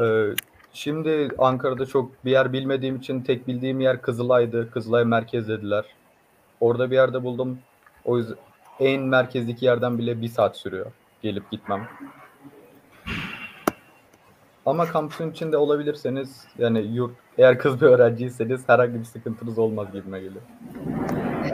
[0.00, 0.34] Ee,
[0.72, 4.70] şimdi Ankara'da çok bir yer bilmediğim için tek bildiğim yer Kızılay'dı.
[4.70, 5.84] Kızılay merkez dediler.
[6.60, 7.58] Orada bir yerde buldum.
[8.04, 8.36] O yüzden
[8.80, 10.86] en merkezdeki yerden bile bir saat sürüyor
[11.22, 11.88] gelip gitmem.
[14.66, 20.20] Ama kampüsün içinde olabilirseniz yani yurt eğer kız bir öğrenciyseniz herhangi bir sıkıntınız olmaz gibime
[20.20, 20.42] geliyor.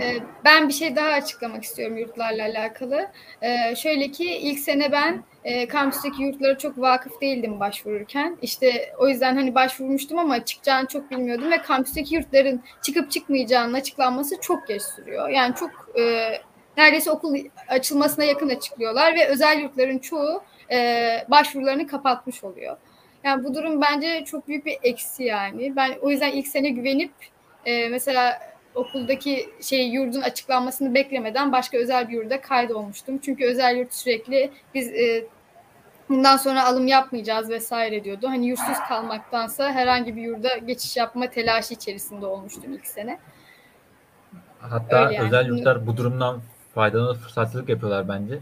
[0.02, 3.06] Ee, Ben bir şey daha açıklamak istiyorum yurtlarla alakalı.
[3.42, 8.38] Ee, şöyle ki ilk sene ben e, kampüsteki yurtlara çok vakıf değildim başvururken.
[8.42, 14.40] İşte o yüzden hani başvurmuştum ama çıkacağını çok bilmiyordum ve kampüsteki yurtların çıkıp çıkmayacağının açıklanması
[14.40, 15.28] çok geç sürüyor.
[15.28, 16.32] Yani çok e,
[16.76, 17.36] neredeyse okul
[17.68, 20.42] açılmasına yakın açıklıyorlar ve özel yurtların çoğu
[20.72, 22.76] e, başvurularını kapatmış oluyor.
[23.24, 25.76] Yani bu durum bence çok büyük bir eksi yani.
[25.76, 27.12] Ben o yüzden ilk sene güvenip
[27.64, 33.18] e, mesela okuldaki şey yurdun açıklanmasını beklemeden başka özel bir yurda kaydolmuştum.
[33.18, 35.26] Çünkü özel yurt sürekli biz e,
[36.08, 38.28] bundan sonra alım yapmayacağız vesaire diyordu.
[38.28, 43.18] Hani yurtsuz kalmaktansa herhangi bir yurda geçiş yapma telaşı içerisinde olmuştum ilk sene.
[44.58, 45.26] Hatta Öyle yani.
[45.26, 46.40] özel yurtlar bu durumdan
[46.74, 48.38] faydalanıp fırsatçılık yapıyorlar bence.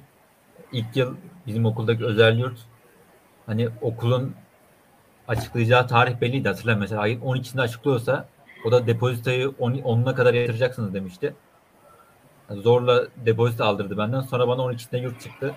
[0.73, 1.17] İlk yıl
[1.47, 2.59] bizim okuldaki özel yurt
[3.47, 4.35] hani okulun
[5.31, 6.81] açıklayacağı tarih belliydi hatırlayın.
[6.81, 8.29] Mesela ayın 12'sinde açıklıyorsa
[8.65, 11.35] o da depozitoyu 10, 10'una kadar yatıracaksınız demişti.
[12.51, 14.21] Zorla depozito aldırdı benden.
[14.21, 15.55] Sonra bana 12'sinde yurt çıktı.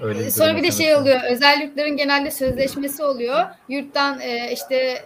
[0.00, 1.20] Öyle bir Sonra durum bir de şey oluyor.
[1.30, 3.44] Özel yurtların genelde sözleşmesi oluyor.
[3.68, 5.04] Yurttan e, işte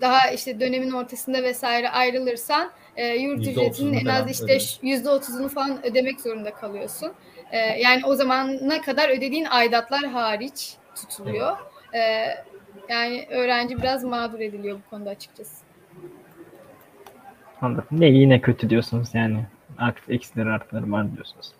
[0.00, 5.48] daha işte dönemin ortasında vesaire ayrılırsan e, yurt %30'unu ücretinin en az işte yüzde otuzunu
[5.48, 7.12] falan ödemek zorunda kalıyorsun.
[7.52, 10.76] E, yani o zamana kadar ödediğin aidatlar hariç
[11.06, 11.56] tutuluyor.
[11.94, 12.00] E,
[12.88, 15.64] yani öğrenci biraz mağdur ediliyor bu konuda açıkçası.
[17.60, 17.84] Anladım.
[17.90, 19.46] Ne iyi ne kötü diyorsunuz yani.
[19.78, 21.52] Artı, eksileri artıları var diyorsunuz.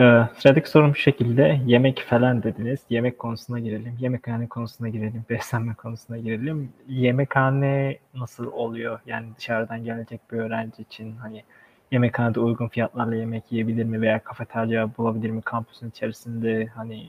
[0.00, 1.60] Ee, sıradaki sorum şu şekilde.
[1.66, 2.80] Yemek falan dediniz.
[2.90, 3.96] Yemek konusuna girelim.
[4.00, 5.24] Yemekhane konusuna girelim.
[5.30, 6.72] Beslenme konusuna girelim.
[6.88, 9.00] Yemekhane nasıl oluyor?
[9.06, 11.44] Yani dışarıdan gelecek bir öğrenci için hani
[11.92, 17.08] yemekhanede uygun fiyatlarla yemek yiyebilir mi veya kafeterya bulabilir mi kampüsün içerisinde hani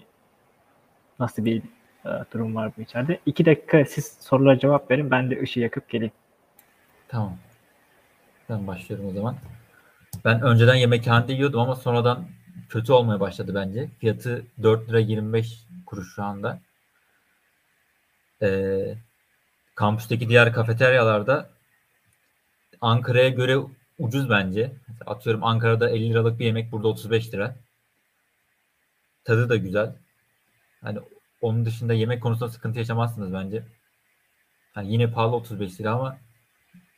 [1.19, 1.61] nasıl bir
[2.05, 3.19] e, durum var bu içeride?
[3.25, 5.11] İki dakika siz sorulara cevap verin.
[5.11, 6.13] Ben de ışığı yakıp geleyim.
[7.07, 7.37] Tamam.
[8.49, 9.35] Ben başlıyorum o zaman.
[10.25, 12.27] Ben önceden yemekhanede yiyordum ama sonradan
[12.69, 13.89] kötü olmaya başladı bence.
[13.99, 16.59] Fiyatı 4 lira 25 kuruş şu anda.
[18.41, 18.95] Ee,
[19.75, 21.49] kampüsteki diğer kafeteryalarda
[22.81, 23.57] Ankara'ya göre
[23.99, 24.71] ucuz bence.
[25.05, 27.55] Atıyorum Ankara'da 50 liralık bir yemek burada 35 lira.
[29.23, 29.95] Tadı da güzel.
[30.81, 30.99] Hani
[31.41, 33.63] onun dışında yemek konusunda sıkıntı yaşamazsınız bence.
[34.73, 36.17] Hani yine pahalı 35 lira ama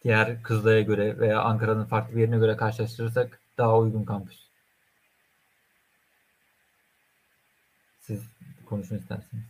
[0.04, 4.48] diğer Kızılay'a göre veya Ankara'nın farklı bir yerine göre karşılaştırırsak daha uygun kampüs.
[8.00, 8.24] Siz
[8.66, 9.44] konuşun isterseniz.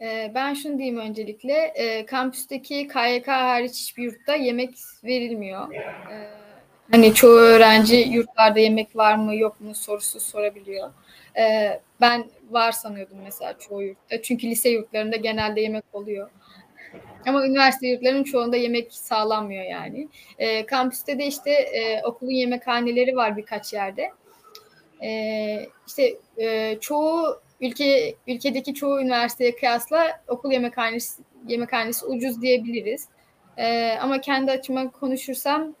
[0.00, 1.52] Ee, Ben şunu diyeyim öncelikle.
[1.52, 5.74] e, Kampüsteki KYK hariç hiçbir yurtta yemek verilmiyor.
[5.74, 6.30] Ee,
[6.90, 10.90] Hani çoğu öğrenci yurtlarda yemek var mı yok mu sorusu sorabiliyor.
[11.38, 14.22] Ee, Ben var sanıyordum mesela çoğu yurtta.
[14.22, 16.30] Çünkü lise yurtlarında genelde yemek oluyor.
[17.26, 20.08] Ama üniversite yurtlarının çoğunda yemek sağlanmıyor yani.
[20.38, 24.10] Ee, Kampüste de işte e, okulun yemekhaneleri var birkaç yerde.
[25.02, 33.08] Ee, işte e, çoğu ülke ülkedeki çoğu üniversiteye kıyasla okul yemekhanesi yemekhanesi ucuz diyebiliriz.
[33.58, 35.74] Ee, ama kendi açıma konuşursam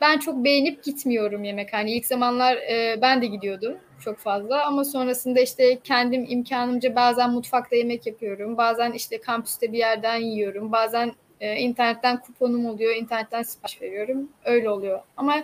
[0.00, 1.92] ben çok beğenip gitmiyorum yemekhane.
[1.92, 7.76] İlk zamanlar e, ben de gidiyordum çok fazla ama sonrasında işte kendim imkanımca bazen mutfakta
[7.76, 8.56] yemek yapıyorum.
[8.56, 10.72] Bazen işte kampüste bir yerden yiyorum.
[10.72, 12.94] Bazen e, internetten kuponum oluyor.
[12.94, 14.28] internetten sipariş veriyorum.
[14.44, 15.00] Öyle oluyor.
[15.16, 15.34] Ama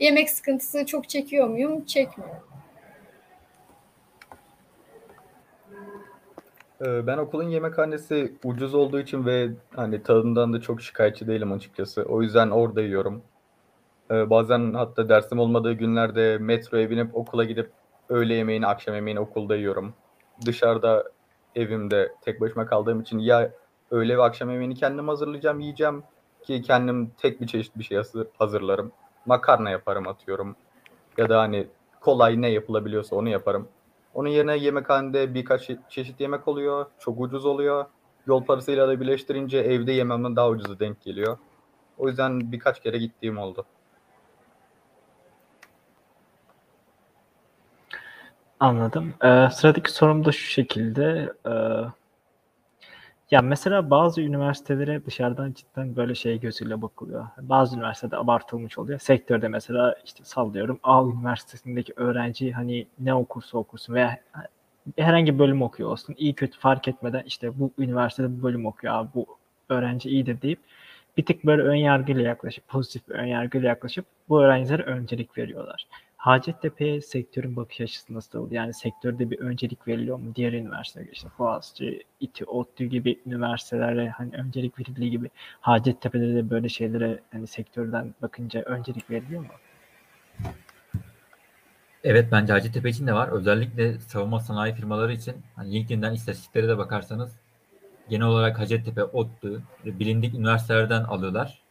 [0.00, 1.84] yemek sıkıntısı çok çekiyor muyum?
[1.84, 2.36] Çekmiyorum.
[6.80, 12.02] Ee, Ben okulun yemekhanesi ucuz olduğu için ve hani tadından da çok şikayetçi değilim açıkçası.
[12.02, 13.22] O yüzden orada yiyorum.
[14.10, 17.70] Ee, Bazen hatta dersim olmadığı günlerde metroya binip okula gidip
[18.08, 19.94] öğle yemeğini, akşam yemeğini okulda yiyorum.
[20.46, 21.04] Dışarıda
[21.54, 23.50] evimde tek başıma kaldığım için ya
[23.90, 26.02] öğle ve akşam yemeğini kendim hazırlayacağım, yiyeceğim
[26.42, 28.92] ki kendim tek bir çeşit bir şey hazır- hazırlarım.
[29.26, 30.56] Makarna yaparım atıyorum.
[31.18, 31.66] Ya da hani
[32.00, 33.68] kolay ne yapılabiliyorsa onu yaparım.
[34.14, 36.86] Onun yerine yemekhanede birkaç çe- çeşit yemek oluyor.
[36.98, 37.84] Çok ucuz oluyor.
[38.26, 41.38] Yol parasıyla da birleştirince evde yememden daha ucuza denk geliyor.
[41.98, 43.64] O yüzden birkaç kere gittiğim oldu.
[48.60, 49.14] Anladım.
[49.24, 51.32] Ee, sıradaki sorum da şu şekilde.
[51.46, 51.50] Ee,
[53.30, 57.26] ya mesela bazı üniversitelere dışarıdan cidden böyle şey gözüyle bakılıyor.
[57.40, 58.98] Bazı üniversitede abartılmış oluyor.
[58.98, 64.20] Sektörde mesela işte sallıyorum A üniversitesindeki öğrenci hani ne okursa okursun veya
[64.98, 66.14] herhangi bir bölüm okuyor olsun.
[66.18, 69.26] iyi kötü fark etmeden işte bu üniversitede bu bölüm okuyor abi bu
[69.68, 70.60] öğrenci iyidir deyip
[71.16, 75.86] bir tık böyle ön yargıyla yaklaşıp pozitif bir ön yargıyla yaklaşıp bu öğrencilere öncelik veriyorlar.
[76.18, 78.50] Hacettepe'ye sektörün bakış açısı nasıl?
[78.50, 80.34] Yani sektörde bir öncelik veriliyor mu?
[80.34, 86.68] Diğer üniversiteler işte Boğaziçi, İTÜ, ODTÜ gibi üniversitelere hani öncelik verildiği gibi Hacettepe'de de böyle
[86.68, 89.48] şeylere hani sektörden bakınca öncelik veriliyor mu?
[92.04, 93.28] Evet bence Hacettepe için de var.
[93.28, 97.36] Özellikle savunma sanayi firmaları için hani LinkedIn'den istatistiklere de bakarsanız
[98.08, 101.62] genel olarak Hacettepe, ODTÜ ve bilindik üniversitelerden alıyorlar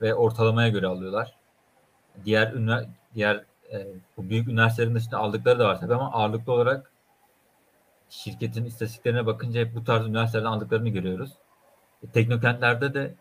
[0.00, 1.36] ve ortalamaya göre alıyorlar.
[2.24, 3.86] Diğer ünivers- diğer e,
[4.16, 6.90] bu büyük üniversitelerin dışında aldıkları da var tabii ama ağırlıklı olarak
[8.10, 11.32] şirketin istatistiklerine bakınca hep bu tarz üniversitelerden aldıklarını görüyoruz.
[12.02, 13.14] E, teknokentlerde de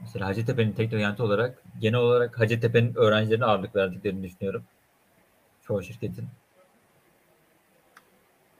[0.00, 4.64] mesela Hacettepe'nin teknoyenti olarak genel olarak Hacettepe'nin öğrencilerine ağırlık verdiklerini düşünüyorum.
[5.62, 6.28] Çoğu şirketin.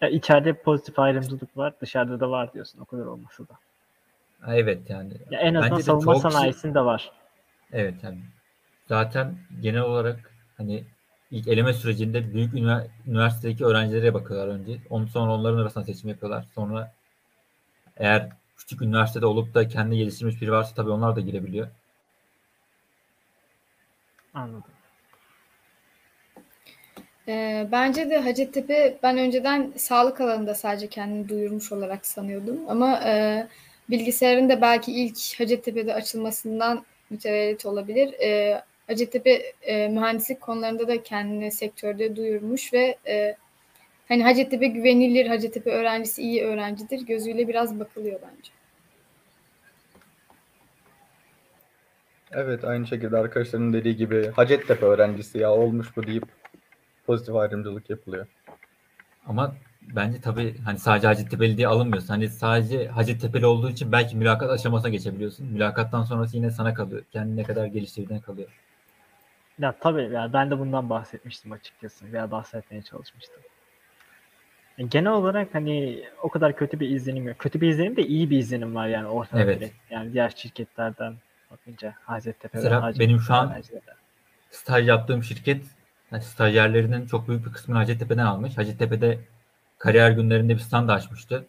[0.01, 3.59] Ya içeride pozitif ayrımcılık var, dışarıda da var diyorsun o kadar olmasa da.
[4.41, 5.13] Ha, evet yani.
[5.31, 7.13] Ya en azından savunma kişi- sanayisinde var.
[7.73, 8.19] Evet yani
[8.87, 10.85] zaten genel olarak hani
[11.31, 14.79] ilk eleme sürecinde büyük ünivers- üniversitedeki öğrencilere bakıyorlar önce.
[14.91, 16.45] Ondan sonra onların arasında seçim yapıyorlar.
[16.55, 16.93] Sonra
[17.97, 21.69] eğer küçük üniversitede olup da kendi geliştirmiş biri varsa tabii onlar da girebiliyor.
[24.35, 24.71] Anladım.
[27.29, 32.59] Ee, bence de Hacettepe ben önceden sağlık alanında sadece kendini duyurmuş olarak sanıyordum.
[32.69, 33.47] Ama e,
[33.91, 38.13] bilgisayarın da belki ilk Hacettepe'de açılmasından mütevellit olabilir.
[38.13, 43.37] E, Hacettepe e, mühendislik konularında da kendini sektörde duyurmuş ve e,
[44.09, 48.51] hani Hacettepe güvenilir, Hacettepe öğrencisi iyi öğrencidir gözüyle biraz bakılıyor bence.
[52.33, 56.25] Evet aynı şekilde arkadaşların dediği gibi Hacettepe öğrencisi ya olmuş bu deyip
[57.07, 58.27] pozitif ayrımcılık yapılıyor.
[59.27, 62.09] Ama bence tabii hani sadece Hacettepe'li diye alınmıyorsun.
[62.09, 65.47] Hani sadece Hacettepe'li olduğu için belki mülakat aşamasına geçebiliyorsun.
[65.47, 67.03] Mülakattan sonrası yine sana kalıyor.
[67.13, 68.49] Kendini ne kadar geliştirdiğine kalıyor.
[69.59, 73.43] Ya tabii ya ben de bundan bahsetmiştim açıkçası veya bahsetmeye çalışmıştım.
[74.89, 77.39] Genel olarak hani o kadar kötü bir izlenim yok.
[77.39, 79.43] Kötü bir izlenim de iyi bir izlenim var yani ortada.
[79.43, 79.61] Evet.
[79.61, 79.75] direkt.
[79.91, 81.15] Yani diğer şirketlerden
[81.51, 83.63] bakınca Hacettepe ve Mesela Hacettepe benim şu an-.
[84.51, 85.65] Staj yaptığım şirket
[86.13, 88.59] yani stajyerlerinin çok büyük bir kısmını Hacettepe'den almış.
[88.59, 89.19] Hacettepe'de
[89.79, 91.47] kariyer günlerinde bir stand açmıştı.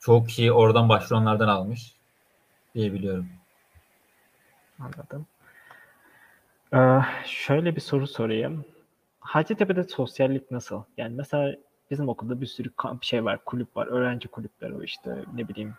[0.00, 1.94] Çoğu kişiyi oradan başvuranlardan almış
[2.74, 3.28] diyebiliyorum.
[4.80, 5.26] Anladım.
[6.74, 8.64] Ee, şöyle bir soru sorayım.
[9.20, 10.82] Hacettepe'de sosyallik nasıl?
[10.96, 11.56] Yani mesela
[11.90, 15.74] bizim okulda bir sürü kamp şey var, kulüp var, öğrenci kulüpleri o işte ne bileyim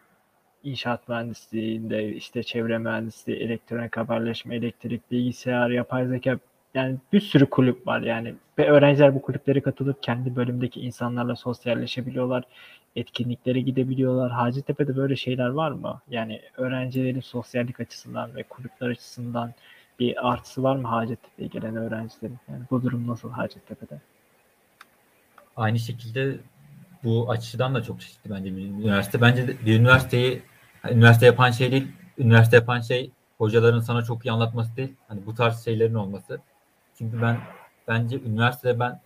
[0.64, 6.40] inşaat mühendisliğinde işte çevre mühendisliği, elektronik haberleşme, elektrik, bilgisayar, yapay zeka
[6.74, 12.44] yani bir sürü kulüp var yani ve öğrenciler bu kulüplere katılıp kendi bölümdeki insanlarla sosyalleşebiliyorlar,
[12.96, 14.32] etkinliklere gidebiliyorlar.
[14.32, 16.02] Hacettepe'de böyle şeyler var mı?
[16.10, 19.54] Yani öğrencilerin sosyallik açısından ve kulüpler açısından
[20.00, 22.40] bir artısı var mı Hacettepe'ye gelen öğrencilerin?
[22.50, 24.02] Yani bu durum nasıl Hacettepe'de?
[25.56, 26.38] Aynı şekilde
[27.04, 29.22] bu açıdan da çok çeşitli bence bir üniversite.
[29.22, 30.42] Bence bir üniversiteyi
[30.92, 31.88] üniversite yapan şey değil,
[32.18, 34.94] üniversite yapan şey hocaların sana çok iyi anlatması değil.
[35.08, 36.40] Hani bu tarz şeylerin olması.
[36.98, 37.38] Çünkü ben
[37.88, 39.02] bence üniversitede ben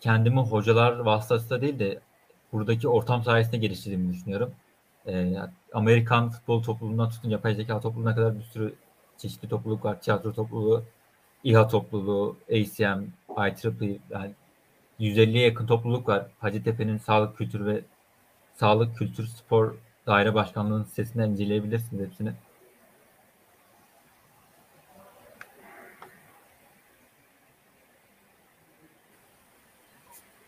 [0.00, 2.00] kendimi hocalar vasıtasıyla değil de
[2.52, 4.54] buradaki ortam sayesinde geliştirdiğimi düşünüyorum.
[5.06, 5.36] Ee,
[5.72, 8.74] Amerikan futbol topluluğundan tutun yapay zeka topluluğuna kadar bir sürü
[9.18, 10.00] çeşitli topluluk var.
[10.00, 10.84] Tiyatro topluluğu,
[11.44, 13.04] İHA topluluğu, ACM,
[13.38, 14.32] IEEE yani
[15.00, 16.26] 150'ye yakın topluluk var.
[16.38, 17.80] Hacettepe'nin sağlık kültür ve
[18.54, 19.74] sağlık kültür spor
[20.06, 22.32] daire başkanlığının sitesinden inceleyebilirsiniz hepsini.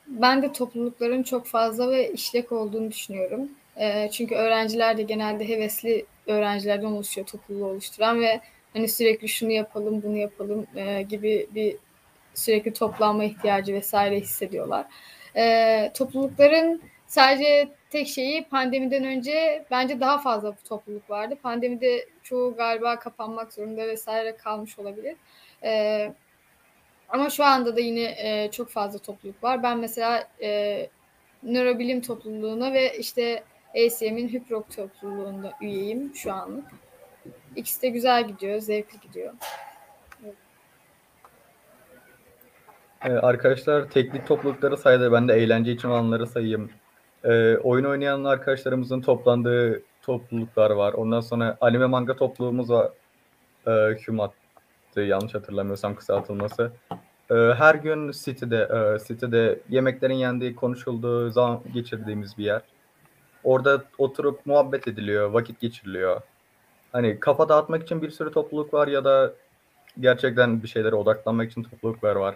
[0.07, 3.49] Ben de toplulukların çok fazla ve işlek olduğunu düşünüyorum.
[3.77, 8.41] Ee, çünkü öğrenciler de genelde hevesli öğrencilerden oluşuyor topluluğu oluşturan ve
[8.73, 11.77] hani sürekli şunu yapalım, bunu yapalım e, gibi bir
[12.35, 14.87] sürekli toplanma ihtiyacı vesaire hissediyorlar.
[15.37, 21.37] Ee, toplulukların sadece tek şeyi pandemiden önce bence daha fazla topluluk vardı.
[21.43, 25.17] Pandemide çoğu galiba kapanmak zorunda vesaire kalmış olabilir.
[25.63, 26.13] Ee,
[27.09, 29.63] ama şu anda da yine e, çok fazla topluluk var.
[29.63, 30.89] Ben mesela e,
[31.43, 36.65] nörobilim topluluğuna ve işte ACM'in Hüprok topluluğunda üyeyim şu anlık.
[37.57, 39.35] İkisi de güzel gidiyor, zevkli gidiyor.
[43.05, 45.13] Ee, arkadaşlar teknik toplulukları saydı.
[45.13, 46.71] Ben de eğlence için olanları sayayım.
[47.25, 50.93] Ee, oyun oynayan arkadaşlarımızın toplandığı topluluklar var.
[50.93, 52.91] Ondan sonra anime manga topluluğumuz var.
[53.67, 56.73] Ee, Humat'tı yanlış hatırlamıyorsam kısaltılması.
[57.31, 62.63] Ee, her gün City'de, e, City'de yemeklerin yendiği, konuşulduğu, zaman geçirdiğimiz bir yer.
[63.45, 66.21] Orada oturup muhabbet ediliyor, vakit geçiriliyor.
[66.93, 69.35] Hani kafa dağıtmak için bir sürü topluluk var ya da
[70.01, 72.35] gerçekten bir şeylere odaklanmak için topluluklar var.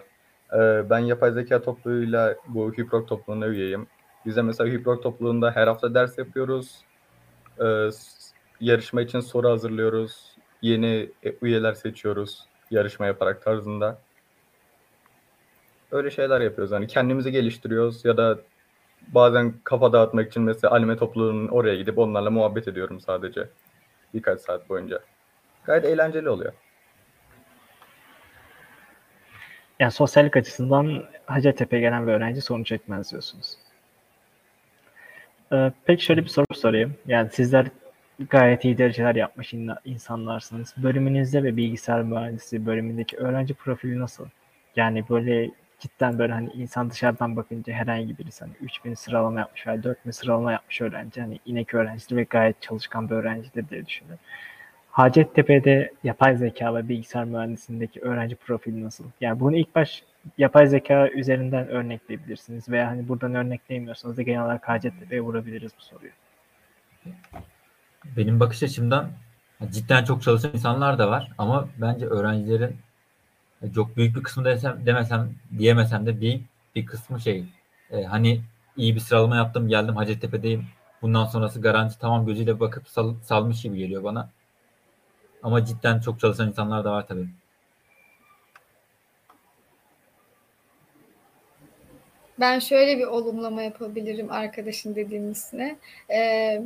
[0.53, 3.87] Ee, ben yapay zeka topluluğuyla bu Hüprok topluluğuna üyeyim.
[4.25, 6.81] Biz mesela Hüprok topluluğunda her hafta ders yapıyoruz.
[7.61, 7.89] Ee,
[8.59, 10.35] yarışma için soru hazırlıyoruz.
[10.61, 14.01] Yeni e, üyeler seçiyoruz yarışma yaparak tarzında.
[15.91, 16.71] Öyle şeyler yapıyoruz.
[16.71, 18.39] Hani kendimizi geliştiriyoruz ya da
[19.07, 23.49] bazen kafa dağıtmak için mesela anime topluluğunun oraya gidip onlarla muhabbet ediyorum sadece.
[24.13, 24.99] Birkaç saat boyunca.
[25.63, 26.53] Gayet eğlenceli oluyor.
[29.79, 33.57] Yani sosyallik açısından Hacettepe'ye gelen bir öğrenci sorun çekmez diyorsunuz.
[35.53, 36.95] Ee, peki şöyle bir soru sorayım.
[37.07, 37.67] Yani sizler
[38.29, 40.73] gayet iyi dereceler yapmış in- insanlarsınız.
[40.77, 44.25] Bölümünüzde ve bilgisayar mühendisi bölümündeki öğrenci profili nasıl?
[44.75, 45.51] Yani böyle
[45.83, 50.51] cidden böyle hani insan dışarıdan bakınca herhangi birisi hani 3000 sıralama yapmış veya 4000 sıralama
[50.51, 54.19] yapmış öğrenci hani inek öğrencidir ve gayet çalışkan bir öğrencidir diye düşünüyorum.
[54.91, 59.05] Hacettepe'de yapay zeka ve bilgisayar mühendisliğindeki öğrenci profili nasıl?
[59.21, 60.03] Yani bunu ilk baş
[60.37, 66.11] yapay zeka üzerinden örnekleyebilirsiniz veya hani buradan örnekleyemiyorsanız da genel olarak Hacettepe'ye vurabiliriz bu soruyu.
[68.17, 69.09] Benim bakış açımdan
[69.71, 72.77] cidden çok çalışan insanlar da var ama bence öğrencilerin
[73.71, 76.41] çok büyük bir kısmı desem, demesem diyemesem de bir
[76.75, 77.45] bir kısmı şey
[77.91, 78.41] e, hani
[78.77, 80.65] iyi bir sıralama yaptım geldim Hacettepe'deyim
[81.01, 84.29] bundan sonrası garanti tamam gözüyle bakıp sal, salmış gibi geliyor bana.
[85.43, 87.27] Ama cidden çok çalışan insanlar da var tabii.
[92.39, 95.77] Ben şöyle bir olumlama yapabilirim arkadaşın dediğin üstüne.
[96.11, 96.63] Ee,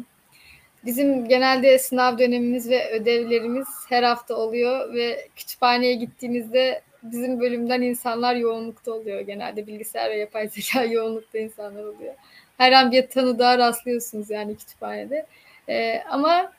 [0.86, 8.36] bizim genelde sınav dönemimiz ve ödevlerimiz her hafta oluyor ve kütüphaneye gittiğimizde bizim bölümden insanlar
[8.36, 9.22] yoğunlukta oluyor.
[9.22, 12.14] Genelde bilgisayar ve yapay zeka yoğunlukta insanlar oluyor.
[12.58, 15.26] Her an bir tanıdığa rastlıyorsunuz yani kütüphanede.
[15.70, 16.52] Ee, ama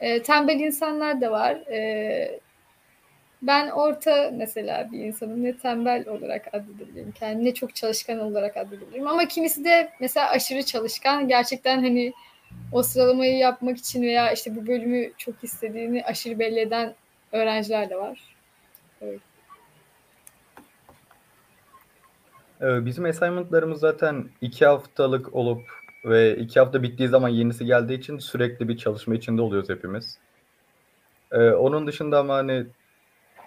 [0.00, 1.54] e, tembel insanlar da var.
[1.54, 2.40] E,
[3.42, 5.44] ben orta mesela bir insanım.
[5.44, 7.12] Ne tembel olarak addedebilirim.
[7.12, 9.06] Kendine çok çalışkan olarak addedebilirim.
[9.08, 11.28] Ama kimisi de mesela aşırı çalışkan.
[11.28, 12.12] Gerçekten hani
[12.72, 16.94] o sıralamayı yapmak için veya işte bu bölümü çok istediğini aşırı belli eden
[17.32, 18.20] öğrenciler de var.
[19.02, 19.20] Evet.
[22.60, 25.62] Bizim assignment'larımız zaten iki haftalık olup
[26.04, 30.18] ve iki hafta bittiği zaman yenisi geldiği için sürekli bir çalışma içinde oluyoruz hepimiz.
[31.32, 32.66] Ee, onun dışında ama hani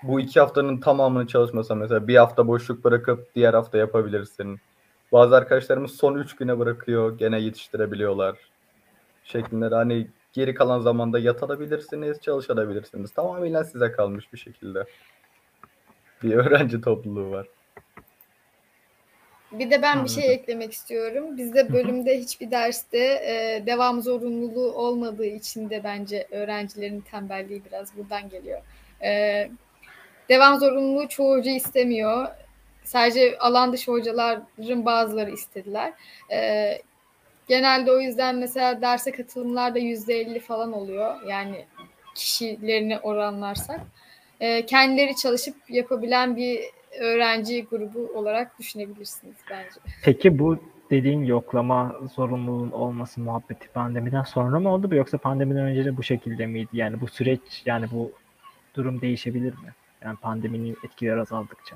[0.03, 4.59] bu iki haftanın tamamını çalışmasa mesela bir hafta boşluk bırakıp diğer hafta yapabilirsin.
[5.11, 8.37] Bazı arkadaşlarımız son üç güne bırakıyor gene yetiştirebiliyorlar.
[9.23, 13.11] Şeklinde hani geri kalan zamanda yatabilirsiniz, çalışabilirsiniz.
[13.13, 14.85] Tamamen size kalmış bir şekilde.
[16.23, 17.47] Bir öğrenci topluluğu var.
[19.51, 21.37] Bir de ben bir şey eklemek istiyorum.
[21.37, 28.29] Bizde bölümde hiçbir derste e, devam zorunluluğu olmadığı için de bence öğrencilerin tembelliği biraz buradan
[28.29, 28.61] geliyor.
[29.03, 29.49] E,
[30.29, 32.27] devam zorunluluğu çoğu hoca istemiyor.
[32.83, 35.93] Sadece alan dışı hocaların bazıları istediler.
[36.31, 36.81] E,
[37.47, 41.15] genelde o yüzden mesela derse katılımlar da yüzde elli falan oluyor.
[41.27, 41.65] Yani
[42.15, 43.79] kişilerini oranlarsak.
[44.39, 46.59] E, kendileri çalışıp yapabilen bir
[46.99, 49.79] öğrenci grubu olarak düşünebilirsiniz bence.
[50.03, 50.57] Peki bu
[50.89, 56.45] dediğin yoklama zorunluluğun olması muhabbeti pandemiden sonra mı oldu yoksa pandemiden önce de bu şekilde
[56.45, 56.69] miydi?
[56.73, 58.11] Yani bu süreç yani bu
[58.75, 59.73] durum değişebilir mi?
[60.03, 61.75] Yani pandeminin etkileri azaldıkça.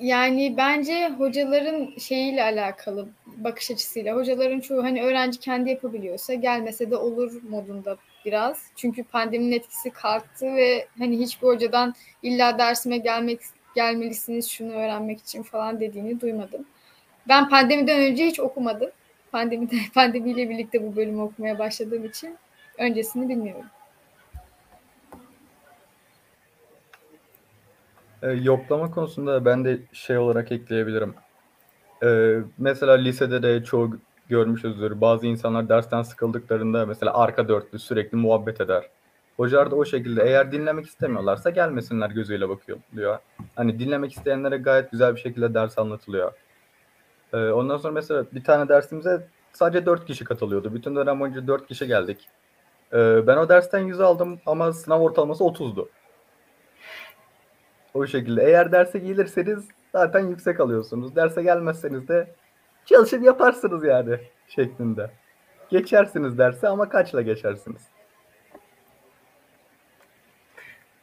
[0.00, 4.16] Yani bence hocaların şeyiyle alakalı bakış açısıyla.
[4.16, 8.62] Hocaların çoğu hani öğrenci kendi yapabiliyorsa gelmese de olur modunda biraz.
[8.76, 13.40] Çünkü pandeminin etkisi kalktı ve hani hiçbir hocadan illa dersime gelmek
[13.74, 16.64] gelmelisiniz şunu öğrenmek için falan dediğini duymadım.
[17.28, 18.90] Ben pandemiden önce hiç okumadım.
[19.32, 22.36] Pandemide, pandemiyle birlikte bu bölümü okumaya başladığım için
[22.78, 23.64] öncesini bilmiyorum.
[28.22, 31.14] Ee, yoklama konusunda ben de şey olarak ekleyebilirim.
[32.04, 33.98] Ee, mesela lisede de çoğu
[34.28, 35.00] görmüşüzdür.
[35.00, 38.84] Bazı insanlar dersten sıkıldıklarında mesela arka dörtlü sürekli muhabbet eder.
[39.36, 43.18] Hocalar da o şekilde eğer dinlemek istemiyorlarsa gelmesinler gözüyle bakıyor diyor.
[43.56, 46.32] Hani dinlemek isteyenlere gayet güzel bir şekilde ders anlatılıyor.
[47.32, 50.74] Ee, ondan sonra mesela bir tane dersimize sadece dört kişi katılıyordu.
[50.74, 52.28] Bütün dönem boyunca dört kişi geldik.
[52.92, 55.88] Ee, ben o dersten yüz aldım ama sınav ortalaması 30'du.
[57.94, 58.42] O şekilde.
[58.44, 61.16] Eğer derse gelirseniz zaten yüksek alıyorsunuz.
[61.16, 62.34] Derse gelmezseniz de
[62.84, 64.18] çalışıp yaparsınız yani
[64.48, 65.10] şeklinde.
[65.68, 67.91] Geçersiniz derse ama kaçla geçersiniz?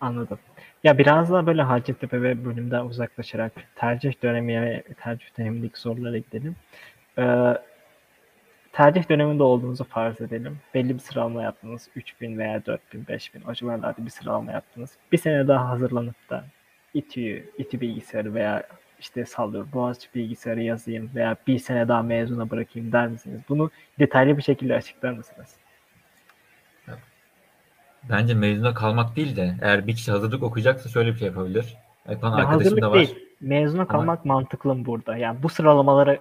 [0.01, 0.39] Anladım.
[0.83, 6.55] Ya biraz daha böyle Hacettepe ve bölümden uzaklaşarak tercih dönemi ve tercih dönemindeki sorulara gidelim.
[7.17, 7.57] Ee,
[8.73, 10.59] tercih döneminde olduğunuzu farz edelim.
[10.73, 11.89] Belli bir sıralama yaptınız.
[11.95, 14.97] 3000 veya 4000, 5000 o civarlarda bir sıralama yaptınız.
[15.11, 16.45] Bir sene daha hazırlanıp da
[16.93, 18.63] İTÜ'yü, İTÜ bilgisayarı veya
[18.99, 23.41] işte sallıyorum Boğaziçi bilgisayarı yazayım veya bir sene daha mezuna bırakayım der misiniz?
[23.49, 25.58] Bunu detaylı bir şekilde açıklar mısınız?
[28.09, 31.75] Bence mezuna kalmak değil de eğer bir kişi hazırlık okuyacaksa şöyle bir şey yapabilir.
[32.09, 32.97] Yapan Ya arkadaşım da var.
[32.97, 33.15] değil.
[33.41, 35.17] Mezuna kalmak mantıklı mı burada?
[35.17, 36.19] Yani bu sıralamaları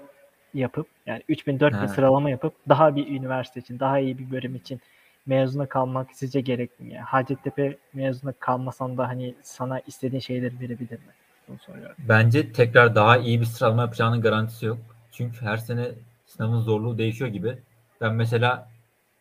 [0.54, 1.88] yapıp yani 3000 4000 Ha.
[1.88, 4.80] sıralama yapıp daha bir üniversite için, daha iyi bir bölüm için
[5.26, 6.92] mezuna kalmak sizce gerekli mi?
[6.94, 11.12] Yani Hacettepe mezuna kalmasan da hani sana istediğin şeyleri verebilir mi?
[11.48, 11.96] Bunu soruyorum.
[11.98, 14.78] Bence tekrar daha iyi bir sıralama yapacağının garantisi yok.
[15.12, 15.88] Çünkü her sene
[16.26, 17.58] sınavın zorluğu değişiyor gibi.
[18.00, 18.68] Ben mesela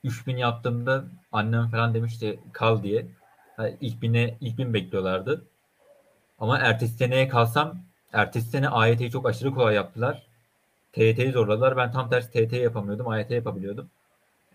[0.04, 1.04] 3000 yaptığımda
[1.38, 3.08] annem falan demişti kal diye.
[3.58, 5.46] Yani ilk bine ilk bin bekliyorlardı.
[6.40, 7.80] Ama ertesi seneye kalsam
[8.14, 10.24] ertesi sene AYT'yi çok aşırı kolay yaptılar.
[10.94, 11.78] TYT'yi zorladılar.
[11.78, 13.08] Ben tam tersi TYT yapamıyordum.
[13.08, 13.90] AYT yapabiliyordum.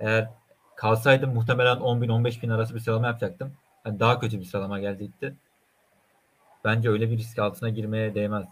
[0.01, 0.29] Eğer
[0.77, 3.53] kalsaydım muhtemelen 10 bin 15 bin arası bir sıralama yapacaktım.
[3.87, 5.35] Yani daha kötü bir sıralama gelecekti.
[6.65, 8.47] Bence öyle bir risk altına girmeye değmez.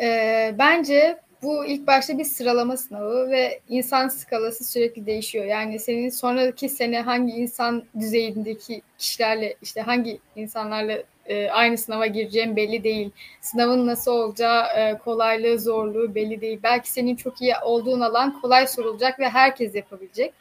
[0.00, 5.44] Ee, bence bu ilk başta bir sıralama sınavı ve insan skalası sürekli değişiyor.
[5.44, 12.56] Yani senin sonraki sene hangi insan düzeyindeki kişilerle işte hangi insanlarla e, aynı sınava gireceğim
[12.56, 13.10] belli değil.
[13.40, 16.60] Sınavın nasıl olacağı, e, kolaylığı, zorluğu belli değil.
[16.62, 20.34] Belki senin çok iyi olduğun alan kolay sorulacak ve herkes yapabilecek.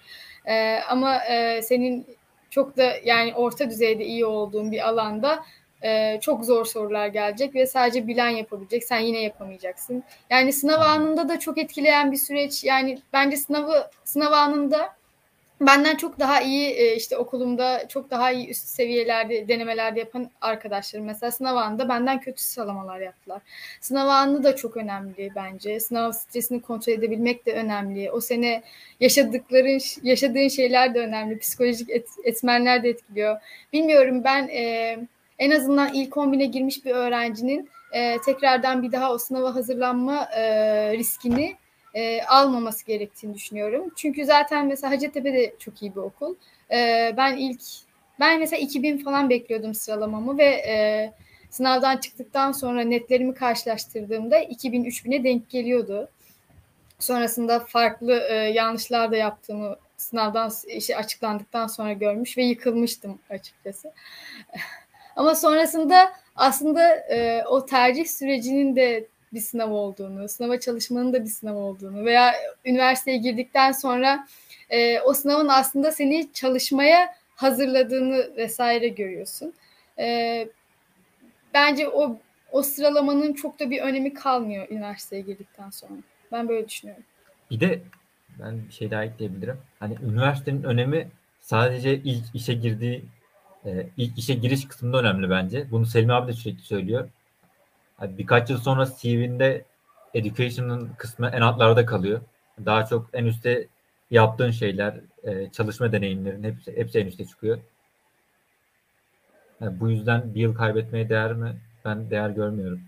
[0.45, 2.05] E, ama e, senin
[2.49, 5.43] çok da yani orta düzeyde iyi olduğun bir alanda
[5.83, 8.83] e, çok zor sorular gelecek ve sadece bilen yapabilecek.
[8.83, 10.03] Sen yine yapamayacaksın.
[10.29, 12.63] Yani sınav anında da çok etkileyen bir süreç.
[12.63, 14.95] Yani bence sınavı sınav anında
[15.61, 21.05] benden çok daha iyi e, işte okulumda çok daha iyi üst seviyelerde denemelerde yapan arkadaşlarım
[21.05, 23.41] mesela sınav anında benden kötü sıralamalar yaptılar.
[23.81, 25.79] Sınav anı da çok önemli bence.
[25.79, 28.11] Sınav stresini kontrol edebilmek de önemli.
[28.11, 28.63] O sene
[28.99, 31.39] yaşadıkların yaşadığın şeyler de önemli.
[31.39, 33.37] Psikolojik et, etmenler de etkiliyor.
[33.73, 34.97] Bilmiyorum ben e,
[35.43, 40.43] en azından ilk 10 girmiş bir öğrencinin e, tekrardan bir daha o sınava hazırlanma e,
[40.97, 41.55] riskini
[41.93, 43.91] e, almaması gerektiğini düşünüyorum.
[43.95, 46.35] Çünkü zaten mesela Hacettepe de çok iyi bir okul.
[46.71, 47.61] E, ben ilk
[48.19, 51.11] ben mesela 2000 falan bekliyordum sıralamamı ve e,
[51.49, 56.09] sınavdan çıktıktan sonra netlerimi karşılaştırdığımda 2000-3000'e denk geliyordu.
[56.99, 63.93] Sonrasında farklı e, yanlışlar da yaptığımı sınavdan işte açıklandıktan sonra görmüş ve yıkılmıştım açıkçası.
[65.15, 71.29] Ama sonrasında aslında e, o tercih sürecinin de bir sınav olduğunu, sınava çalışmanın da bir
[71.29, 72.33] sınav olduğunu veya
[72.65, 74.27] üniversiteye girdikten sonra
[74.69, 79.53] e, o sınavın aslında seni çalışmaya hazırladığını vesaire görüyorsun.
[79.99, 80.47] E,
[81.53, 82.17] bence o
[82.51, 85.91] o sıralamanın çok da bir önemi kalmıyor üniversiteye girdikten sonra.
[86.31, 87.03] Ben böyle düşünüyorum.
[87.51, 87.81] Bir de
[88.39, 89.57] ben bir şey daha ekleyebilirim.
[89.79, 91.07] Hani üniversitenin önemi
[91.41, 93.03] sadece ilk işe girdiği
[93.65, 95.71] e, ilk işe giriş kısmında önemli bence.
[95.71, 97.09] Bunu Selmi abi de sürekli söylüyor.
[98.01, 99.65] Birkaç yıl sonra CV'nde
[100.13, 102.21] education'ın kısmı en altlarda kalıyor.
[102.65, 103.67] Daha çok en üstte
[104.11, 107.59] yaptığın şeyler, e, çalışma deneyimlerin hepsi, hepsi en üstte çıkıyor.
[109.61, 111.55] Yani bu yüzden bir yıl kaybetmeye değer mi?
[111.85, 112.81] Ben değer görmüyorum.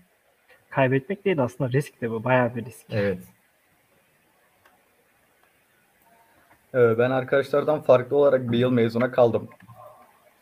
[0.70, 2.24] Kaybetmek değil aslında risk de bu.
[2.24, 2.86] Bayağı bir risk.
[2.90, 3.18] Evet.
[6.74, 9.48] Ee, ben arkadaşlardan farklı olarak bir yıl mezuna kaldım.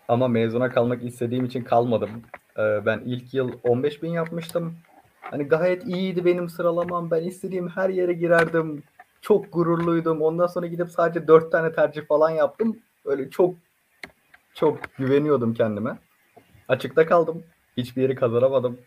[0.08, 2.10] Ama mezuna kalmak istediğim için kalmadım.
[2.58, 4.74] Ee, ben ilk yıl 15 bin yapmıştım.
[5.20, 7.10] Hani gayet iyiydi benim sıralamam.
[7.10, 8.82] Ben istediğim her yere girerdim.
[9.20, 10.22] Çok gururluydum.
[10.22, 12.78] Ondan sonra gidip sadece 4 tane tercih falan yaptım.
[13.04, 13.54] Öyle çok
[14.54, 15.98] çok güveniyordum kendime.
[16.68, 17.42] Açıkta kaldım.
[17.76, 18.78] Hiçbir yeri kazanamadım.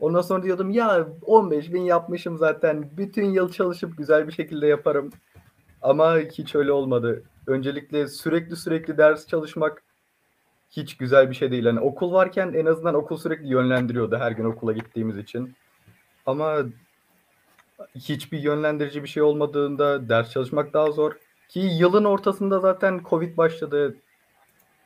[0.00, 2.90] Ondan sonra diyordum ya 15 bin yapmışım zaten.
[2.96, 5.10] Bütün yıl çalışıp güzel bir şekilde yaparım.
[5.82, 7.22] Ama hiç öyle olmadı.
[7.46, 9.82] Öncelikle sürekli sürekli ders çalışmak
[10.70, 11.64] hiç güzel bir şey değil.
[11.64, 15.54] Hani okul varken en azından okul sürekli yönlendiriyordu her gün okula gittiğimiz için.
[16.26, 16.56] Ama
[17.94, 21.12] hiçbir yönlendirici bir şey olmadığında ders çalışmak daha zor.
[21.48, 23.96] Ki yılın ortasında zaten Covid başladı.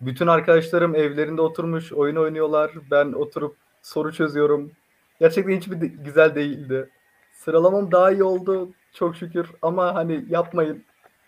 [0.00, 2.70] Bütün arkadaşlarım evlerinde oturmuş oyun oynuyorlar.
[2.90, 4.72] Ben oturup soru çözüyorum.
[5.20, 6.90] Gerçekten hiçbir de güzel değildi.
[7.32, 10.84] Sıralamam daha iyi oldu çok şükür ama hani yapmayın.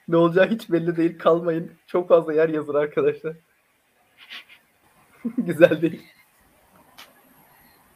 [0.09, 1.19] Ne olacağı hiç belli değil.
[1.19, 1.71] Kalmayın.
[1.87, 3.37] Çok fazla yer yazır arkadaşlar.
[5.39, 6.03] Güzel değil.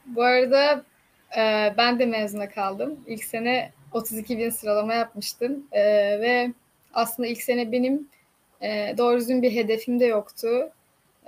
[0.06, 0.84] Bu arada
[1.36, 3.00] e, ben de mezuna kaldım.
[3.06, 5.66] İlk sene 32 bin sıralama yapmıştım.
[5.72, 5.82] E,
[6.20, 6.52] ve
[6.94, 8.08] aslında ilk sene benim
[8.62, 10.70] e, doğru düzgün bir hedefim de yoktu.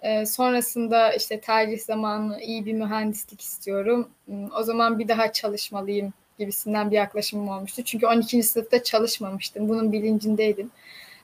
[0.03, 4.09] E, sonrasında işte tercih zamanı iyi bir mühendislik istiyorum.
[4.57, 7.82] O zaman bir daha çalışmalıyım gibisinden bir yaklaşımım olmuştu.
[7.84, 8.42] Çünkü 12.
[8.42, 9.68] sınıfta çalışmamıştım.
[9.68, 10.70] Bunun bilincindeydim.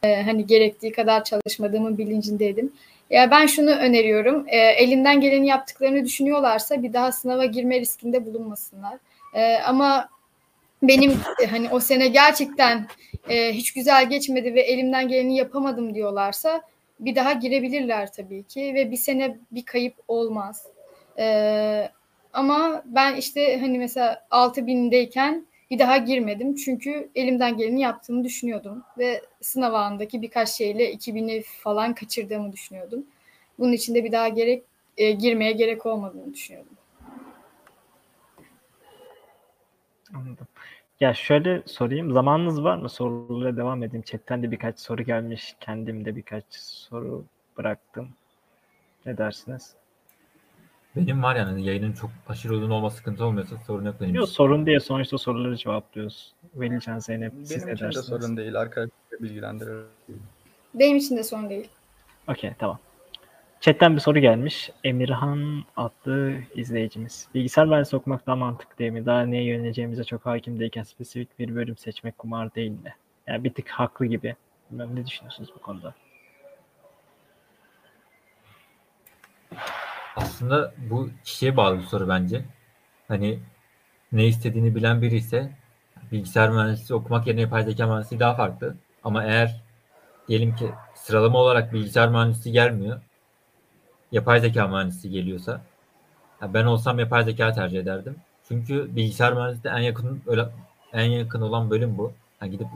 [0.02, 2.72] E, hani gerektiği kadar çalışmadığımın bilincindeydim.
[3.10, 4.44] Ya ben şunu öneriyorum.
[4.48, 8.98] E, elinden geleni yaptıklarını düşünüyorlarsa bir daha sınava girme riskinde bulunmasınlar.
[9.34, 10.08] E, ama
[10.82, 11.12] benim
[11.50, 12.86] hani o sene gerçekten
[13.28, 16.62] e, hiç güzel geçmedi ve elimden geleni yapamadım diyorlarsa
[17.00, 20.66] bir daha girebilirler tabii ki ve bir sene bir kayıp olmaz.
[21.18, 21.90] E,
[22.32, 26.54] ama ben işte hani mesela 6000'deyken bir daha girmedim.
[26.54, 28.82] Çünkü elimden geleni yaptığımı düşünüyordum.
[28.98, 33.06] Ve sınav anındaki birkaç şeyle 2000'i falan kaçırdığımı düşünüyordum.
[33.58, 34.62] Bunun için de bir daha gerek
[34.96, 36.76] e, girmeye gerek olmadığını düşünüyordum.
[40.14, 40.46] Anladım.
[41.00, 42.12] Ya şöyle sorayım.
[42.12, 42.88] Zamanınız var mı?
[42.88, 44.02] Sorulara devam edeyim.
[44.02, 45.56] Chatten de birkaç soru gelmiş.
[45.60, 47.24] Kendim de birkaç soru
[47.58, 48.08] bıraktım.
[49.06, 49.74] Ne dersiniz?
[50.96, 54.34] Benim var yani yayının çok aşırı uzun olma sıkıntı olmuyorsa sorun yok benim Yok için.
[54.34, 56.32] sorun diye sonuçta soruları cevaplıyoruz.
[56.54, 58.06] Velican Zeynep siz Benim ne için de dersiniz?
[58.06, 58.60] sorun değil.
[58.60, 59.78] Arkadaşlar bilgilendirir.
[60.74, 61.68] Benim için de sorun değil.
[62.28, 62.78] Okey tamam.
[63.60, 64.70] Chatten bir soru gelmiş.
[64.84, 67.28] Emirhan adlı izleyicimiz.
[67.34, 69.06] Bilgisayar mühendisi okumak daha mantıklı değil mi?
[69.06, 72.94] Daha neye yöneleceğimize çok hakim değilken spesifik bir bölüm seçmek kumar değil mi?
[73.26, 74.36] Yani bir tık haklı gibi.
[74.70, 75.94] Bilmem ne düşünüyorsunuz bu konuda?
[80.16, 82.44] Aslında bu kişiye bağlı bir soru bence.
[83.08, 83.38] Hani
[84.12, 85.52] ne istediğini bilen biri ise
[86.12, 88.76] bilgisayar mühendisliği okumak yerine yapay zeka mühendisliği daha farklı.
[89.04, 89.62] Ama eğer
[90.28, 93.00] diyelim ki sıralama olarak bilgisayar mühendisliği gelmiyor.
[94.12, 95.60] Yapay zeka mühendisliği geliyorsa
[96.42, 98.16] ben olsam yapay zeka tercih ederdim.
[98.48, 100.48] Çünkü bilgisayar mühendisliği en yakın öyle
[100.92, 102.12] en yakın olan bölüm bu.
[102.42, 102.66] Yani gidip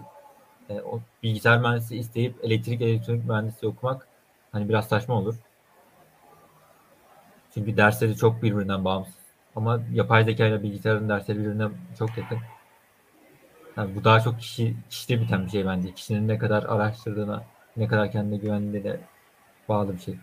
[0.71, 4.09] e, o bilgisayar mühendisliği isteyip elektrik elektronik mühendisliği okumak
[4.53, 5.35] hani biraz saçma olur.
[7.55, 9.15] Çünkü dersleri çok birbirinden bağımsız.
[9.57, 11.69] Ama yapay zeka ile bilgisayarın dersleri birbirine
[11.99, 12.39] çok yakın.
[13.77, 15.95] Yani bu daha çok kişi, kişide biten bir şey bence.
[15.95, 17.45] Kişinin ne kadar araştırdığına,
[17.77, 18.97] ne kadar kendine güvendiğine
[19.69, 20.15] bağlı bir şey.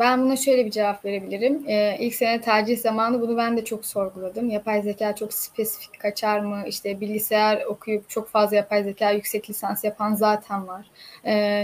[0.00, 1.64] Ben buna şöyle bir cevap verebilirim.
[1.68, 4.50] Ee, ilk sene tercih zamanı bunu ben de çok sorguladım.
[4.50, 6.62] Yapay zeka çok spesifik kaçar mı?
[6.66, 10.86] İşte bilgisayar okuyup çok fazla yapay zeka yüksek lisans yapan zaten var.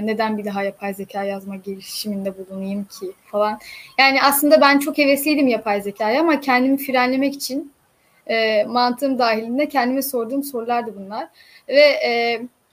[0.06, 3.58] Neden bir daha yapay zeka yazma girişiminde bulunayım ki falan.
[3.98, 7.72] Yani aslında ben çok hevesliydim yapay zekaya ama kendimi frenlemek için
[8.66, 11.28] mantığım dahilinde kendime sorduğum sorulardı bunlar.
[11.68, 11.82] Ve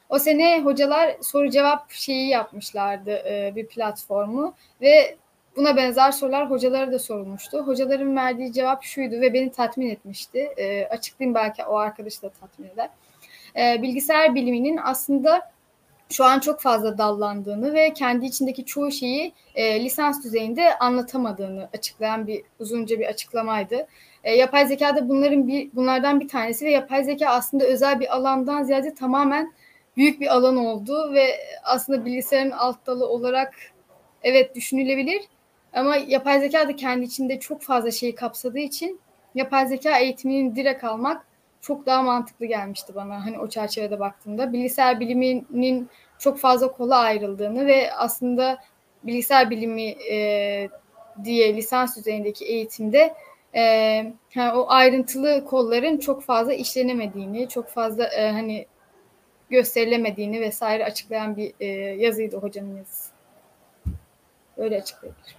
[0.10, 5.18] o sene hocalar soru cevap şeyi yapmışlardı e, bir platformu ve
[5.55, 7.58] buna benzer sorular hocalara da sorulmuştu.
[7.58, 10.39] Hocaların verdiği cevap şuydu ve beni tatmin etmişti.
[10.58, 12.89] E, açıklayayım belki o arkadaşı da tatmin eder.
[13.55, 15.51] E, bilgisayar biliminin aslında
[16.10, 22.28] şu an çok fazla dallandığını ve kendi içindeki çoğu şeyi e, lisans düzeyinde anlatamadığını açıklayan
[22.28, 23.88] bir uzunca bir açıklamaydı.
[24.24, 28.16] E, yapay zeka da bunların bir bunlardan bir tanesi ve yapay zeka aslında özel bir
[28.16, 29.53] alandan ziyade tamamen
[29.98, 31.28] büyük bir alan oldu ve
[31.64, 33.53] aslında bilgisayarın alt dalı olarak
[34.24, 35.22] evet düşünülebilir
[35.74, 38.99] ama yapay zeka da kendi içinde çok fazla şeyi kapsadığı için
[39.36, 41.28] yapay zeka eğitimini direkt almak
[41.61, 44.53] çok daha mantıklı gelmişti bana hani o çerçevede baktığımda.
[44.53, 48.57] Bilgisayar biliminin çok fazla kola ayrıldığını ve aslında
[49.03, 50.69] bilgisayar bilimi e,
[51.24, 53.14] diye lisans düzeyindeki eğitimde
[53.53, 53.61] e,
[54.36, 58.65] yani o ayrıntılı kolların çok fazla işlenemediğini, çok fazla e, hani
[59.49, 61.65] gösterilemediğini vesaire açıklayan bir e,
[61.95, 63.11] yazıydı hocanın yazısı.
[64.57, 65.38] Öyle açıklayabilirim.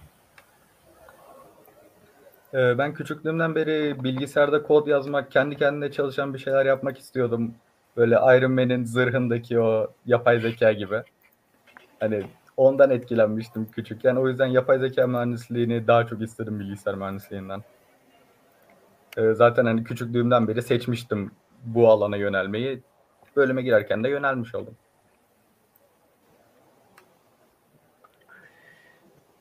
[2.53, 7.55] Ee, Ben küçüklüğümden beri bilgisayarda kod yazmak, kendi kendine çalışan bir şeyler yapmak istiyordum.
[7.97, 11.01] Böyle Iron Man'in zırhındaki o yapay zeka gibi.
[11.99, 12.23] Hani
[12.57, 14.15] ondan etkilenmiştim küçükken.
[14.15, 17.61] O yüzden yapay zeka mühendisliğini daha çok istedim bilgisayar mühendisliğinden.
[19.17, 21.31] Ee, Zaten hani küçüklüğümden beri seçmiştim
[21.65, 22.81] bu alana yönelmeyi.
[23.35, 24.75] Bölüme girerken de yönelmiş oldum.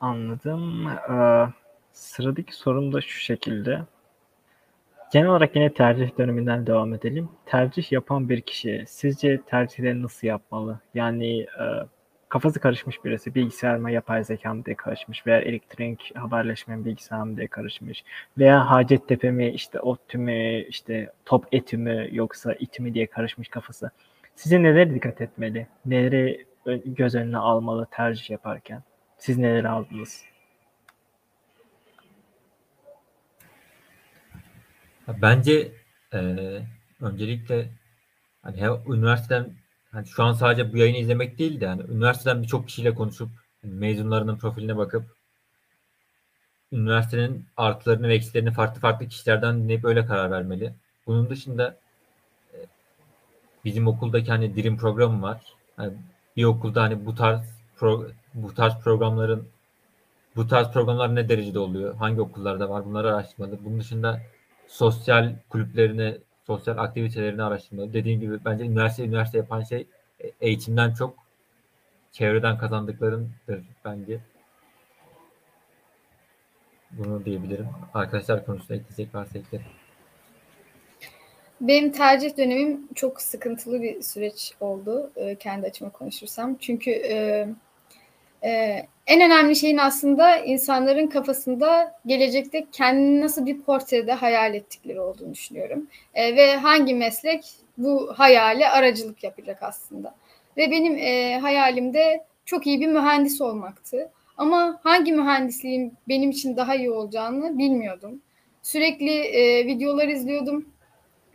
[0.00, 0.88] Anladım.
[0.88, 1.48] Ee,
[1.92, 3.82] sıradaki sorum da şu şekilde.
[5.12, 7.28] Genel olarak yine tercih döneminden devam edelim.
[7.46, 10.80] Tercih yapan bir kişi sizce tercihleri nasıl yapmalı?
[10.94, 11.64] Yani e,
[12.28, 17.36] kafası karışmış birisi bilgisayar mı yapay zeka mı diye karışmış veya elektronik haberleşme mi mı
[17.36, 18.04] diye karışmış
[18.38, 23.48] veya Hacettepe mi işte ODTÜ mü işte top etü mü yoksa İTÜ mü diye karışmış
[23.48, 23.90] kafası.
[24.36, 25.66] Size nelere dikkat etmeli?
[25.86, 26.46] Neleri
[26.84, 28.82] göz önüne almalı tercih yaparken?
[29.18, 30.24] Siz neleri aldınız?
[35.22, 35.72] Bence
[36.14, 36.62] eee,
[37.00, 37.68] öncelikle
[38.42, 39.50] hani üniversiteden
[39.92, 43.28] hani şu an sadece bu yayını izlemek değil de hani üniversiteden birçok kişiyle konuşup
[43.62, 45.16] hani mezunlarının profiline bakıp
[46.72, 50.74] üniversitenin artılarını ve eksilerini farklı farklı kişilerden dinleyip öyle karar vermeli.
[51.06, 51.78] Bunun dışında
[52.54, 52.58] e,
[53.64, 55.42] bizim okuldaki hani dirim programı var.
[55.76, 55.92] Hani
[56.36, 57.40] bir okulda hani bu tarz
[57.78, 59.48] pro- bu tarz programların
[60.36, 61.96] bu tarz programlar ne derecede oluyor?
[61.96, 62.84] Hangi okullarda var?
[62.84, 63.58] Bunları araştırmalı.
[63.64, 64.20] Bunun dışında
[64.68, 66.18] sosyal kulüplerini,
[66.48, 67.92] sosyal aktivitelerini araştırmalı.
[67.92, 69.86] Dediğim gibi bence üniversite üniversite yapan şey
[70.20, 71.14] e, eğitimden çok
[72.12, 74.20] çevreden kazandıklarındır bence.
[76.90, 77.68] Bunu diyebilirim.
[77.94, 79.66] Arkadaşlar konusunda ekleyecek varsa eklerim.
[81.60, 86.56] Benim tercih dönemim çok sıkıntılı bir süreç oldu e, kendi açıma konuşursam.
[86.60, 87.48] Çünkü e,
[88.44, 95.34] Ee, en önemli şeyin aslında insanların kafasında gelecekte kendini nasıl bir portrede hayal ettikleri olduğunu
[95.34, 95.86] düşünüyorum.
[96.14, 97.44] Ee, ve hangi meslek
[97.78, 100.14] bu hayale aracılık yapacak aslında.
[100.56, 104.10] Ve benim e, hayalimde çok iyi bir mühendis olmaktı.
[104.36, 108.22] Ama hangi mühendisliğin benim için daha iyi olacağını bilmiyordum.
[108.62, 110.68] Sürekli e, videolar izliyordum.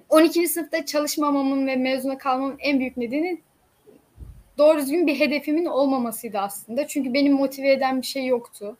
[0.10, 0.48] 12.
[0.48, 3.42] sınıfta çalışmamamın ve mezuna kalmamın en büyük nedeni
[4.58, 6.88] doğru düzgün bir hedefimin olmamasıydı aslında.
[6.88, 8.78] Çünkü benim motive eden bir şey yoktu.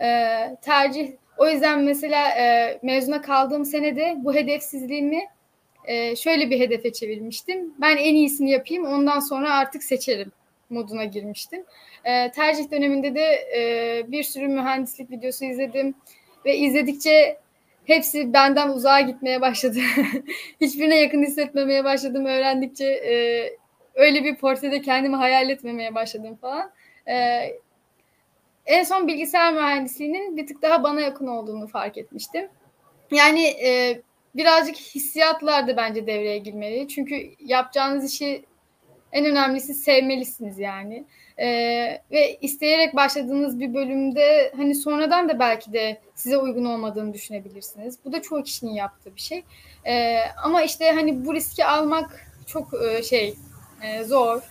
[0.00, 5.22] Ee, tercih o yüzden mesela e, mezuna kaldığım senede bu hedefsizliğimi
[5.84, 7.74] e, şöyle bir hedefe çevirmiştim.
[7.80, 10.32] Ben en iyisini yapayım ondan sonra artık seçerim
[10.70, 11.64] moduna girmiştim.
[12.04, 13.24] E, tercih döneminde de
[13.56, 15.94] e, bir sürü mühendislik videosu izledim
[16.44, 17.38] ve izledikçe
[17.84, 19.78] hepsi benden uzağa gitmeye başladı.
[20.60, 22.86] Hiçbirine yakın hissetmemeye başladım öğrendikçe.
[22.86, 23.14] E,
[23.94, 26.70] öyle bir portrede kendimi hayal etmemeye başladım falan.
[27.08, 27.14] E,
[28.66, 32.48] en son bilgisayar mühendisliğinin bir tık daha bana yakın olduğunu fark etmiştim.
[33.10, 34.02] Yani e,
[34.36, 36.88] birazcık hissiyatlar da bence devreye girmeli.
[36.88, 38.44] Çünkü yapacağınız işi
[39.12, 41.04] en önemlisi sevmelisiniz yani.
[41.38, 47.98] Ee, ve isteyerek başladığınız bir bölümde hani sonradan da belki de size uygun olmadığını düşünebilirsiniz.
[48.04, 49.44] Bu da çoğu kişinin yaptığı bir şey.
[49.86, 53.34] Ee, ama işte hani bu riski almak çok e, şey
[53.82, 54.42] e, zor.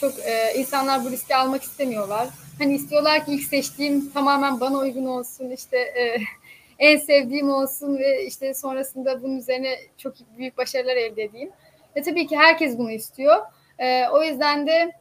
[0.00, 2.28] Çok e, insanlar bu riski almak istemiyorlar.
[2.58, 5.50] Hani istiyorlar ki ilk seçtiğim tamamen bana uygun olsun.
[5.50, 6.16] işte e,
[6.78, 11.50] en sevdiğim olsun ve işte sonrasında bunun üzerine çok büyük başarılar elde edeyim.
[11.96, 13.36] Ve tabii ki herkes bunu istiyor.
[13.78, 14.92] E, o yüzden de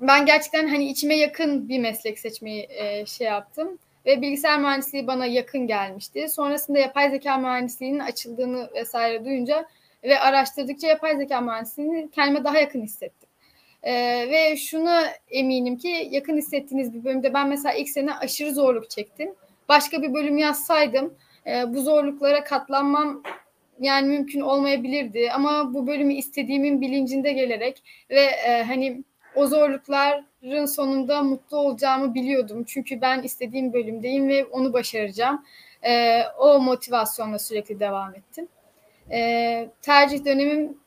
[0.00, 5.26] ben gerçekten hani içime yakın bir meslek seçmeyi e, şey yaptım ve bilgisayar mühendisliği bana
[5.26, 6.28] yakın gelmişti.
[6.28, 9.66] Sonrasında yapay zeka mühendisliğinin açıldığını vesaire duyunca
[10.04, 13.28] ve araştırdıkça yapay zeka mühendisliğini kendime daha yakın hissettim.
[13.82, 13.92] Ee,
[14.30, 19.34] ve şunu eminim ki yakın hissettiğiniz bir bölümde ben mesela ilk sene aşırı zorluk çektim.
[19.68, 21.14] Başka bir bölüm yazsaydım
[21.46, 23.22] e, bu zorluklara katlanmam
[23.80, 29.04] yani mümkün olmayabilirdi ama bu bölümü istediğimin bilincinde gelerek ve e, hani
[29.34, 32.64] o zorlukların sonunda mutlu olacağımı biliyordum.
[32.64, 35.44] Çünkü ben istediğim bölümdeyim ve onu başaracağım.
[35.82, 38.48] E, o motivasyonla sürekli devam ettim.
[39.12, 40.78] E, tercih dönemim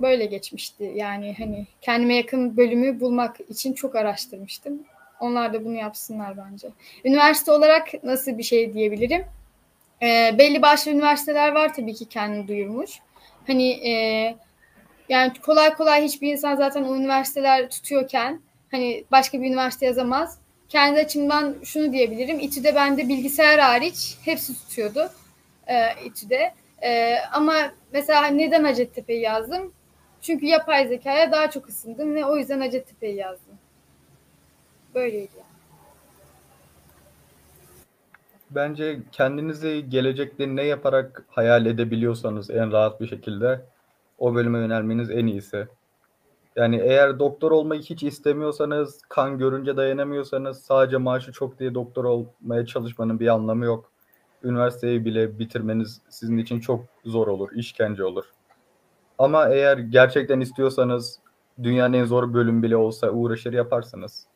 [0.00, 0.92] böyle geçmişti.
[0.94, 4.82] Yani hani kendime yakın bölümü bulmak için çok araştırmıştım.
[5.20, 6.68] Onlar da bunu yapsınlar bence.
[7.04, 9.24] Üniversite olarak nasıl bir şey diyebilirim?
[10.02, 12.90] E, belli başlı üniversiteler var tabii ki kendini duyurmuş.
[13.46, 13.92] Hani e,
[15.08, 18.40] yani kolay kolay hiçbir insan zaten o üniversiteler tutuyorken
[18.70, 20.38] hani başka bir üniversite yazamaz.
[20.68, 22.40] Kendi açımdan şunu diyebilirim.
[22.40, 25.10] İTÜ'de bende bilgisayar hariç hepsi tutuyordu.
[25.66, 26.52] E, İTÜ'de.
[26.82, 27.54] E, ama
[27.92, 29.72] mesela neden Hacettepe'yi yazdım?
[30.20, 33.54] Çünkü yapay zekaya daha çok ısındım ve o yüzden Hacettepe'yi yazdım.
[34.94, 35.48] Böyleydi yani.
[38.50, 43.60] Bence kendinizi gelecekte ne yaparak hayal edebiliyorsanız en rahat bir şekilde
[44.18, 45.68] o bölüme yönelmeniz en iyisi.
[46.56, 52.66] Yani eğer doktor olmayı hiç istemiyorsanız, kan görünce dayanamıyorsanız sadece maaşı çok diye doktor olmaya
[52.66, 53.92] çalışmanın bir anlamı yok.
[54.42, 58.24] Üniversiteyi bile bitirmeniz sizin için çok zor olur, işkence olur.
[59.18, 61.20] Ama eğer gerçekten istiyorsanız
[61.62, 64.26] dünyanın en zor bölüm bile olsa uğraşır yaparsınız.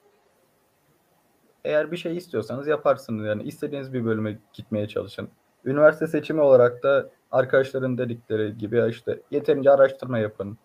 [1.64, 5.28] Eğer bir şey istiyorsanız yaparsınız yani istediğiniz bir bölüme gitmeye çalışın.
[5.64, 10.58] Üniversite seçimi olarak da arkadaşların dedikleri gibi işte yeterince araştırma yapın.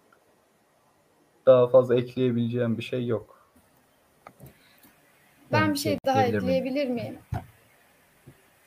[1.45, 3.37] Daha fazla ekleyebileceğim bir şey yok.
[5.51, 6.67] Ben bir şey daha ekleyebilir miyim?
[6.67, 7.17] ekleyebilir miyim?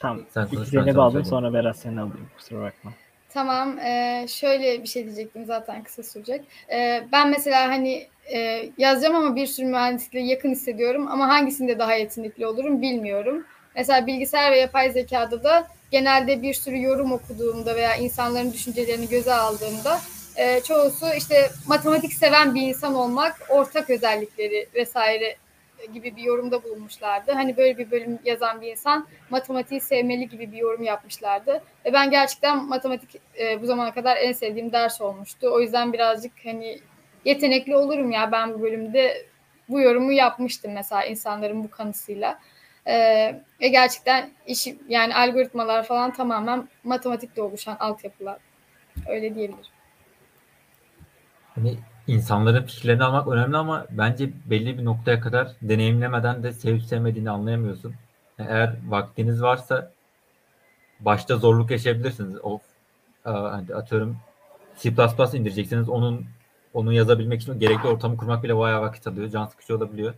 [0.01, 0.27] Tamam.
[0.35, 1.25] Sen aldım söyleyeyim.
[1.25, 2.29] sonra Berat seni alayım.
[2.37, 2.93] Kusura bakma.
[3.33, 3.79] Tamam.
[3.79, 6.45] e, şöyle bir şey diyecektim zaten kısa sürecek.
[6.73, 11.95] E, ben mesela hani e, yazacağım ama bir sürü mühendislikle yakın hissediyorum ama hangisinde daha
[11.95, 13.45] yetenekli olurum bilmiyorum.
[13.77, 19.35] Mesela bilgisayar ve yapay zekada da genelde bir sürü yorum okuduğumda veya insanların düşüncelerini göze
[19.35, 20.01] aldığımda
[20.37, 25.37] e, çoğusu işte matematik seven bir insan olmak, ortak özellikleri vesaire
[25.95, 27.33] gibi bir yorumda bulunmuşlardı.
[27.33, 31.63] Hani böyle bir bölüm yazan bir insan matematiği sevmeli gibi bir yorum yapmışlardı.
[31.85, 35.49] Ve ben gerçekten matematik e, bu zamana kadar en sevdiğim ders olmuştu.
[35.53, 36.81] O yüzden birazcık hani
[37.25, 39.27] yetenekli olurum ya ben bu bölümde
[39.69, 42.39] bu yorumu yapmıştım mesela insanların bu kanısıyla.
[42.87, 42.95] E,
[43.61, 48.39] ve gerçekten işi yani algoritmalar falan tamamen matematikle oluşan altyapılar.
[49.09, 49.65] Öyle diyebilirim.
[51.55, 51.79] Hani
[52.11, 57.95] insanların fikirlerini almak önemli ama bence belli bir noktaya kadar deneyimlemeden de sevip sevmediğini anlayamıyorsun.
[58.39, 59.93] Eğer vaktiniz varsa
[61.01, 62.45] başta zorluk yaşayabilirsiniz.
[62.45, 62.63] Of,
[63.27, 64.17] e, hani atıyorum
[64.79, 64.91] C++
[65.35, 65.89] indireceksiniz.
[65.89, 66.27] Onun
[66.75, 69.29] onu yazabilmek için gerekli ortamı kurmak bile bayağı vakit alıyor.
[69.29, 70.15] Can sıkıcı olabiliyor.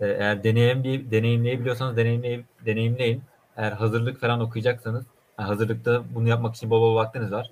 [0.00, 3.22] E, eğer deneyim, deneyimleyebiliyorsanız deneyimley, deneyimleyin.
[3.56, 5.06] Eğer hazırlık falan okuyacaksanız
[5.38, 7.50] yani hazırlıkta bunu yapmak için bol bol vaktiniz var.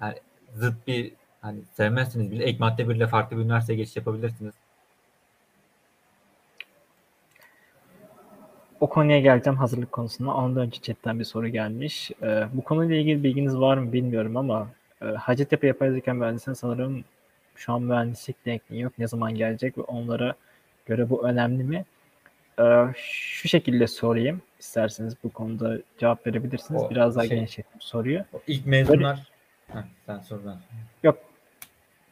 [0.00, 0.14] Yani
[0.54, 1.12] zıt bir
[1.44, 4.54] hani sevmezsiniz bile ek madde biriyle farklı bir üniversiteye geçiş yapabilirsiniz.
[8.80, 10.34] O konuya geleceğim hazırlık konusunda.
[10.34, 12.10] Ondan önce chatten bir soru gelmiş.
[12.22, 14.68] Ee, bu konuyla ilgili bilginiz var mı bilmiyorum ama
[15.02, 17.04] e, Hacettepe Yapay Zeka Mühendisliği'nin sanırım
[17.56, 18.92] şu an mühendislik denkliği yok.
[18.98, 20.34] Ne zaman gelecek ve onlara
[20.86, 21.84] göre bu önemli mi?
[22.60, 24.42] Ee, şu şekilde sorayım.
[24.60, 26.82] isterseniz bu konuda cevap verebilirsiniz.
[26.82, 28.24] O Biraz daha şey- genişletip soruyor.
[28.32, 29.32] O ilk mezunlar
[29.68, 30.56] Heh, sen sor ben.
[31.02, 31.18] Yok.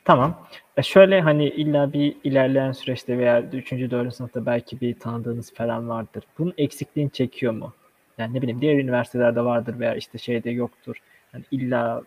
[0.05, 0.47] Tamam.
[0.77, 3.73] E şöyle hani illa bir ilerleyen süreçte veya 3.
[3.73, 4.15] 4.
[4.15, 6.25] sınıfta belki bir tanıdığınız falan vardır.
[6.39, 7.73] Bunun eksikliğini çekiyor mu?
[8.19, 10.97] Yani ne bileyim diğer üniversitelerde vardır veya işte şeyde yoktur.
[11.33, 12.03] Hani illa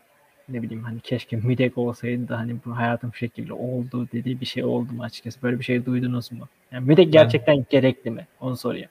[0.50, 4.46] ne bileyim hani keşke müdek olsaydı da hani bu hayatım şu şekilde oldu dediği bir
[4.46, 5.42] şey oldu mu açıkçası?
[5.42, 6.48] Böyle bir şey duydunuz mu?
[6.72, 8.28] Yani müdek gerçekten gerekli mi?
[8.40, 8.90] Onu sorayım.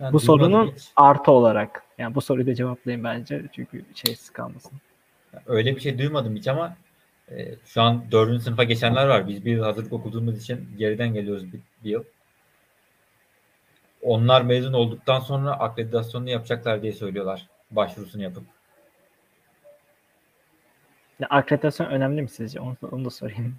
[0.00, 0.88] Ben Bu sorunun hiç.
[0.96, 1.82] artı olarak.
[1.98, 3.42] Yani bu soruyu da cevaplayayım bence.
[3.52, 4.72] Çünkü şeysiz kalmasın.
[5.46, 6.76] Öyle bir şey duymadım hiç ama
[7.30, 9.28] e, şu an dördüncü sınıfa geçenler var.
[9.28, 12.04] Biz bir yıl hazırlık okuduğumuz için geriden geliyoruz bir, bir yıl.
[14.02, 17.46] Onlar mezun olduktan sonra akreditasyonunu yapacaklar diye söylüyorlar.
[17.70, 18.44] Başvurusunu yapıp.
[21.20, 22.60] Ya, akreditasyon önemli mi sizce?
[22.60, 23.56] Onu, onu da sorayım.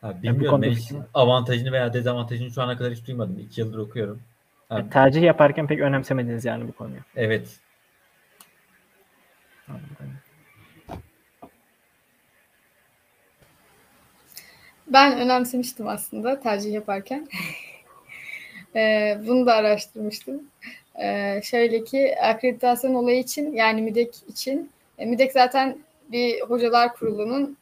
[0.00, 0.48] Ha, bilmiyorum.
[0.50, 3.38] konuda Ben hiç avantajını veya dezavantajını şu ana kadar hiç duymadım.
[3.38, 4.22] İki yıldır okuyorum.
[4.68, 7.00] Ha, Ya, tercih yaparken pek önemsemediniz yani bu konuyu.
[7.16, 7.60] evet.
[9.68, 10.18] Anladım.
[14.90, 17.28] Ben önemsemiştim aslında tercih yaparken.
[18.74, 20.42] Eee, bunu da araştırmıştım.
[20.98, 25.78] Eee, şöyle ki akreditasyon olayı için yani MÜDEK için e, MÜDEK zaten
[26.12, 27.56] bir hocalar kurulunun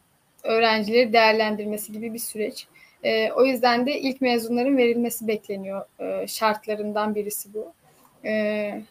[0.44, 2.66] öğrencileri değerlendirmesi gibi bir süreç.
[3.04, 5.84] Eee, o yüzden de ilk mezunların verilmesi bekleniyor.
[6.00, 7.72] Eee, şartlarından birisi bu.
[8.24, 8.82] Eee,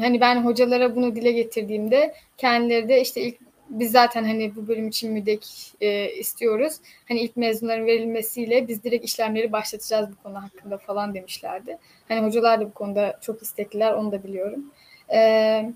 [0.00, 3.36] hani ben hocalara bunu dile getirdiğimde kendileri de işte ilk
[3.70, 6.76] biz zaten hani bu bölüm için müdek e, istiyoruz.
[7.08, 11.78] Hani ilk mezunların verilmesiyle biz direkt işlemleri başlatacağız bu konu hakkında falan demişlerdi.
[12.08, 14.64] Hani hocalar da bu konuda çok istekliler onu da biliyorum.
[15.12, 15.70] Ee,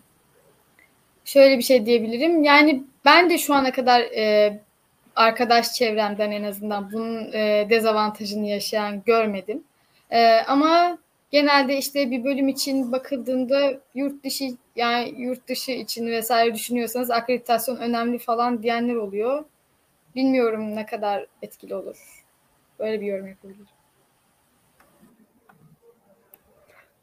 [1.25, 2.45] şöyle bir şey diyebilirim.
[2.45, 4.61] Yani ben de şu ana kadar e,
[5.17, 9.65] arkadaş çevremden en azından bunun e, dezavantajını yaşayan görmedim.
[10.11, 10.99] E, ama
[11.31, 14.45] genelde işte bir bölüm için bakıldığında yurt dışı
[14.81, 19.45] yani yurt dışı için vesaire düşünüyorsanız akreditasyon önemli falan diyenler oluyor.
[20.15, 22.25] Bilmiyorum ne kadar etkili olur.
[22.79, 23.67] Böyle bir yorum yapabilirim.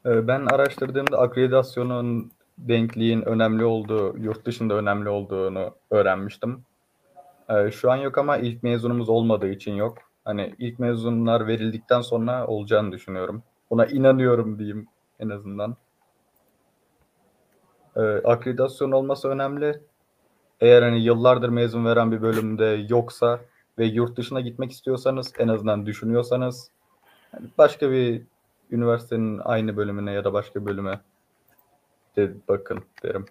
[0.05, 6.63] Ee, Ben araştırdığımda akreditasyonun denkliğin önemli olduğu, yurt dışında önemli olduğunu öğrenmiştim.
[7.49, 9.97] Ee, Şu an yok ama ilk mezunumuz olmadığı için yok.
[10.25, 13.43] Hani ilk mezunlar verildikten sonra olacağını düşünüyorum.
[13.69, 14.87] Buna inanıyorum diyeyim
[15.19, 15.77] en azından.
[17.97, 19.81] Ee, Akreditasyon olması önemli.
[20.61, 23.39] Eğer hani yıllardır mezun veren bir bölümde yoksa
[23.77, 26.71] ve yurt dışına gitmek istiyorsanız en azından düşünüyorsanız
[27.57, 28.21] başka bir
[28.71, 31.01] üniversitenin aynı bölümüne ya da başka bölüme
[32.15, 33.25] de bakın derim.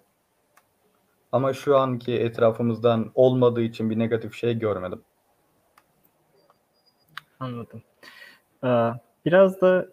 [1.31, 5.01] Ama şu anki etrafımızdan olmadığı için bir negatif şey görmedim.
[7.39, 7.81] Anladım.
[8.63, 8.91] Ee,
[9.25, 9.87] biraz da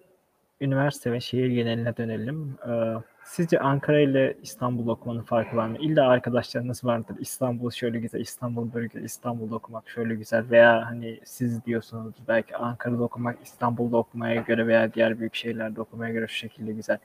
[0.60, 2.56] üniversite ve şehir geneline dönelim.
[2.68, 2.94] Ee,
[3.24, 5.76] sizce Ankara ile İstanbul okumanın farkı var mı?
[5.78, 7.16] İlla arkadaşlarınız vardır.
[7.20, 12.56] İstanbul şöyle güzel, İstanbul böyle güzel, İstanbul'da okumak şöyle güzel veya hani siz diyorsunuz belki
[12.56, 16.98] Ankara'da okumak İstanbul'da okumaya göre veya diğer büyük şehirlerde okumaya göre şu şekilde güzel.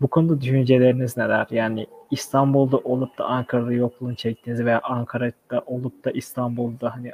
[0.00, 1.46] Bu konuda düşünceleriniz neler?
[1.50, 7.12] Yani İstanbul'da olup da Ankara'da yokluğunu çektiğiniz veya Ankara'da olup da İstanbul'da hani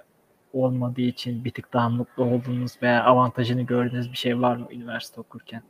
[0.53, 5.21] olmadığı için bir tık daha mutlu olduğunuz veya avantajını gördüğünüz bir şey var mı üniversite
[5.21, 5.63] okurken?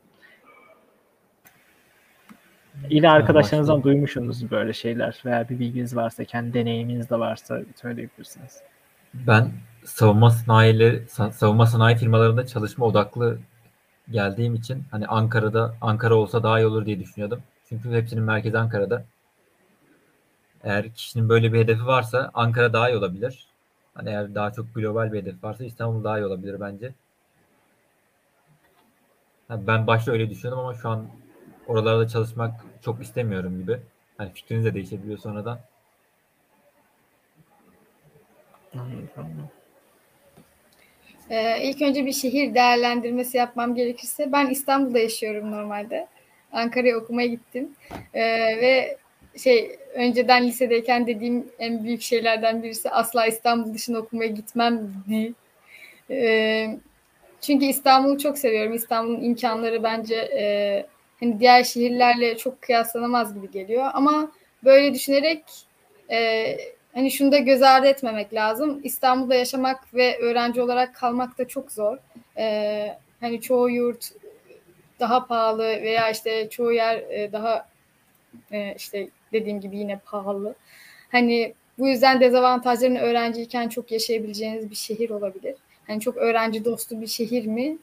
[2.90, 8.60] İle arkadaşlarınızdan duymuşsunuz böyle şeyler veya bir bilginiz varsa, kendi deneyiminiz de varsa söyleyebilirsiniz.
[9.14, 9.50] Ben
[9.84, 13.38] savunma sanayileri, sa- savunma sanayi firmalarında çalışma odaklı
[14.10, 17.42] geldiğim için hani Ankara'da Ankara olsa daha iyi olur diye düşünüyordum.
[17.68, 19.04] Çünkü hepsinin merkezi Ankara'da.
[20.64, 23.46] Eğer kişinin böyle bir hedefi varsa Ankara daha iyi olabilir.
[23.94, 26.92] Hani eğer daha çok global bir hedef varsa İstanbul daha iyi olabilir bence.
[29.48, 31.06] Ha, Ben başta öyle düşünüyordum ama şu an
[31.66, 33.78] oralarda çalışmak çok istemiyorum gibi.
[34.18, 35.60] Hani fikriniz de değişebiliyor sonradan.
[38.74, 39.48] Anladım.
[41.30, 46.06] Ee, ilk önce bir şehir değerlendirmesi yapmam gerekirse ben İstanbul'da yaşıyorum normalde.
[46.52, 47.68] Ankara'ya okumaya gittim.
[48.14, 48.22] Ee,
[48.60, 48.96] ve
[49.36, 55.34] şey önceden lisedeyken dediğim en büyük şeylerden birisi asla İstanbul dışına okumaya gitmem değil.
[56.10, 56.78] Ee,
[57.40, 58.72] Çünkü İstanbul'u çok seviyorum.
[58.74, 60.86] İstanbul'un imkanları bence e,
[61.20, 63.90] hani diğer şehirlerle çok kıyaslanamaz gibi geliyor.
[63.94, 64.32] Ama
[64.64, 65.44] böyle düşünerek
[66.10, 66.56] e,
[66.94, 68.80] hani şunu da göz ardı etmemek lazım.
[68.84, 71.98] İstanbul'da yaşamak ve öğrenci olarak kalmak da çok zor.
[72.38, 74.12] E, hani çoğu yurt
[75.00, 77.68] daha pahalı veya işte çoğu yer e, daha
[78.52, 80.54] e, işte dediğim gibi yine pahalı.
[81.12, 85.54] Hani bu yüzden dezavantajlarını öğrenciyken çok yaşayabileceğiniz bir şehir olabilir.
[85.86, 87.78] Hani çok öğrenci dostu bir şehir mi?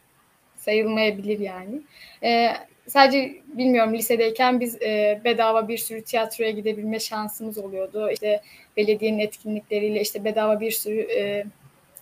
[0.58, 1.82] Sayılmayabilir yani.
[2.24, 2.50] Ee,
[2.88, 8.10] sadece bilmiyorum lisedeyken biz e, bedava bir sürü tiyatroya gidebilme şansımız oluyordu.
[8.12, 8.42] İşte
[8.78, 11.46] belediyenin etkinlikleriyle işte bedava bir sürü e,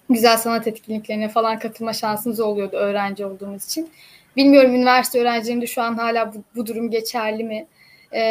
[0.10, 3.90] güzel sanat etkinliklerine falan katılma şansımız oluyordu öğrenci olduğumuz için.
[4.36, 7.68] Bilmiyorum üniversite öğrencilerinde şu an hala bu, bu durum geçerli mi?
[8.14, 8.22] Ee,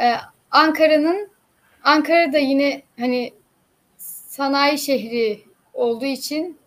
[0.00, 0.14] e,
[0.50, 1.30] Ankara'nın
[1.82, 3.32] Ankara'da yine hani
[3.96, 5.40] sanayi şehri
[5.74, 6.58] olduğu için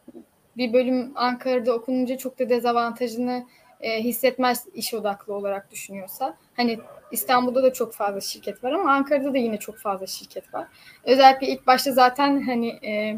[0.58, 3.46] bir bölüm Ankara'da okununca çok da dezavantajını
[3.82, 6.38] e, hissetmez iş odaklı olarak düşünüyorsa.
[6.56, 6.80] Hani
[7.12, 10.68] İstanbul'da da çok fazla şirket var ama Ankara'da da yine çok fazla şirket var.
[11.04, 13.18] Özellikle ilk başta zaten hani e,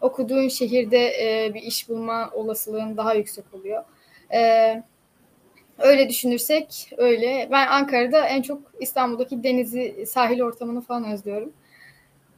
[0.00, 3.84] okuduğun şehirde e, bir iş bulma olasılığın daha yüksek oluyor.
[4.34, 4.82] E,
[5.78, 7.48] öyle düşünürsek öyle.
[7.50, 11.52] Ben Ankara'da en çok İstanbul'daki denizi, sahil ortamını falan özlüyorum.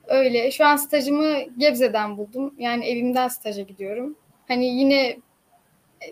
[0.06, 0.50] Öyle.
[0.50, 2.54] Şu an stajımı Gebze'den buldum.
[2.58, 4.16] Yani evimden staja gidiyorum.
[4.48, 5.16] Hani yine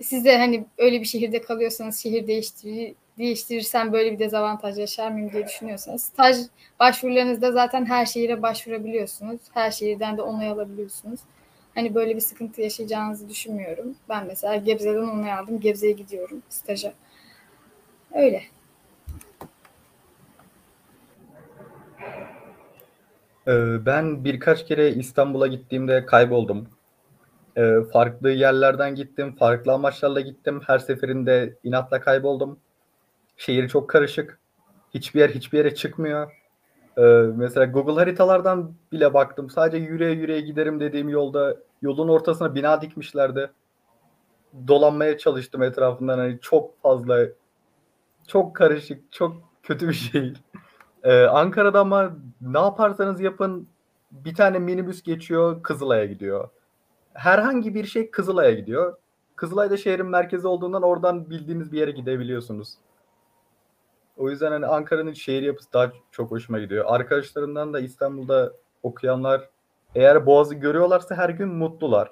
[0.03, 5.33] siz de hani öyle bir şehirde kalıyorsanız şehir değiştirir, değiştirirsem böyle bir dezavantaj yaşar mıyım
[5.33, 6.37] diye düşünüyorsanız staj
[6.81, 9.41] başvurularınızda zaten her şehire başvurabiliyorsunuz.
[9.55, 11.21] Her şehirden de onay alabiliyorsunuz.
[11.75, 13.95] Hani böyle bir sıkıntı yaşayacağınızı düşünmüyorum.
[14.09, 15.61] Ben mesela Gebze'den onay aldım.
[15.61, 16.93] Gebze'ye gidiyorum staja.
[18.15, 18.43] Öyle.
[23.49, 26.69] Ee, Ben birkaç kere İstanbul'a gittiğimde kayboldum.
[27.57, 30.61] Ee, Farklı yerlerden gittim, farklı amaçlarla gittim.
[30.67, 32.59] Her seferinde inatla kayboldum.
[33.37, 34.39] Şehir çok karışık.
[34.95, 36.33] Hiçbir yer hiçbir yere çıkmıyor.
[36.99, 37.03] Ee,
[37.37, 39.51] Mesela Google haritalardan bile baktım.
[39.51, 43.51] Sadece yürüye yürüye giderim dediğim yolda yolun ortasına bina dikmişlerdi.
[44.69, 46.19] Dolanmaya çalıştım etrafından.
[46.19, 47.27] Hani çok fazla,
[48.27, 50.37] çok karışık, çok kötü bir şehir.
[51.03, 53.69] Ee, Ankara'da ama ne yaparsanız yapın
[54.11, 56.49] bir tane minibüs geçiyor Kızılay'a gidiyor.
[57.15, 58.97] Herhangi bir şey Kızılay'a gidiyor.
[59.37, 62.75] Kızılay da şehrin merkezi olduğundan oradan bildiğiniz bir yere gidebiliyorsunuz.
[64.17, 66.85] O yüzden hani Ankara'nın şehir yapısı daha çok hoşuma gidiyor.
[66.89, 68.53] Arkadaşlarımdan da İstanbul'da
[68.83, 69.49] okuyanlar
[69.95, 72.11] eğer Boğaz'ı görüyorlarsa her gün mutlular.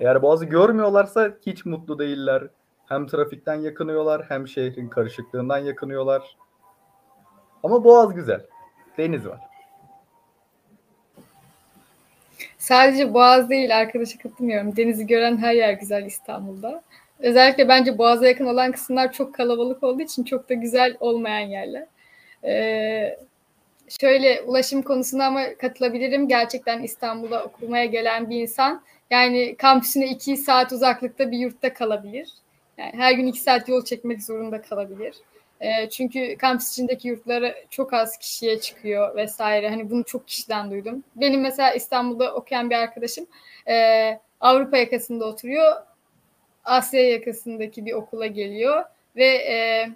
[0.00, 2.48] Eğer Boğaz'ı görmüyorlarsa hiç mutlu değiller.
[2.86, 6.36] Hem trafikten yakınıyorlar hem şehrin karışıklığından yakınıyorlar.
[7.62, 8.46] Ama Boğaz güzel.
[8.98, 9.47] Deniz var.
[12.68, 14.76] Sadece Boğaz değil arkadaşa katılmıyorum.
[14.76, 16.82] Denizi gören her yer güzel İstanbul'da.
[17.18, 21.86] Özellikle bence Boğaz'a yakın olan kısımlar çok kalabalık olduğu için çok da güzel olmayan yerler.
[22.44, 23.18] Ee,
[24.00, 26.28] şöyle ulaşım konusuna ama katılabilirim.
[26.28, 32.28] Gerçekten İstanbul'a okumaya gelen bir insan yani kampüsüne iki saat uzaklıkta bir yurtta kalabilir.
[32.78, 35.14] Yani her gün iki saat yol çekmek zorunda kalabilir.
[35.60, 39.68] E, çünkü kampüs içindeki yurtları çok az kişiye çıkıyor vesaire.
[39.68, 41.04] Hani bunu çok kişiden duydum.
[41.16, 43.26] Benim mesela İstanbul'da okuyan bir arkadaşım
[43.68, 45.72] e, Avrupa yakasında oturuyor.
[46.64, 48.84] Asya yakasındaki bir okula geliyor
[49.16, 49.88] ve e,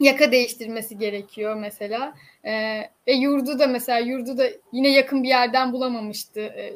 [0.00, 2.14] yaka değiştirmesi gerekiyor mesela.
[2.44, 6.40] E, ve yurdu da mesela yurdu da yine yakın bir yerden bulamamıştı.
[6.40, 6.72] E,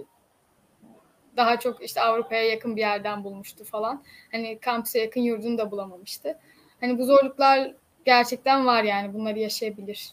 [1.37, 4.03] daha çok işte Avrupa'ya yakın bir yerden bulmuştu falan.
[4.33, 6.39] Hani kampüse yakın yurdunu da bulamamıştı.
[6.81, 7.75] Hani bu zorluklar
[8.09, 10.11] gerçekten var yani bunları yaşayabilir.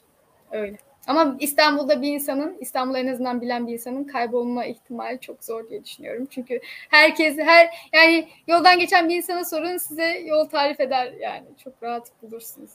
[0.52, 0.78] Öyle.
[1.08, 5.84] Ama İstanbul'da bir insanın, İstanbul'u en azından bilen bir insanın kaybolma ihtimali çok zor diye
[5.84, 6.28] düşünüyorum.
[6.30, 6.60] Çünkü
[6.90, 11.46] herkes, her yani yoldan geçen bir insana sorun size yol tarif eder yani.
[11.64, 12.72] Çok rahat bulursunuz.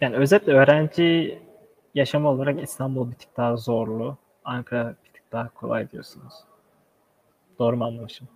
[0.00, 1.38] Yani özetle öğrenci
[1.94, 4.16] yaşamı olarak İstanbul bir tık daha zorlu.
[4.44, 6.34] Ankara bir tık daha kolay diyorsunuz.
[7.58, 8.28] Doğru mu anlamışım?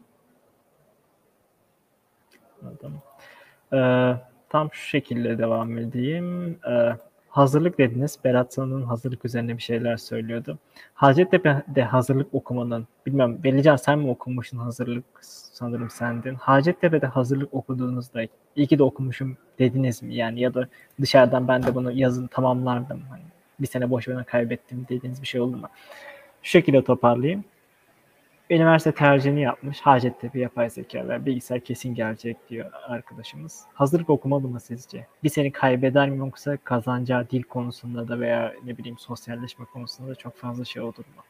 [2.62, 3.02] Anladım.
[3.72, 6.58] Ee, tam şu şekilde devam edeyim.
[6.70, 6.96] Ee,
[7.28, 8.18] hazırlık dediniz.
[8.24, 10.58] Berat sanırım hazırlık üzerine bir şeyler söylüyordu.
[10.94, 15.04] Hacettepe'de hazırlık okumanın, bilmem Velican sen mi okumuştun hazırlık
[15.52, 16.34] sanırım sendin.
[16.34, 18.22] Hacettepe'de hazırlık okuduğunuzda
[18.56, 20.14] iyi ki de okumuşum dediniz mi?
[20.14, 20.68] Yani ya da
[21.00, 23.02] dışarıdan ben de bunu yazın tamamlardım.
[23.10, 23.22] Hani
[23.60, 25.68] bir sene boş kaybettim dediğiniz bir şey oldu mu?
[26.42, 27.44] Şu şekilde toparlayayım
[28.52, 29.80] üniversite tercihini yapmış.
[29.80, 33.64] Hacettepe yapay zeka ve bilgisayar kesin gelecek diyor arkadaşımız.
[33.74, 35.06] Hazırlık okumalı mı sizce?
[35.24, 40.14] Bir seni kaybeder mi yoksa kazanacağı dil konusunda da veya ne bileyim sosyalleşme konusunda da
[40.14, 41.22] çok fazla şey olur mu?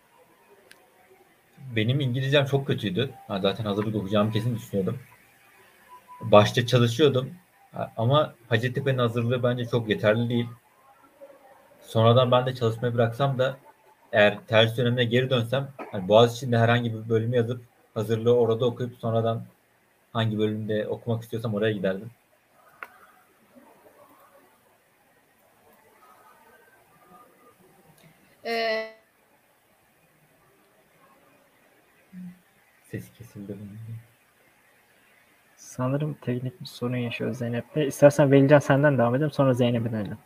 [1.77, 3.11] benim İngilizcem çok kötüydü.
[3.29, 4.99] Ha, zaten hazırlık okuyacağımı kesin düşünüyordum.
[6.21, 7.31] Başta çalışıyordum.
[7.97, 10.49] Ama Hacettepe'nin hazırlığı bence çok yeterli değil.
[11.81, 13.57] Sonradan ben de çalışmayı bıraksam da
[14.13, 17.61] eğer tercih dönemine geri dönsem hani Boğaziçi'nde herhangi bir bölümü yazıp
[17.95, 19.43] hazırlığı orada okuyup sonradan
[20.13, 22.11] hangi bölümde okumak istiyorsam oraya giderdim.
[28.45, 28.93] Ee,
[32.91, 33.57] Sesi kesildi.
[35.57, 37.77] Sanırım teknik bir sorun yaşıyor Zeynep'le.
[37.77, 40.19] İstersen Velican senden devam edelim sonra Zeynep'e dönelim.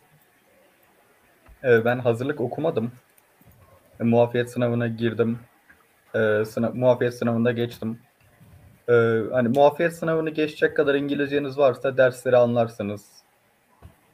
[1.63, 2.91] Ee, ben hazırlık okumadım.
[3.99, 5.39] E, muafiyet sınavına girdim.
[6.15, 7.99] Ee, sınav, muafiyet sınavında geçtim.
[8.89, 13.05] Ee, hani muafiyet sınavını geçecek kadar İngilizceniz varsa dersleri anlarsınız.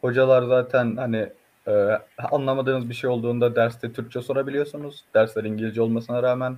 [0.02, 1.30] Hocalar zaten hani
[1.68, 2.00] e,
[2.32, 5.04] anlamadığınız bir şey olduğunda derste Türkçe sorabiliyorsunuz.
[5.14, 6.58] Dersler İngilizce olmasına rağmen.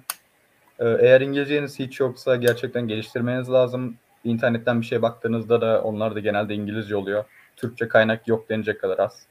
[0.80, 3.98] Ee, eğer İngilizceniz hiç yoksa gerçekten geliştirmeniz lazım.
[4.24, 7.24] İnternetten bir şey baktığınızda da onlar da genelde İngilizce oluyor.
[7.56, 9.28] Türkçe kaynak yok denecek kadar az.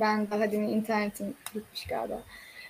[0.00, 2.22] Ben daha demin internetim gitmiş galiba.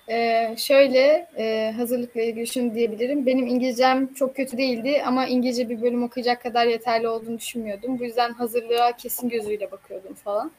[0.09, 3.25] Ee, şöyle e, hazırlıkla ilgili şunu diyebilirim.
[3.25, 7.99] Benim İngilizcem çok kötü değildi ama İngilizce bir bölüm okuyacak kadar yeterli olduğunu düşünmüyordum.
[7.99, 10.51] Bu yüzden hazırlığa kesin gözüyle bakıyordum falan.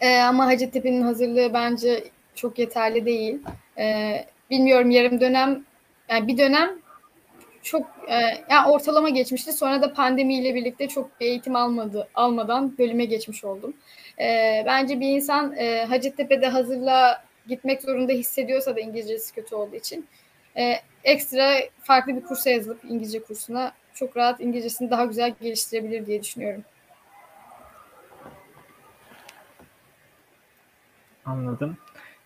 [0.00, 3.38] Ee, ama Hacettepe'nin hazırlığı bence çok yeterli değil.
[3.78, 5.64] Ee, bilmiyorum yarım dönem,
[6.08, 6.81] yani bir dönem
[7.62, 8.14] çok e,
[8.50, 9.52] yani ortalama geçmişti.
[9.52, 13.74] Sonra da pandemiyle birlikte çok bir eğitim almadı almadan bölüme geçmiş oldum.
[14.20, 20.06] E, bence bir insan e, Hacettepe'de hazırlığa gitmek zorunda hissediyorsa da İngilizcesi kötü olduğu için
[20.56, 20.74] e,
[21.04, 26.64] ekstra farklı bir kursa yazılıp İngilizce kursuna çok rahat İngilizcesini daha güzel geliştirebilir diye düşünüyorum.
[31.24, 31.76] Anladım.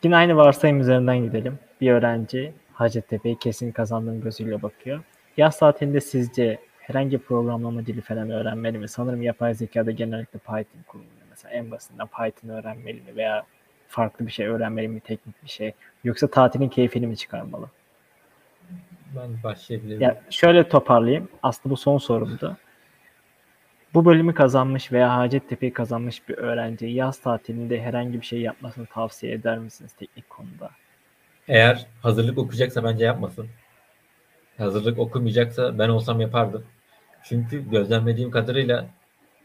[0.03, 1.59] Yine aynı varsayım üzerinden gidelim.
[1.81, 5.05] Bir öğrenci Hacettepe'yi kesin kazandığım gözüyle bakıyor.
[5.37, 8.89] Yaz tatilinde sizce herhangi bir programlama dili falan öğrenmeli mi?
[8.89, 11.27] Sanırım yapay zekada genellikle Python kullanılıyor.
[11.31, 13.47] Mesela en basitinden Python öğrenmeli mi veya
[13.89, 15.73] farklı bir şey öğrenmeli mi, teknik bir şey?
[16.05, 17.71] Yoksa tatilin keyfini mi çıkarmalı?
[19.17, 20.01] Ben başlayabilirim.
[20.01, 21.29] Ya şöyle toparlayayım.
[21.43, 22.57] Aslında bu son sorumdu.
[23.95, 29.33] Bu bölümü kazanmış veya Hacettepe'yi kazanmış bir öğrenci yaz tatilinde herhangi bir şey yapmasını tavsiye
[29.33, 30.71] eder misiniz teknik konuda?
[31.49, 33.49] Eğer hazırlık okuyacaksa bence yapmasın.
[34.59, 36.65] Hazırlık okumayacaksa ben olsam yapardım.
[37.23, 38.87] Çünkü gözlemlediğim kadarıyla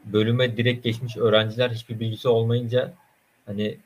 [0.05, 2.93] bölüme direkt geçmiş öğrenciler hiçbir bilgisi olmayınca
[3.45, 3.77] hani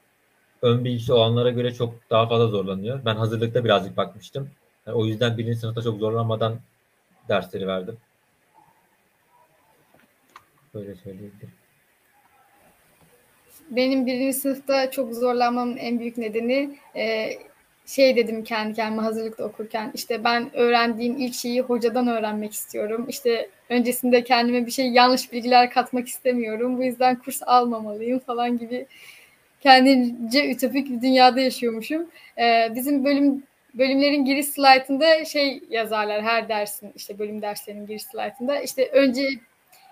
[0.62, 3.06] ön bilgisi olanlara göre çok daha fazla zorlanıyor.
[3.06, 4.50] Ben hazırlıkta birazcık bakmıştım.
[4.88, 6.60] Yani o yüzden birinci sınıfta çok zorlanmadan
[7.30, 7.98] dersleri verdim.
[10.74, 11.52] Böyle söyleyebilirim.
[13.70, 17.30] Benim birinci sınıfta çok zorlanmamın en büyük nedeni e,
[17.86, 23.06] şey dedim kendi kendime hazırlıkta okurken işte ben öğrendiğim ilk şeyi hocadan öğrenmek istiyorum.
[23.10, 26.78] İşte öncesinde kendime bir şey yanlış bilgiler katmak istemiyorum.
[26.78, 28.86] Bu yüzden kurs almamalıyım falan gibi
[29.62, 32.10] kendince ütopik bir dünyada yaşıyormuşum.
[32.38, 33.44] Ee, bizim bölüm
[33.74, 39.30] bölümlerin giriş slaytında şey yazarlar her dersin işte bölüm derslerinin giriş slaytında işte önce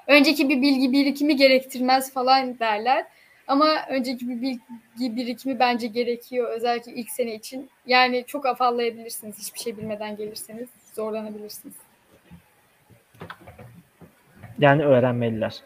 [0.07, 3.05] önceki bir bilgi birikimi gerektirmez falan derler.
[3.47, 7.69] Ama önceki bir bilgi birikimi bence gerekiyor özellikle ilk sene için.
[7.85, 11.75] Yani çok afallayabilirsiniz hiçbir şey bilmeden gelirseniz zorlanabilirsiniz.
[14.59, 15.61] Yani öğrenmeliler.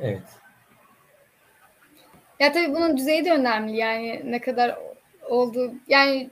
[0.00, 0.22] Evet.
[2.40, 4.78] Ya tabii bunun düzeyi de önemli yani ne kadar
[5.28, 6.30] oldu yani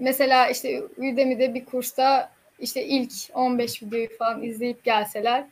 [0.00, 5.44] mesela işte Udemy'de bir kursta işte ilk 15 videoyu falan izleyip gelseler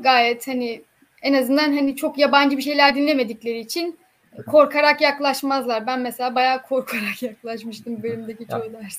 [0.00, 0.82] gayet hani
[1.22, 3.98] en azından hani çok yabancı bir şeyler dinlemedikleri için
[4.46, 5.86] korkarak yaklaşmazlar.
[5.86, 8.98] Ben mesela bayağı korkarak yaklaşmıştım bölümdeki çoğu ders.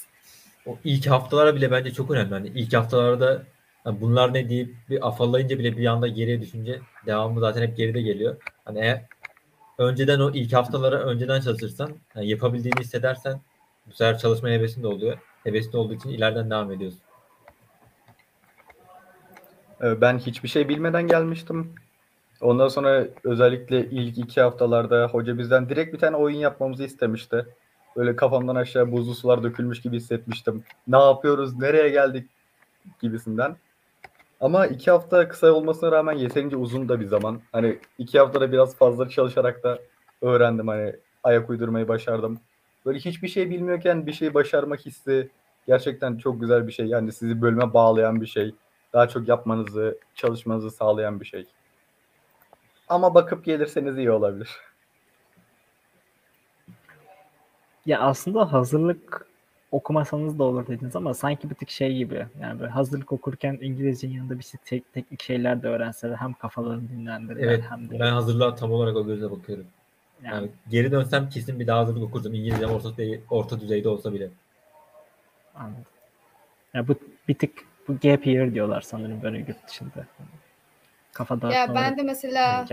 [0.65, 2.33] O ilk haftalara bile bence çok önemli.
[2.33, 3.43] Hani ilk haftalarda
[3.83, 8.01] hani bunlar ne deyip bir afallayınca bile bir anda geriye düşünce devamı zaten hep geride
[8.01, 8.35] geliyor.
[8.65, 9.01] Hani eğer
[9.77, 13.41] önceden o ilk haftalara önceden çalışırsan yani yapabildiğini hissedersen
[13.87, 15.17] bu sefer çalışma hevesin de oluyor.
[15.43, 17.01] Hevesin olduğu için ileriden devam ediyorsun.
[19.83, 21.75] Ee, Ben hiçbir şey bilmeden gelmiştim.
[22.41, 27.45] Ondan sonra özellikle ilk iki haftalarda hoca bizden direkt bir tane oyun yapmamızı istemişti.
[27.95, 30.63] Böyle kafamdan aşağı buzlu sular dökülmüş gibi hissetmiştim.
[30.87, 32.29] Ne yapıyoruz, nereye geldik
[33.01, 33.55] gibisinden.
[34.39, 37.41] Ama iki hafta kısa olmasına rağmen yeterince uzun da bir zaman.
[37.51, 39.79] Hani iki haftada biraz fazla çalışarak da
[40.21, 40.67] öğrendim.
[40.67, 42.39] Hani ayak uydurmayı başardım.
[42.85, 45.29] Böyle hiçbir şey bilmiyorken bir şey başarmak hissi
[45.67, 46.85] gerçekten çok güzel bir şey.
[46.85, 48.55] Yani sizi bölüme bağlayan bir şey.
[48.93, 51.45] Daha çok yapmanızı, çalışmanızı sağlayan bir şey.
[52.87, 54.49] Ama bakıp gelirseniz iyi olabilir.
[57.85, 59.27] Ya aslında hazırlık
[59.71, 62.25] okumasanız da olur dediniz ama sanki bir tık şey gibi.
[62.41, 66.89] Yani böyle hazırlık okurken İngilizcenin yanında bir şey tek, teknik şeyler de öğrenseler hem kafalarını
[66.89, 69.65] dinlendirirler Evet hem de ben hazırlığa tam olarak o gözle bakıyorum.
[70.23, 72.33] yani, Yani geri dönsem kesin bir daha hazırlık okurdum.
[72.33, 74.29] İngilizcem orta, düzey- orta düzeyde olsa bile.
[75.55, 75.83] anladım.
[76.73, 76.95] Ya bu
[77.27, 77.51] bir tık
[77.87, 80.05] bu gap year diyorlar sanırım böyle yurt dışında.
[81.17, 82.65] Kafa Ya ben de mesela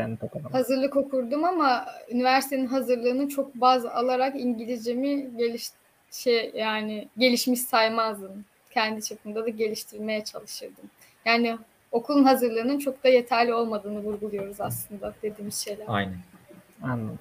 [0.52, 5.68] hazırlık okurdum ama üniversitenin hazırlığını çok baz alarak İngilizcemi geliş
[6.10, 8.44] şey yani gelişmiş saymazdım.
[8.70, 10.84] Kendi çapımda da geliştirmeye çalışırdım.
[11.24, 11.58] Yani
[11.92, 15.84] okulun hazırlığının çok da yeterli olmadığını vurguluyoruz aslında dediğimiz şeyler.
[15.88, 16.16] Aynen.
[16.82, 17.18] Anladım.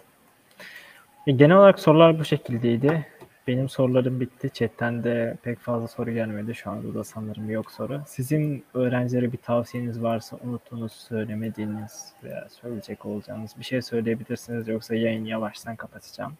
[1.27, 3.07] E, genel olarak sorular bu şekildeydi.
[3.47, 4.49] Benim sorularım bitti.
[4.53, 6.55] Chatten de pek fazla soru gelmedi.
[6.55, 8.01] Şu anda da sanırım yok soru.
[8.07, 14.67] Sizin öğrencilere bir tavsiyeniz varsa unuttuğunuz, söylemediğiniz veya söyleyecek olacağınız bir şey söyleyebilirsiniz.
[14.67, 16.33] Yoksa yayını yavaştan kapatacağım.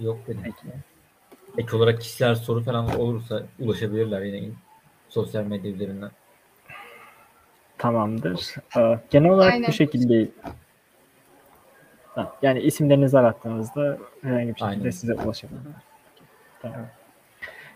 [0.00, 0.42] Yok benim.
[0.42, 0.76] Peki.
[1.58, 4.48] Ek olarak kişisel soru falan olursa ulaşabilirler yine
[5.08, 6.10] sosyal medya üzerinden.
[7.78, 8.54] Tamamdır.
[8.76, 9.68] Ee, Genel olarak Aynen.
[9.68, 10.28] bu şekilde
[12.14, 14.90] Ha, yani isimlerinizi arattığınızda herhangi bir şekilde Aynen.
[14.90, 15.72] size ulaşabilirler.
[16.62, 16.86] Tamam.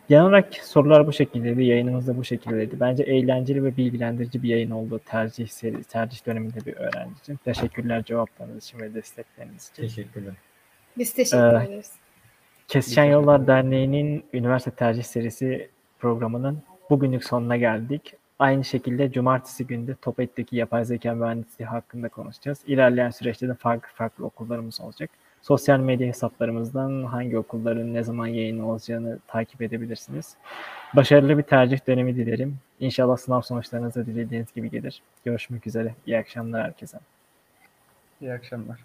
[0.08, 1.64] Genel olarak sorular bu şekildeydi.
[1.64, 2.80] Yayınımız da bu şekildeydi.
[2.80, 5.00] Bence eğlenceli ve bilgilendirici bir yayın oldu.
[5.06, 7.36] Tercih seri, tercih döneminde bir öğrenci için.
[7.36, 9.82] Teşekkürler cevaplarınız için ve destekleriniz için.
[9.82, 10.34] Teşekkürler.
[10.98, 11.92] Biz teşekkür Ee, ederiz.
[12.68, 18.14] Kesişen Yollar Derneği'nin üniversite tercih serisi programının bugünlük sonuna geldik.
[18.38, 22.58] Aynı şekilde cumartesi günde Topet'teki yapay zeka mühendisliği hakkında konuşacağız.
[22.66, 25.10] İlerleyen süreçte de farklı farklı okullarımız olacak.
[25.42, 30.36] Sosyal medya hesaplarımızdan hangi okulların ne zaman yayın olacağını takip edebilirsiniz.
[30.96, 32.58] Başarılı bir tercih dönemi dilerim.
[32.80, 35.02] İnşallah sınav sonuçlarınız da dilediğiniz gibi gelir.
[35.24, 35.94] Görüşmek üzere.
[36.06, 36.98] İyi akşamlar herkese.
[38.20, 38.78] İyi akşamlar.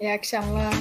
[0.00, 0.74] İyi akşamlar.